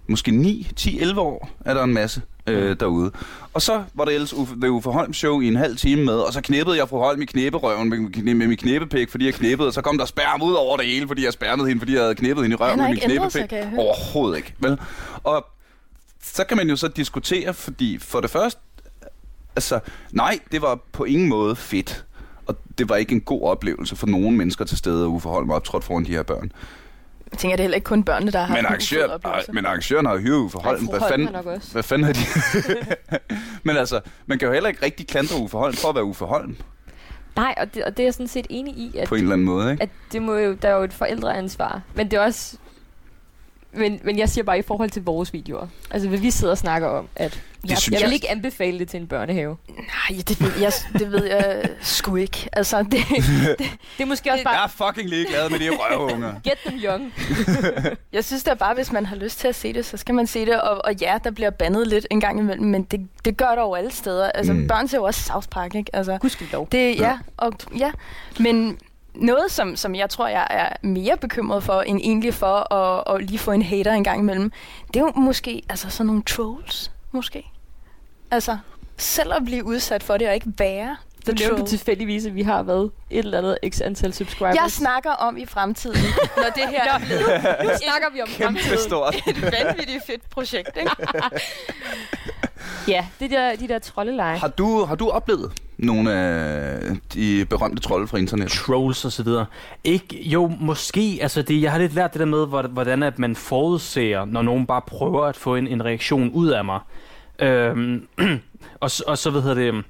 [0.08, 3.12] måske 9, 10, 11 år, er der en masse øh, derude.
[3.54, 6.34] Og så var der ellers Uffe, Uffe Holm show i en halv time med, og
[6.34, 9.68] så knæppede jeg fru Holm i knæberøven med, med, med min knæbepæk, fordi jeg knæppede,
[9.68, 12.02] og så kom der spærm ud over det hele, fordi jeg spærmede hende, fordi jeg
[12.02, 13.52] havde knæppet hende i røven med min sig, knæbepæk.
[13.52, 13.80] høre.
[13.80, 14.80] Overhovedet ikke, vel?
[15.24, 15.46] Og
[16.24, 18.62] så kan man jo så diskutere, fordi for det første,
[19.56, 19.80] altså,
[20.12, 22.06] nej, det var på ingen måde fedt.
[22.46, 25.50] Og det var ikke en god oplevelse for nogen mennesker til stede, at Uffe Holm
[25.52, 26.52] optrådte foran de her børn.
[27.32, 29.50] Jeg tænker, det er heller ikke kun børnene, der har Men, arrangør, ufed oplevelse.
[29.50, 30.86] ej, men arrangøren har jo hyret Uffe Holm.
[30.86, 31.30] Hvad fanden,
[31.72, 32.20] hvad fanden har de...
[33.64, 36.26] men altså, man kan jo heller ikke rigtig klandre Uffe Holm for at være Uffe
[36.26, 36.56] Holm
[37.36, 39.34] Nej, og det, og det er jeg sådan set enig i, at, på en eller
[39.34, 39.84] anden måde, ikke?
[39.84, 41.82] at det må jo, der er jo et forældreansvar.
[41.96, 42.58] Men det er også...
[43.74, 45.68] men, men jeg siger bare i forhold til vores videoer.
[45.92, 48.80] Altså, hvad vi sidder og snakker om, at jeg, synes jeg vil jeg- ikke anbefale
[48.80, 49.58] det til en børnehave.
[49.70, 52.50] Nej, det ved jeg, det ved jeg sgu ikke.
[52.54, 52.92] Altså, det,
[53.98, 56.34] Det er måske også bare, Jeg er fucking ligeglad med de røvunger.
[56.44, 57.14] get them young.
[58.14, 60.28] jeg synes da bare, hvis man har lyst til at se det, så skal man
[60.28, 60.62] se det.
[60.62, 63.62] Og, og ja, der bliver bandet lidt en gang imellem, men det, det gør der
[63.62, 64.32] jo alle steder.
[64.32, 64.68] Altså, Mm.
[64.68, 65.96] børn ser jo også South Park, ikke?
[65.96, 66.68] Altså, Gudskelov.
[66.72, 67.04] Det, Ja.
[67.08, 67.92] ja, og, ja.
[68.40, 68.78] Men
[69.16, 73.26] noget, som, som jeg tror, jeg er mere bekymret for, end egentlig for at, at
[73.26, 74.52] lige få en hater en gang imellem,
[74.88, 77.46] det er jo måske altså sådan nogle trolls, måske.
[78.32, 78.58] Altså,
[78.98, 80.98] selv at blive udsat for det, og ikke være
[81.28, 81.70] Du the nævnte troll.
[81.70, 84.56] tilfældigvis, at vi har været et eller andet x antal subscribers.
[84.56, 85.98] Jeg snakker om i fremtiden,
[86.38, 87.22] når det her er blevet
[87.64, 88.78] nu snakker vi om Kæmpe fremtiden.
[88.80, 89.16] stort.
[89.28, 90.92] et vanvittigt fedt projekt, ikke?
[92.88, 94.38] Ja, det der, de der troldeleje.
[94.38, 96.80] Har du, har du oplevet nogle af
[97.14, 98.52] de berømte trolde fra internet?
[98.52, 99.46] trolls og så videre.
[99.84, 103.20] Ikke, jo, måske, altså det, jeg har lidt lært det der med, hvor- hvordan at
[103.20, 106.80] man forudser, når nogen bare prøver at få en, en reaktion ud af mig.
[107.40, 108.08] Øhm,
[108.82, 109.84] og, og så, hvad hedder det,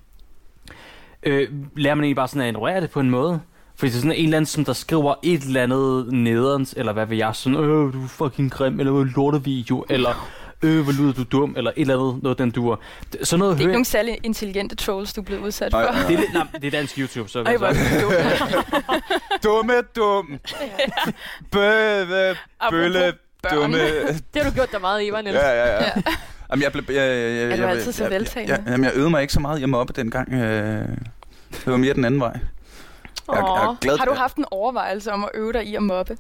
[1.24, 3.40] øh, lærer man egentlig bare sådan at ignorere det på en måde.
[3.76, 6.94] Fordi det er sådan en eller anden, som der skriver et eller andet nederens, eller
[6.94, 10.30] hvad ved jeg, sådan, øh, du er fucking grim, eller lortevideo, eller
[10.64, 12.76] øh, hvor lyder du dum, eller et eller andet, noget den duer.
[13.24, 15.80] Sådan noget Det er ikke hører nogen særlig intelligente trolls, du er blevet udsat for.
[15.82, 16.08] nej.
[16.08, 19.02] det er, nej, det er dansk YouTube, så Ej, hvor er så- du dum.
[19.44, 20.40] Dumme, dum.
[21.52, 22.36] Bøve,
[22.70, 23.56] bølle, børn.
[23.56, 23.78] dumme.
[24.34, 25.38] Det har du gjort dig meget, Eva, Niels.
[25.38, 25.90] Ja, ja, ja.
[26.52, 26.84] Jamen, jeg blev...
[26.90, 28.12] Jeg, jeg, jeg, Er du altid så jeg?
[28.48, 30.34] Jeg, jamen, jeg øvede mig ikke så meget hjemme oppe dengang.
[30.34, 30.88] Øh,
[31.52, 32.40] det var mere den anden vej.
[33.28, 35.84] Jeg, jeg er glad, Har du haft en overvejelse om at øve dig i at
[35.84, 36.18] mobbe?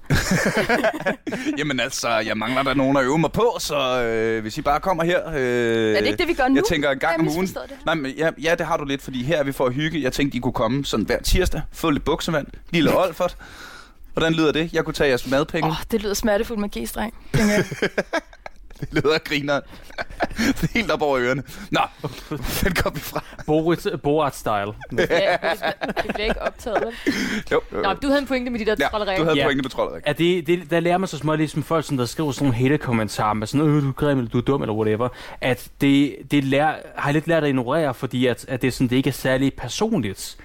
[1.59, 4.79] Jamen altså, jeg mangler der nogen at øve mig på, så øh, hvis I bare
[4.79, 5.27] kommer her...
[5.27, 6.55] Øh, er det ikke det, vi gør nu?
[6.55, 7.47] Jeg tænker en gang om ugen.
[7.47, 7.57] det?
[7.85, 10.03] Nej, men ja, ja, det har du lidt, fordi her er vi for at hygge.
[10.03, 13.37] Jeg tænkte, I kunne komme sådan hver tirsdag, få lidt buksevand, lille Olfert.
[14.13, 14.73] Hvordan lyder det?
[14.73, 15.67] Jeg kunne tage jeres madpenge.
[15.67, 17.13] Åh, oh, det lyder smertefuldt med G-streng.
[18.81, 19.59] Det lyder griner.
[20.37, 21.43] det er helt op over ørerne.
[21.71, 21.79] Nå,
[22.63, 23.23] den kom vi fra.
[23.45, 24.49] Boris, Borat-style.
[24.97, 27.13] Ja, det, det bliver ikke optaget, vel?
[27.51, 27.81] Jo, jo.
[27.81, 29.17] Nå, du havde en pointe med de der ja, trolderier.
[29.17, 29.45] du havde Ja.
[29.45, 32.05] pointe på troldet, Ja, det, det, der lærer man så småt ligesom folk, sådan, der
[32.05, 34.73] skriver sådan nogle hater-kommentarer med sådan, øh, du er grim, eller du er dum, eller
[34.73, 35.09] whatever,
[35.41, 38.71] at det, det lærer, har jeg lidt lært at ignorere, fordi at, at det, er
[38.71, 40.37] sådan, det ikke er særlig personligt.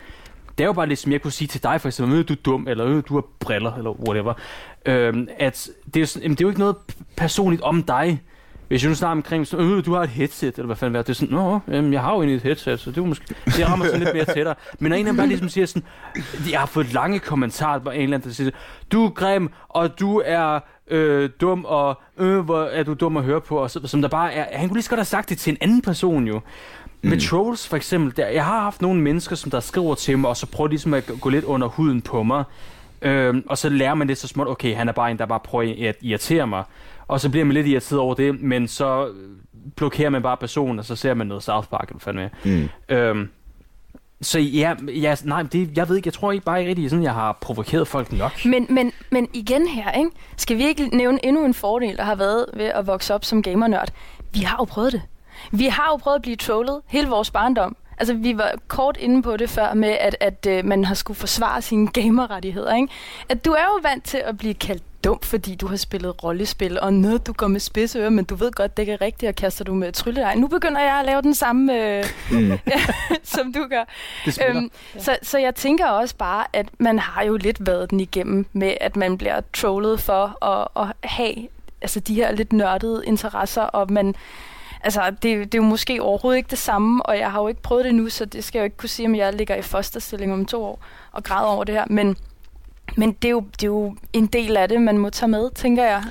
[0.58, 2.32] Det er jo bare lidt, som jeg kunne sige til dig, for eksempel, øh, du
[2.32, 4.34] er dum, eller øh, du har briller, eller whatever.
[4.86, 6.76] Øhm, at det er, jamen, det er jo ikke noget
[7.16, 8.22] personligt om dig.
[8.68, 10.98] Hvis jeg nu snakker omkring, sådan, øh, du har et headset, eller hvad fanden det
[10.98, 13.04] er, det er sådan, nå, jamen, jeg har jo egentlig et headset, så det er
[13.04, 14.54] måske, det rammer sådan lidt mere tættere.
[14.78, 15.82] Men når en af dem bare ligesom siger sådan,
[16.50, 18.50] jeg har fået lange kommentarer på en eller anden, der siger,
[18.92, 20.60] du er grim, og du er
[20.90, 24.08] øh, dum, og øh, hvor er du dum at høre på, og så, som der
[24.08, 26.40] bare er, han kunne lige så godt have sagt det til en anden person jo.
[27.02, 27.10] Mm.
[27.10, 30.30] Med trolls for eksempel, der, jeg har haft nogle mennesker, som der skriver til mig,
[30.30, 32.44] og så prøver ligesom at gå lidt under huden på mig,
[33.02, 35.40] Øhm, og så lærer man lidt så småt, okay, han er bare en, der bare
[35.40, 36.64] prøver at irritere mig.
[37.08, 39.12] Og så bliver man lidt irriteret over det, men så
[39.76, 42.28] blokerer man bare personen, og så ser man noget South Park, eller med.
[42.44, 42.68] Mm.
[42.88, 43.28] Øhm,
[44.20, 47.02] så ja, ja nej, det, jeg ved ikke, jeg tror ikke bare ikke rigtig, sådan,
[47.02, 48.44] jeg har provokeret folk nok.
[48.44, 50.10] Men, men, men igen her, ikke?
[50.36, 53.42] skal vi ikke nævne endnu en fordel, der har været ved at vokse op som
[53.42, 53.88] gamernørd?
[54.32, 55.02] Vi har jo prøvet det.
[55.52, 57.76] Vi har jo prøvet at blive trollet hele vores barndom.
[57.98, 61.16] Altså, vi var kort inde på det før med, at, at øh, man har skulle
[61.18, 62.74] forsvare sine gamerrettigheder.
[62.74, 62.88] Ikke?
[63.28, 66.80] At du er jo vant til at blive kaldt dum, fordi du har spillet rollespil,
[66.80, 69.34] og noget, du går med spidsøre, men du ved godt, det ikke er rigtigt, og
[69.34, 70.34] kaster du med trylledej.
[70.34, 72.50] Nu begynder jeg at lave den samme, øh, Mm.
[72.50, 72.80] ja,
[73.22, 73.84] som du gør.
[74.48, 78.46] Øhm, så, så jeg tænker også bare, at man har jo lidt været den igennem
[78.52, 81.34] med, at man bliver trollet for at, at have
[81.82, 84.14] altså, de her lidt nørdede interesser, og man...
[84.84, 87.62] Altså, det, det er jo måske overhovedet ikke det samme, og jeg har jo ikke
[87.62, 89.62] prøvet det nu, så det skal jeg jo ikke kunne sige, om jeg ligger i
[89.62, 91.84] fosterstilling om to år og græder over det her.
[91.90, 92.16] Men,
[92.96, 95.50] men det, er jo, det er jo en del af det, man må tage med,
[95.54, 96.04] tænker jeg.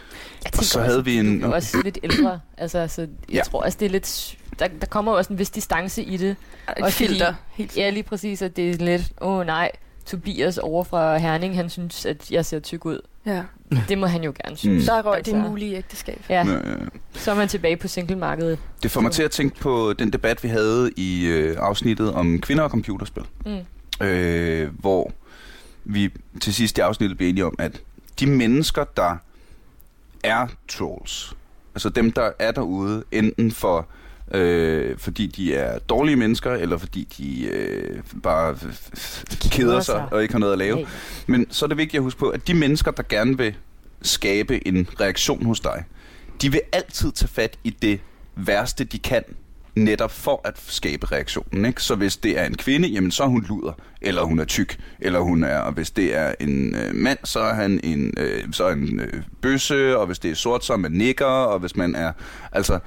[0.44, 1.42] Jeg Og så havde vi en...
[1.42, 2.40] Du er også lidt ældre.
[2.58, 3.42] Altså, så jeg Ja.
[3.42, 4.38] tror også, det er lidt...
[4.60, 6.30] Der, der kommer jo også en vis distance i det.
[6.32, 7.34] Et Også fordi- filter.
[7.54, 9.12] Helt Ja, lige præcis, at det er lidt...
[9.22, 9.72] Åh oh, nej,
[10.06, 13.02] Tobias over fra Herning, han synes, at jeg ser tyk ud.
[13.26, 13.44] ja.
[13.90, 14.86] Det må han jo gerne synes.
[14.86, 16.22] Der røg Altså, det mulige ægteskab.
[16.30, 16.76] Ja, Ja, ja.
[17.14, 18.60] så er man tilbage på singlemarkedet.
[18.84, 22.42] Det får mig til at tænke på den debat, vi havde i øh, afsnittet om
[22.42, 23.24] kvinder og computerspil.
[23.46, 24.06] Mm.
[24.06, 25.12] øh, hvor
[25.84, 26.10] vi
[26.42, 27.82] til sidst i afsnittet blev enige om, at
[28.20, 29.16] de mennesker, der
[30.24, 31.34] er trolls,
[31.76, 33.88] altså dem, der er derude, enten for
[34.34, 40.08] øh, fordi de er dårlige mennesker, eller fordi de øh, bare f- keder sig sig.
[40.12, 40.78] og ikke har noget at lave.
[40.78, 40.86] Hey.
[41.28, 43.56] Men så er det vigtigt at huske på, at de mennesker, der gerne vil
[44.02, 45.84] skabe en reaktion hos dig,
[46.42, 48.00] de vil altid tage fat i det
[48.36, 49.24] værste, de kan
[49.76, 51.66] netop for at skabe reaktionen.
[51.66, 51.82] Ikke?
[51.84, 54.78] Så hvis det er en kvinde, jamen så er hun luder, eller hun er tyk,
[55.00, 58.44] eller hun er, og hvis det er en øh, mand, så er han en, øh,
[58.52, 61.60] så er en øh, bøsse, og hvis det er sort, så er man nikker, og
[61.60, 62.12] hvis man er,
[62.52, 62.80] altså,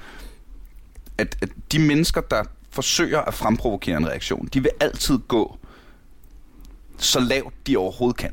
[1.19, 5.57] at, at de mennesker, der forsøger at fremprovokere en reaktion, de vil altid gå
[6.97, 8.31] så lavt de overhovedet kan,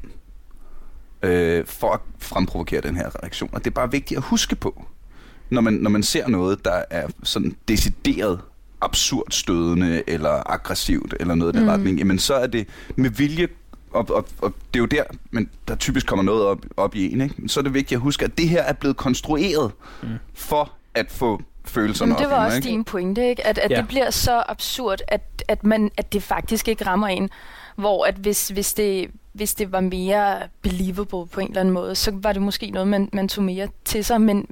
[1.22, 3.51] øh, for at fremprovokere den her reaktion.
[3.53, 4.87] Og det er bare vigtigt at huske på,
[5.51, 8.41] når man, når man ser noget, der er sådan decideret
[8.80, 11.70] absurd stødende eller aggressivt eller noget i den mm.
[11.70, 13.49] retning, jamen så er det med vilje
[13.91, 17.12] og, og, og det er jo der, men der typisk kommer noget op, op i
[17.12, 17.34] en, ikke?
[17.47, 19.72] så er det vigtigt at huske, at det her er blevet konstrueret
[20.03, 20.09] mm.
[20.34, 22.68] for at få følelserne Men det var op også ikke?
[22.68, 23.46] din pointe, ikke?
[23.46, 23.76] At, at Ja.
[23.76, 27.30] det bliver så absurd, at, at, man, at det faktisk ikke rammer en.
[27.76, 31.94] Hvor at hvis, hvis, det, hvis det var mere believable på en eller anden måde,
[31.94, 34.20] så var det måske noget, man, man tog mere til sig.
[34.20, 34.46] Men,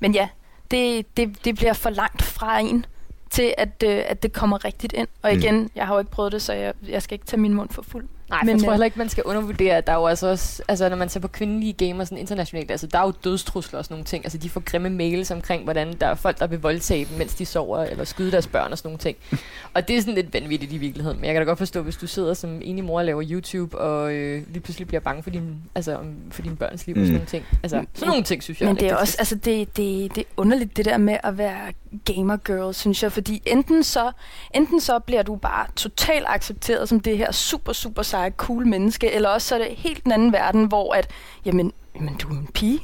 [0.00, 0.28] men ja,
[0.70, 2.86] det, det, det bliver for langt fra en
[3.30, 5.08] til, at, øh, at det kommer rigtigt ind.
[5.22, 5.38] Og Mm.
[5.38, 7.68] igen, jeg har jo ikke prøvet det, så jeg, jeg skal ikke tage min mund
[7.70, 8.04] for fuld.
[8.30, 10.26] Nej, Men, jeg tror øh, heller ikke, man skal undervurdere, at der er jo altså
[10.26, 13.78] også, altså når man ser på kvindelige gamer sådan internationalt, altså der er jo dødstrusler
[13.78, 14.24] og sådan nogle ting.
[14.24, 17.34] Altså de får grimme mails omkring, hvordan der er folk, der vil voldtage dem, mens
[17.34, 19.16] de sover, eller skyde deres børn og sådan nogle ting.
[19.74, 21.18] og det er sådan lidt vanvittigt i virkeligheden.
[21.20, 23.78] Men jeg kan da godt forstå, hvis du sidder som enig mor og laver YouTube,
[23.78, 25.98] og øh, lige pludselig bliver bange for din, altså,
[26.30, 27.06] for din børns liv og Mm.
[27.06, 27.44] sådan nogle ting.
[27.62, 28.68] Altså sådan nogle ting, synes jeg.
[28.68, 31.72] Men det er også, altså det, det, det er underligt det der med at være
[32.04, 34.12] gamer girl, synes jeg, fordi enten så,
[34.54, 39.12] enten så bliver du bare totalt accepteret som det her super, super seje, cool menneske,
[39.12, 41.10] eller også så er det helt en anden verden, hvor at,
[41.44, 42.80] jamen, jamen du er en pige.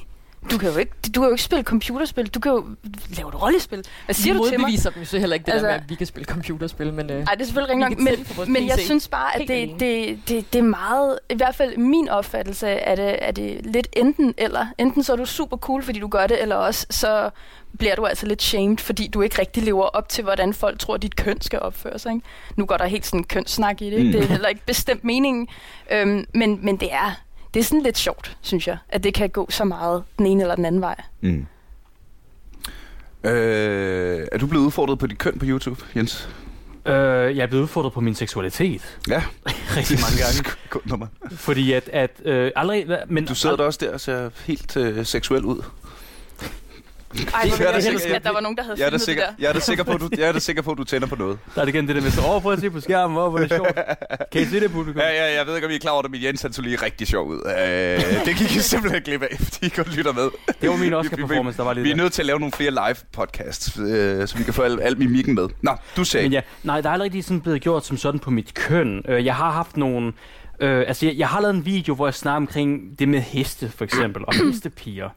[0.50, 2.64] Du kan jo ikke, du kan jo ikke spille computerspil, du kan jo
[3.16, 3.84] lave et rollespil.
[4.04, 4.60] Hvad siger du til mig?
[4.60, 6.92] modbeviser dem jo så heller ikke det altså, der med, at vi kan spille computerspil,
[6.92, 7.10] men...
[7.10, 10.18] Øh, Nej, det er selvfølgelig kan nok, men, men jeg synes bare, at det, det,
[10.28, 14.34] det, det er meget, i hvert fald min opfattelse er det, er det lidt enten
[14.38, 14.66] eller.
[14.78, 17.30] Enten så er du super cool, fordi du gør det, eller også så
[17.78, 20.94] bliver du altså lidt shamed, fordi du ikke rigtig lever op til, hvordan folk tror,
[20.94, 22.12] at dit køn skal opføre sig.
[22.12, 22.26] Ikke?
[22.56, 24.04] Nu går der helt sådan en kønssnak i det, ikke?
[24.04, 24.12] Mm.
[24.12, 25.48] det er heller ikke bestemt meningen,
[25.90, 27.20] øhm, men, men det er
[27.54, 30.42] det er sådan lidt sjovt, synes jeg, at det kan gå så meget den ene
[30.42, 31.00] eller den anden vej.
[31.20, 31.46] Mm.
[33.24, 36.28] Øh, er du blevet udfordret på dit køn på YouTube, Jens?
[36.86, 36.94] Øh,
[37.36, 39.22] jeg er blevet udfordret på min seksualitet Ja.
[39.76, 40.50] rigtig mange gange.
[40.70, 41.06] Godt nummer.
[41.30, 42.86] fordi at, at øh, aldrig...
[43.08, 45.62] Men, Du sidder der også der og ser helt øh, seksuel ud.
[47.34, 49.00] Ej, hvor Jeg er sikker- at der var nogen, der havde Jeg er da filmet
[49.00, 49.32] det sikker, der.
[49.38, 51.06] jeg er da sikker på, at du, jeg er da sikker på, at du tænder
[51.06, 51.38] på noget.
[51.54, 53.30] Der er det igen det der med, så over prøv at se på skærmen, hvor,
[53.30, 53.74] hvor er det sjovt.
[54.32, 55.00] Kan I se det, publikum?
[55.00, 56.62] Ja, ja, jeg ved ikke, om I er klar over det, men Jens han så
[56.62, 57.40] lige rigtig sjov ud.
[57.46, 60.28] Øh, det gik I simpelthen glip af, fordi I kun lytter med.
[60.60, 62.38] Det var min Vi- vi- Oscar-performance, der var lidt Vi er nødt til at lave
[62.38, 65.48] nogle flere live podcasts, øh, så vi kan få al, al mimikken med.
[65.62, 66.24] Nå, du sagde.
[66.24, 69.02] Men ja, nej, der er aldrig rigtig sådan blevet gjort som sådan på mit køn.
[69.08, 70.12] Øh, Jeg har haft nogle...
[70.60, 73.68] Øh, altså, jeg, jeg har lavet en video, hvor jeg snakker omkring det med heste,
[73.76, 75.08] for eksempel, og hestepiger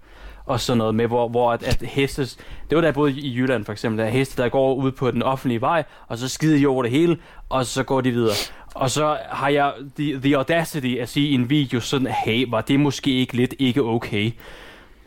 [0.46, 2.22] og sådan noget med, hvor, hvor at, at heste,
[2.70, 4.91] det var der både boede i Jylland for eksempel, der er heste, der går ud
[4.91, 7.18] på den offentlige vej, og så skider de over det hele,
[7.50, 8.36] og så går de videre.
[8.76, 12.62] Og så har jeg the, the audacity at sige i en video sådan, hey, var
[12.62, 14.32] det måske ikke lidt ikke okay?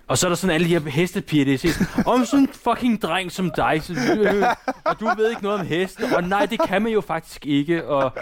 [0.09, 3.03] Og så er der sådan alle de her hestepiger, der siger om sådan en fucking
[3.03, 4.45] dreng som dig, så, øh,
[4.85, 7.89] og du ved ikke noget om heste, og nej, det kan man jo faktisk ikke,
[7.89, 8.13] og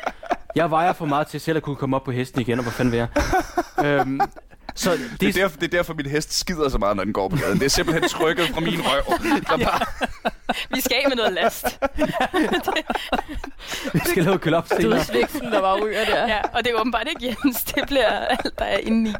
[0.56, 2.72] jeg vejer for meget til selv at kunne komme op på hesten igen, og hvad
[2.72, 3.08] fanden vil jeg?
[3.84, 4.20] Øhm,
[4.74, 7.12] så det, Det er, derfor, det er derfor, min hest skider så meget, når den
[7.12, 7.58] går på gaden.
[7.58, 9.18] Det er simpelthen trykket fra min røv.
[9.48, 9.86] Der bare,
[10.70, 11.78] Vi skal af med noget last.
[13.92, 14.98] vi skal lave køl op senere.
[14.98, 16.26] Dødsvæksten, der var ryger der.
[16.28, 19.14] Ja, og det er åbenbart ikke Jens, det bliver alt, der er inde i.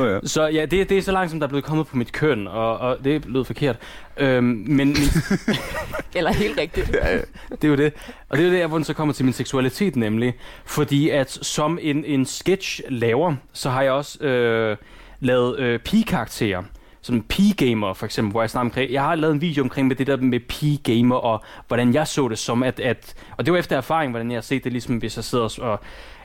[0.00, 0.18] oh, ja.
[0.24, 2.46] Så ja, det, det er så langt, som der er blevet kommet på mit køn,
[2.46, 3.76] og, og det lød forkert.
[4.16, 4.96] Øhm, men, men
[6.14, 6.90] Eller helt rigtigt.
[6.94, 7.20] Ja, ja.
[7.50, 7.92] det er jo det.
[8.28, 10.34] Og det er jo det, hvor den så kommer til min seksualitet nemlig.
[10.64, 14.76] Fordi at som en, en sketch laver, så har jeg også øh,
[15.20, 16.62] lavet øh, pige-karakterer.
[17.04, 19.96] Som pige-gamer for eksempel, hvor jeg snakker omkring, jeg har lavet en video omkring med
[19.96, 23.58] det der med pige-gamer, og hvordan jeg så det som, at, at og det var
[23.58, 25.80] efter erfaring, hvordan jeg har set det, ligesom hvis jeg sidder og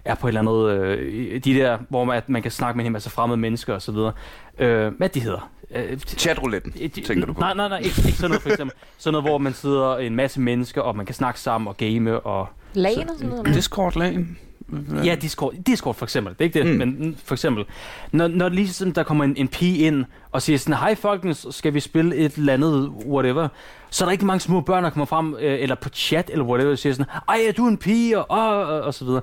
[0.07, 2.85] er på et eller andet, øh, de der, hvor man, at man kan snakke med
[2.85, 4.11] en masse fremmede mennesker og så videre.
[4.59, 5.49] Øh, hvad de hedder?
[5.75, 6.71] Øh, Chatrouletten,
[7.05, 7.39] tænker du på?
[7.39, 8.77] Nej, nej, nej, ikke, ikke sådan noget for eksempel.
[8.97, 12.19] Sådan noget, hvor man sidder en masse mennesker, og man kan snakke sammen og game,
[12.19, 12.47] og...
[12.73, 13.55] Lagen og sådan noget.
[13.55, 14.37] Discord-lagen.
[15.05, 16.77] Ja, Discord, Discord for eksempel, det er ikke det, Mm.
[16.77, 17.65] men for eksempel,
[18.11, 21.73] når, når ligesom der kommer en, en pige ind og siger sådan, hej folkens, skal
[21.73, 23.47] vi spille et eller andet, whatever,
[23.89, 26.45] så er der ikke mange små børn, der kommer frem, øh, eller på chat, eller
[26.45, 29.21] whatever, og siger sådan, ej, er du en pige, og, og, og, og så videre.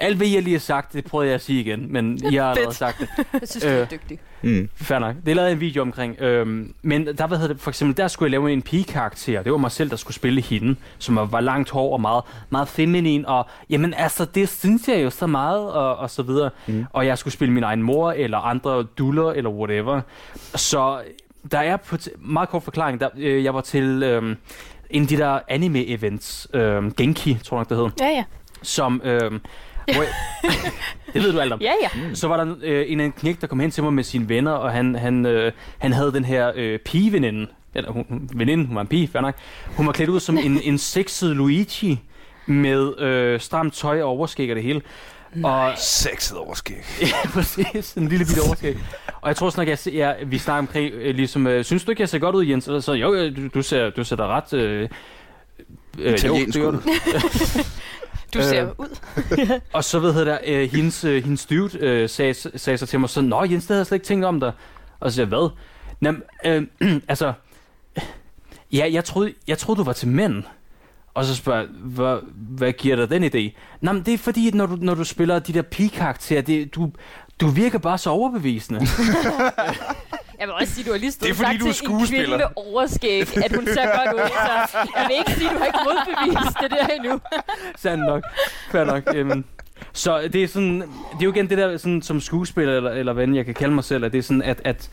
[0.00, 2.44] Alt hvad jeg lige har sagt, det prøvede jeg at sige igen, men I har
[2.50, 3.08] allerede sagt det.
[3.40, 3.90] Jeg synes, du er Øh.
[3.90, 4.18] dygtig.
[4.42, 4.68] Mm.
[4.74, 5.16] Fair nok.
[5.26, 6.20] Det lavede jeg en video omkring.
[6.20, 9.42] Øhm, men der, hvad hedder det, for eksempel, der skulle jeg lave en pige-karakter.
[9.42, 12.68] Det var mig selv, der skulle spille hende, som var langt hår og meget, meget
[12.68, 13.26] feminin.
[13.26, 16.50] Og jamen altså, det synes jeg jo så meget, og, og så videre.
[16.66, 16.84] Mm.
[16.92, 20.00] Og jeg skulle spille min egen mor, eller andre duller, eller whatever.
[20.54, 21.00] Så
[21.52, 23.00] der er på t- meget kort forklaring.
[23.00, 24.02] Der, øh, jeg var til...
[24.02, 24.36] Øh,
[24.90, 28.24] en af de der anime-events, øh, Genki, tror jeg nok, det hed, Ja, ja.
[28.62, 29.00] som...
[29.04, 29.30] Øh,
[29.92, 30.12] hvor jeg,
[31.14, 31.60] det ved du alt om.
[31.60, 31.88] Ja, ja.
[32.14, 34.52] Så var der øh, en, en knæk, der kom hen til mig med sine venner,
[34.52, 37.46] og han, han, øh, han havde den her øh, pigeveninde.
[37.74, 39.34] Eller hun, hun- veninde, hun var en pige, fair nok.
[39.76, 42.00] Hun var klædt ud som en, en sexet Luigi
[42.46, 44.82] med øh, stramt tøj og overskæg og det hele.
[45.44, 46.76] Og, Sexet overskæg.
[47.02, 47.92] ja, præcis.
[47.94, 48.76] En lille bitte overskæg.
[49.20, 51.90] Og jeg tror sådan, at jeg, jeg, vi snakker omkring, øh, ligesom, øh, synes du
[51.90, 52.68] ikke, jeg ser godt ud, Jens?
[52.68, 54.52] Og så, jo, jo, du, du, ser, du ser da ret...
[54.52, 54.88] Øh,
[55.98, 56.80] øh, Italiensk det gør du.
[58.34, 58.70] Du ser Øh.
[58.78, 58.98] ud.
[59.72, 63.00] Og så ved jeg der, øh, hendes, øh, hendes dude øh, sagde, sagde så til
[63.00, 64.52] mig sådan, Nå Jens, det havde jeg slet ikke tænkt om dig.
[65.00, 65.50] Og så siger jeg, hvad?
[66.02, 66.22] Jamen,
[66.80, 67.32] øh, altså,
[68.72, 70.42] ja, jeg troede, jeg troede, du var til mænd.
[71.14, 73.58] Og så spørger jeg, hvad, hvad giver dig den idé?
[73.80, 76.74] Nå, men det er fordi, at når du, når du spiller de der pige-karakterer, det,
[76.74, 76.90] du,
[77.40, 78.80] du virker bare så overbevisende.
[80.44, 81.84] Jeg vil også sige, du har lige stået Det er, fordi sagt du er til
[81.84, 82.36] en kvinde skuespiller.
[82.36, 84.28] med overskæg, at hun ser godt ud.
[84.70, 87.20] Så jeg vil ikke sige, at du har ikke modbevist det der endnu.
[87.76, 88.22] Sandt nok.
[88.70, 89.14] Fair nok.
[89.14, 89.44] Jamen.
[89.92, 93.12] Så det er sådan, det er jo igen det der sådan, som skuespiller, eller, eller
[93.12, 94.90] hvad jeg kan kalde mig selv, at det er sådan, at, at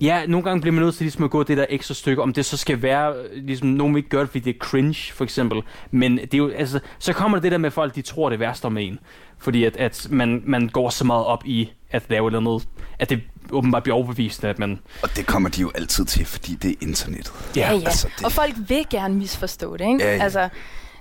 [0.00, 2.32] ja, nogle gange bliver man nødt til ligesom at gå det der ekstra stykke, om
[2.32, 5.24] det så skal være, ligesom nogen vil ikke gøre det, fordi det er cringe, for
[5.24, 5.62] eksempel.
[5.90, 8.64] Men det er jo, altså, så kommer det der med, folk de tror det værste
[8.64, 8.98] om en.
[9.38, 12.68] Fordi at, at man, man går så meget op i at lave noget, andet,
[12.98, 13.20] at det
[13.52, 14.78] åbenbart bliver overbevisende, at man...
[15.02, 17.32] Og det kommer de jo altid til, fordi det er internettet.
[17.56, 17.80] Ja, ja.
[17.86, 20.04] altså, det- Og folk vil gerne misforstå det, ikke?
[20.04, 20.22] Ja, ja.
[20.22, 20.48] Altså,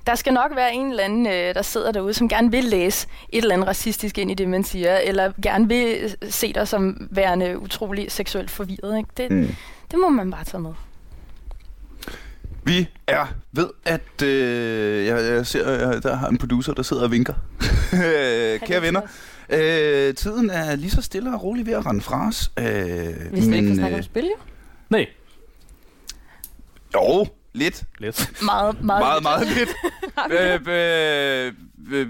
[0.08, 3.08] der skal nok være en eller anden, øh, der sidder derude, som gerne vil læse
[3.30, 7.08] et eller andet racistisk ind i det, man siger, eller gerne vil se dig som
[7.12, 8.98] værende utrolig seksuelt forvirret.
[8.98, 9.10] Ikke?
[9.18, 9.56] Det, Mm.
[9.92, 10.72] det må man bare tage med.
[12.64, 14.22] Vi er ved at...
[14.24, 17.34] Øh, jeg, jeg ser, jeg, der har en producer, der sidder og vinker.
[18.68, 19.02] Kære venner,
[19.50, 22.52] øh, tiden er lige så stille og rolig ved at rende fra os.
[22.60, 22.66] Øh,
[23.34, 24.36] Vi skal ikke få snakke om spil, jo.
[24.90, 25.08] Nej,
[26.96, 27.84] jo, lidt.
[28.00, 28.32] lidt.
[28.44, 29.70] Meget, meget, Meget, meget lidt.
[30.68, 31.54] øh,
[31.92, 32.08] øh, øh,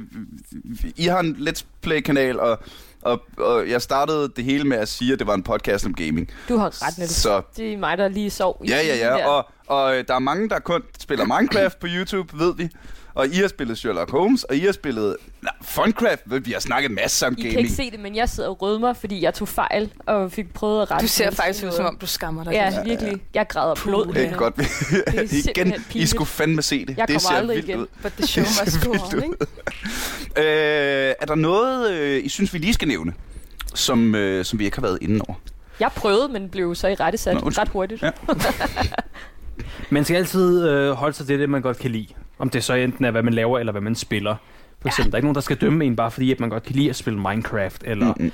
[0.95, 2.59] I har en Let's Play-kanal, og,
[3.01, 5.93] og, og jeg startede det hele med at sige, at det var en podcast om
[5.93, 6.31] gaming.
[6.49, 7.11] Du har ret, Niels.
[7.15, 9.05] Så Det er mig, der lige sov i Ja, ja, ja.
[9.17, 9.25] der.
[9.25, 12.69] Og, og øh, der er mange, der kun spiller Minecraft på YouTube, ved vi.
[13.15, 16.21] Og I har spillet Sherlock Holmes, og I har spillet nej, Funcraft.
[16.45, 17.59] Vi har snakket masser om I kan gaming.
[17.59, 20.81] ikke se det, men jeg sidder og rødmer, fordi jeg tog fejl og fik prøvet
[20.81, 21.03] at rette.
[21.03, 22.51] Du ser faktisk ud, som om du skammer dig.
[22.53, 23.21] Ja, virkelig.
[23.33, 24.05] Jeg græder blod.
[24.13, 24.55] Det er godt.
[24.59, 26.97] er Igen, I skulle fandme se det.
[26.97, 27.79] Jeg det kommer ser aldrig vildt igen.
[27.79, 27.87] ud.
[28.01, 29.35] But the show Det must go on, ikke?
[30.37, 33.13] Øh, er der noget, øh, I synes, vi lige skal nævne,
[33.75, 35.37] som, øh, som vi ikke har været inde over?
[35.79, 38.03] Jeg prøvede, men blev så i rette sat ret hurtigt.
[38.03, 38.11] Ja.
[39.89, 42.07] Man skal altid øh, holde sig til det, man godt kan lide.
[42.39, 44.35] Om det så enten er, hvad man laver, eller hvad man spiller.
[44.81, 46.63] For eksempel, der er ikke nogen, der skal dømme en, bare fordi at man godt
[46.63, 48.31] kan lide at spille Minecraft, eller Mm-mm.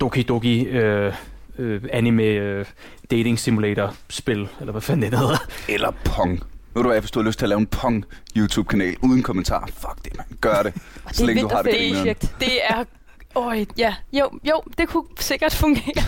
[0.00, 1.12] Doki Doki øh,
[1.58, 2.64] øh, anime øh,
[3.10, 5.46] dating simulator spil, eller hvad fanden det hedder.
[5.68, 6.42] Eller Pong.
[6.74, 8.04] Ved du hvad, hvis du har lyst til at lave en Pong
[8.36, 10.26] YouTube-kanal uden kommentar, fuck det, man.
[10.40, 10.74] Gør det.
[10.74, 10.82] Så
[11.12, 12.34] det er længe du har det vinterferieprojekt.
[12.40, 12.84] Det er...
[13.36, 13.94] Øj, ja.
[14.12, 16.02] Jo, jo, det kunne sikkert fungere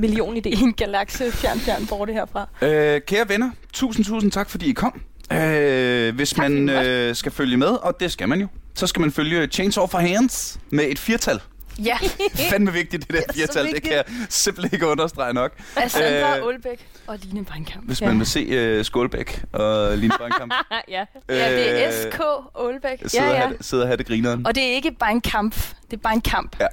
[0.00, 0.62] Million i idé.
[0.62, 2.48] en galakse fjern, fjern borte herfra.
[2.62, 5.00] Øh, kære venner, tusind, tusind tak, fordi I kom.
[5.32, 9.00] Øh, hvis Tak, man øh, skal følge med, og det skal man jo, så skal
[9.00, 11.40] man følge Chainsaw for Hands med et firtal.
[11.84, 11.96] Ja,
[12.50, 13.66] Fandme vigtigt, det der Det firtal.
[13.66, 15.52] Det kan jeg simpelthen ikke understrege nok.
[15.76, 17.86] af Sandra Øh, Aalbæk og Line Brandkamp.
[17.86, 18.06] Hvis Ja.
[18.06, 20.52] man vil se uh, Skålbæk og Line Brandkamp
[20.88, 21.04] ja.
[21.28, 22.20] Ja, det er øh, SK
[22.60, 22.98] Aalbæk.
[23.10, 23.38] sidde, Ja, ja.
[23.38, 24.46] have, det- sidde og have det grineren.
[24.46, 25.54] Og det er ikke bare en kamp,
[25.90, 26.56] det er bare en kamp.
[26.60, 26.66] Ja.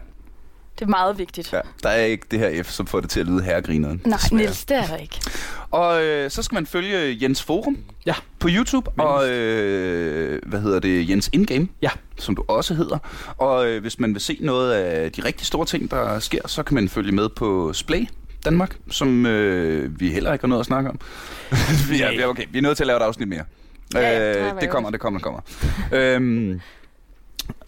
[0.80, 1.54] Det er meget vigtigt.
[1.54, 4.02] Ja, der er ikke det her F, som får det til at lyde herregrineren.
[4.06, 4.42] Nej, desværre.
[4.42, 5.20] Niels, det er der ikke.
[5.72, 8.14] Og øh, så skal man følge Jens Forum Ja.
[8.40, 11.90] på YouTube, Men- og øh, hvad hedder det, Jens Ingame, Ja.
[12.20, 12.98] som du også hedder.
[13.38, 16.64] Og øh, hvis man vil se noget af de rigtig store ting, der sker, så
[16.64, 18.06] kan man følge med på Splay
[18.46, 21.00] Danmark, som øh, vi heller ikke har noget at snakke om.
[21.90, 23.44] vi, er, okay, vi er nødt til at lave et afsnit mere.
[23.94, 25.40] Ja, ja, øh, det kommer, det kommer, det kommer.
[25.92, 26.62] øhm,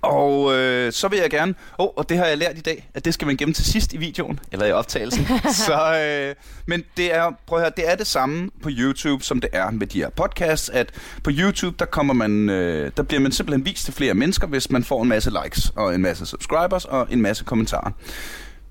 [0.02, 1.56] og øh, så vil jeg gerne...
[1.80, 3.66] Åh, oh, og det har jeg lært i dag, at det skal man gemme til
[3.66, 5.28] sidst i videoen, eller i optagelsen.
[5.68, 6.36] så, øh,
[6.66, 9.72] men det er, prøv at høre, det er det samme på YouTube, som det er
[9.72, 10.92] med de her podcasts, at
[11.24, 14.72] på YouTube, der, kommer man, øh, der bliver man simpelthen vist til flere mennesker, hvis
[14.72, 17.92] man får en masse likes, og en masse subscribers, og en masse kommentarer.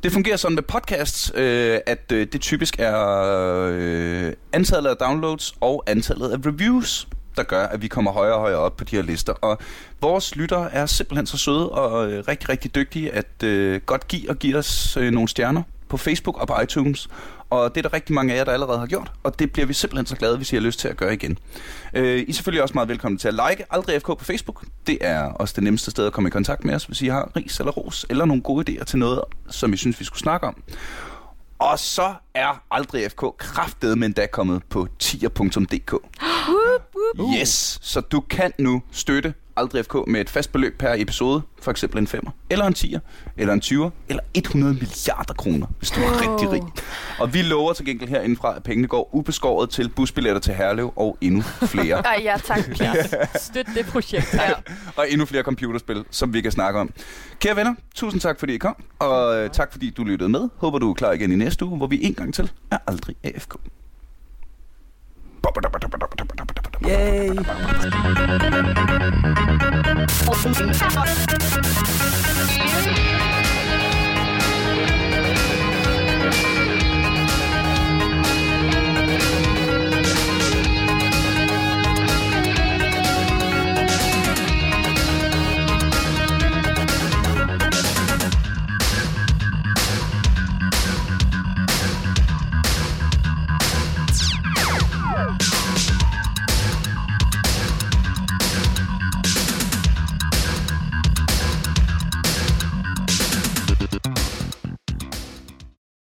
[0.03, 2.99] Det fungerer sådan med podcasts, øh, at øh, det typisk er
[3.73, 8.41] øh, antallet af downloads og antallet af reviews, der gør, at vi kommer højere og
[8.41, 9.33] højere op på de her lister.
[9.33, 9.59] Og
[10.01, 14.31] vores lyttere er simpelthen så søde og øh, rigtig, rigtig dygtige at øh, godt give
[14.31, 17.09] og give os øh, nogle stjerner på Facebook og på iTunes.
[17.51, 19.67] Og det er der rigtig mange af jer, der allerede har gjort, og det bliver
[19.67, 21.39] vi simpelthen så glade, hvis I har lyst til at gøre igen.
[21.95, 24.65] Øh, I er selvfølgelig også meget velkommen til at like Aldrig FK på Facebook.
[24.87, 27.31] Det er også det nemmeste sted at komme i kontakt med os, hvis I har
[27.37, 29.21] ris eller ros, eller nogle gode idéer til noget,
[29.51, 30.63] som I synes, vi skulle snakke om.
[31.59, 35.95] Og så er Aldrig FK kraftet, men da kommet på tier.dk.
[37.39, 41.71] Yes, så du kan nu støtte Aldrig FK med et fast beløb per episode, for
[41.71, 42.99] eksempel en 5'er, eller en 10'er,
[43.37, 46.17] eller en 20'er, eller 100 milliarder kroner, hvis du er Wow.
[46.37, 46.63] rigtig rig.
[47.19, 51.19] Og vi lover til gengæld herindefra, at pengene går ubeskåret til busbilletter til Herlev og
[51.21, 51.97] endnu flere.
[52.07, 52.65] Ej, ja, tak.
[52.65, 53.17] Please.
[53.37, 54.35] Støt det projekt.
[54.35, 54.51] Ja.
[54.99, 56.91] og endnu flere computerspil, som vi kan snakke om.
[57.41, 60.49] Kære venner, tusind tak fordi I kom, og øh, tak fordi du lyttede med.
[60.57, 63.17] Håber du er klar igen i næste uge, hvor vi en gang til er aldrig
[63.25, 63.55] AFK.
[63.55, 63.71] Yay!
[65.43, 66.48] Thank
[66.81, 67.35] Yay!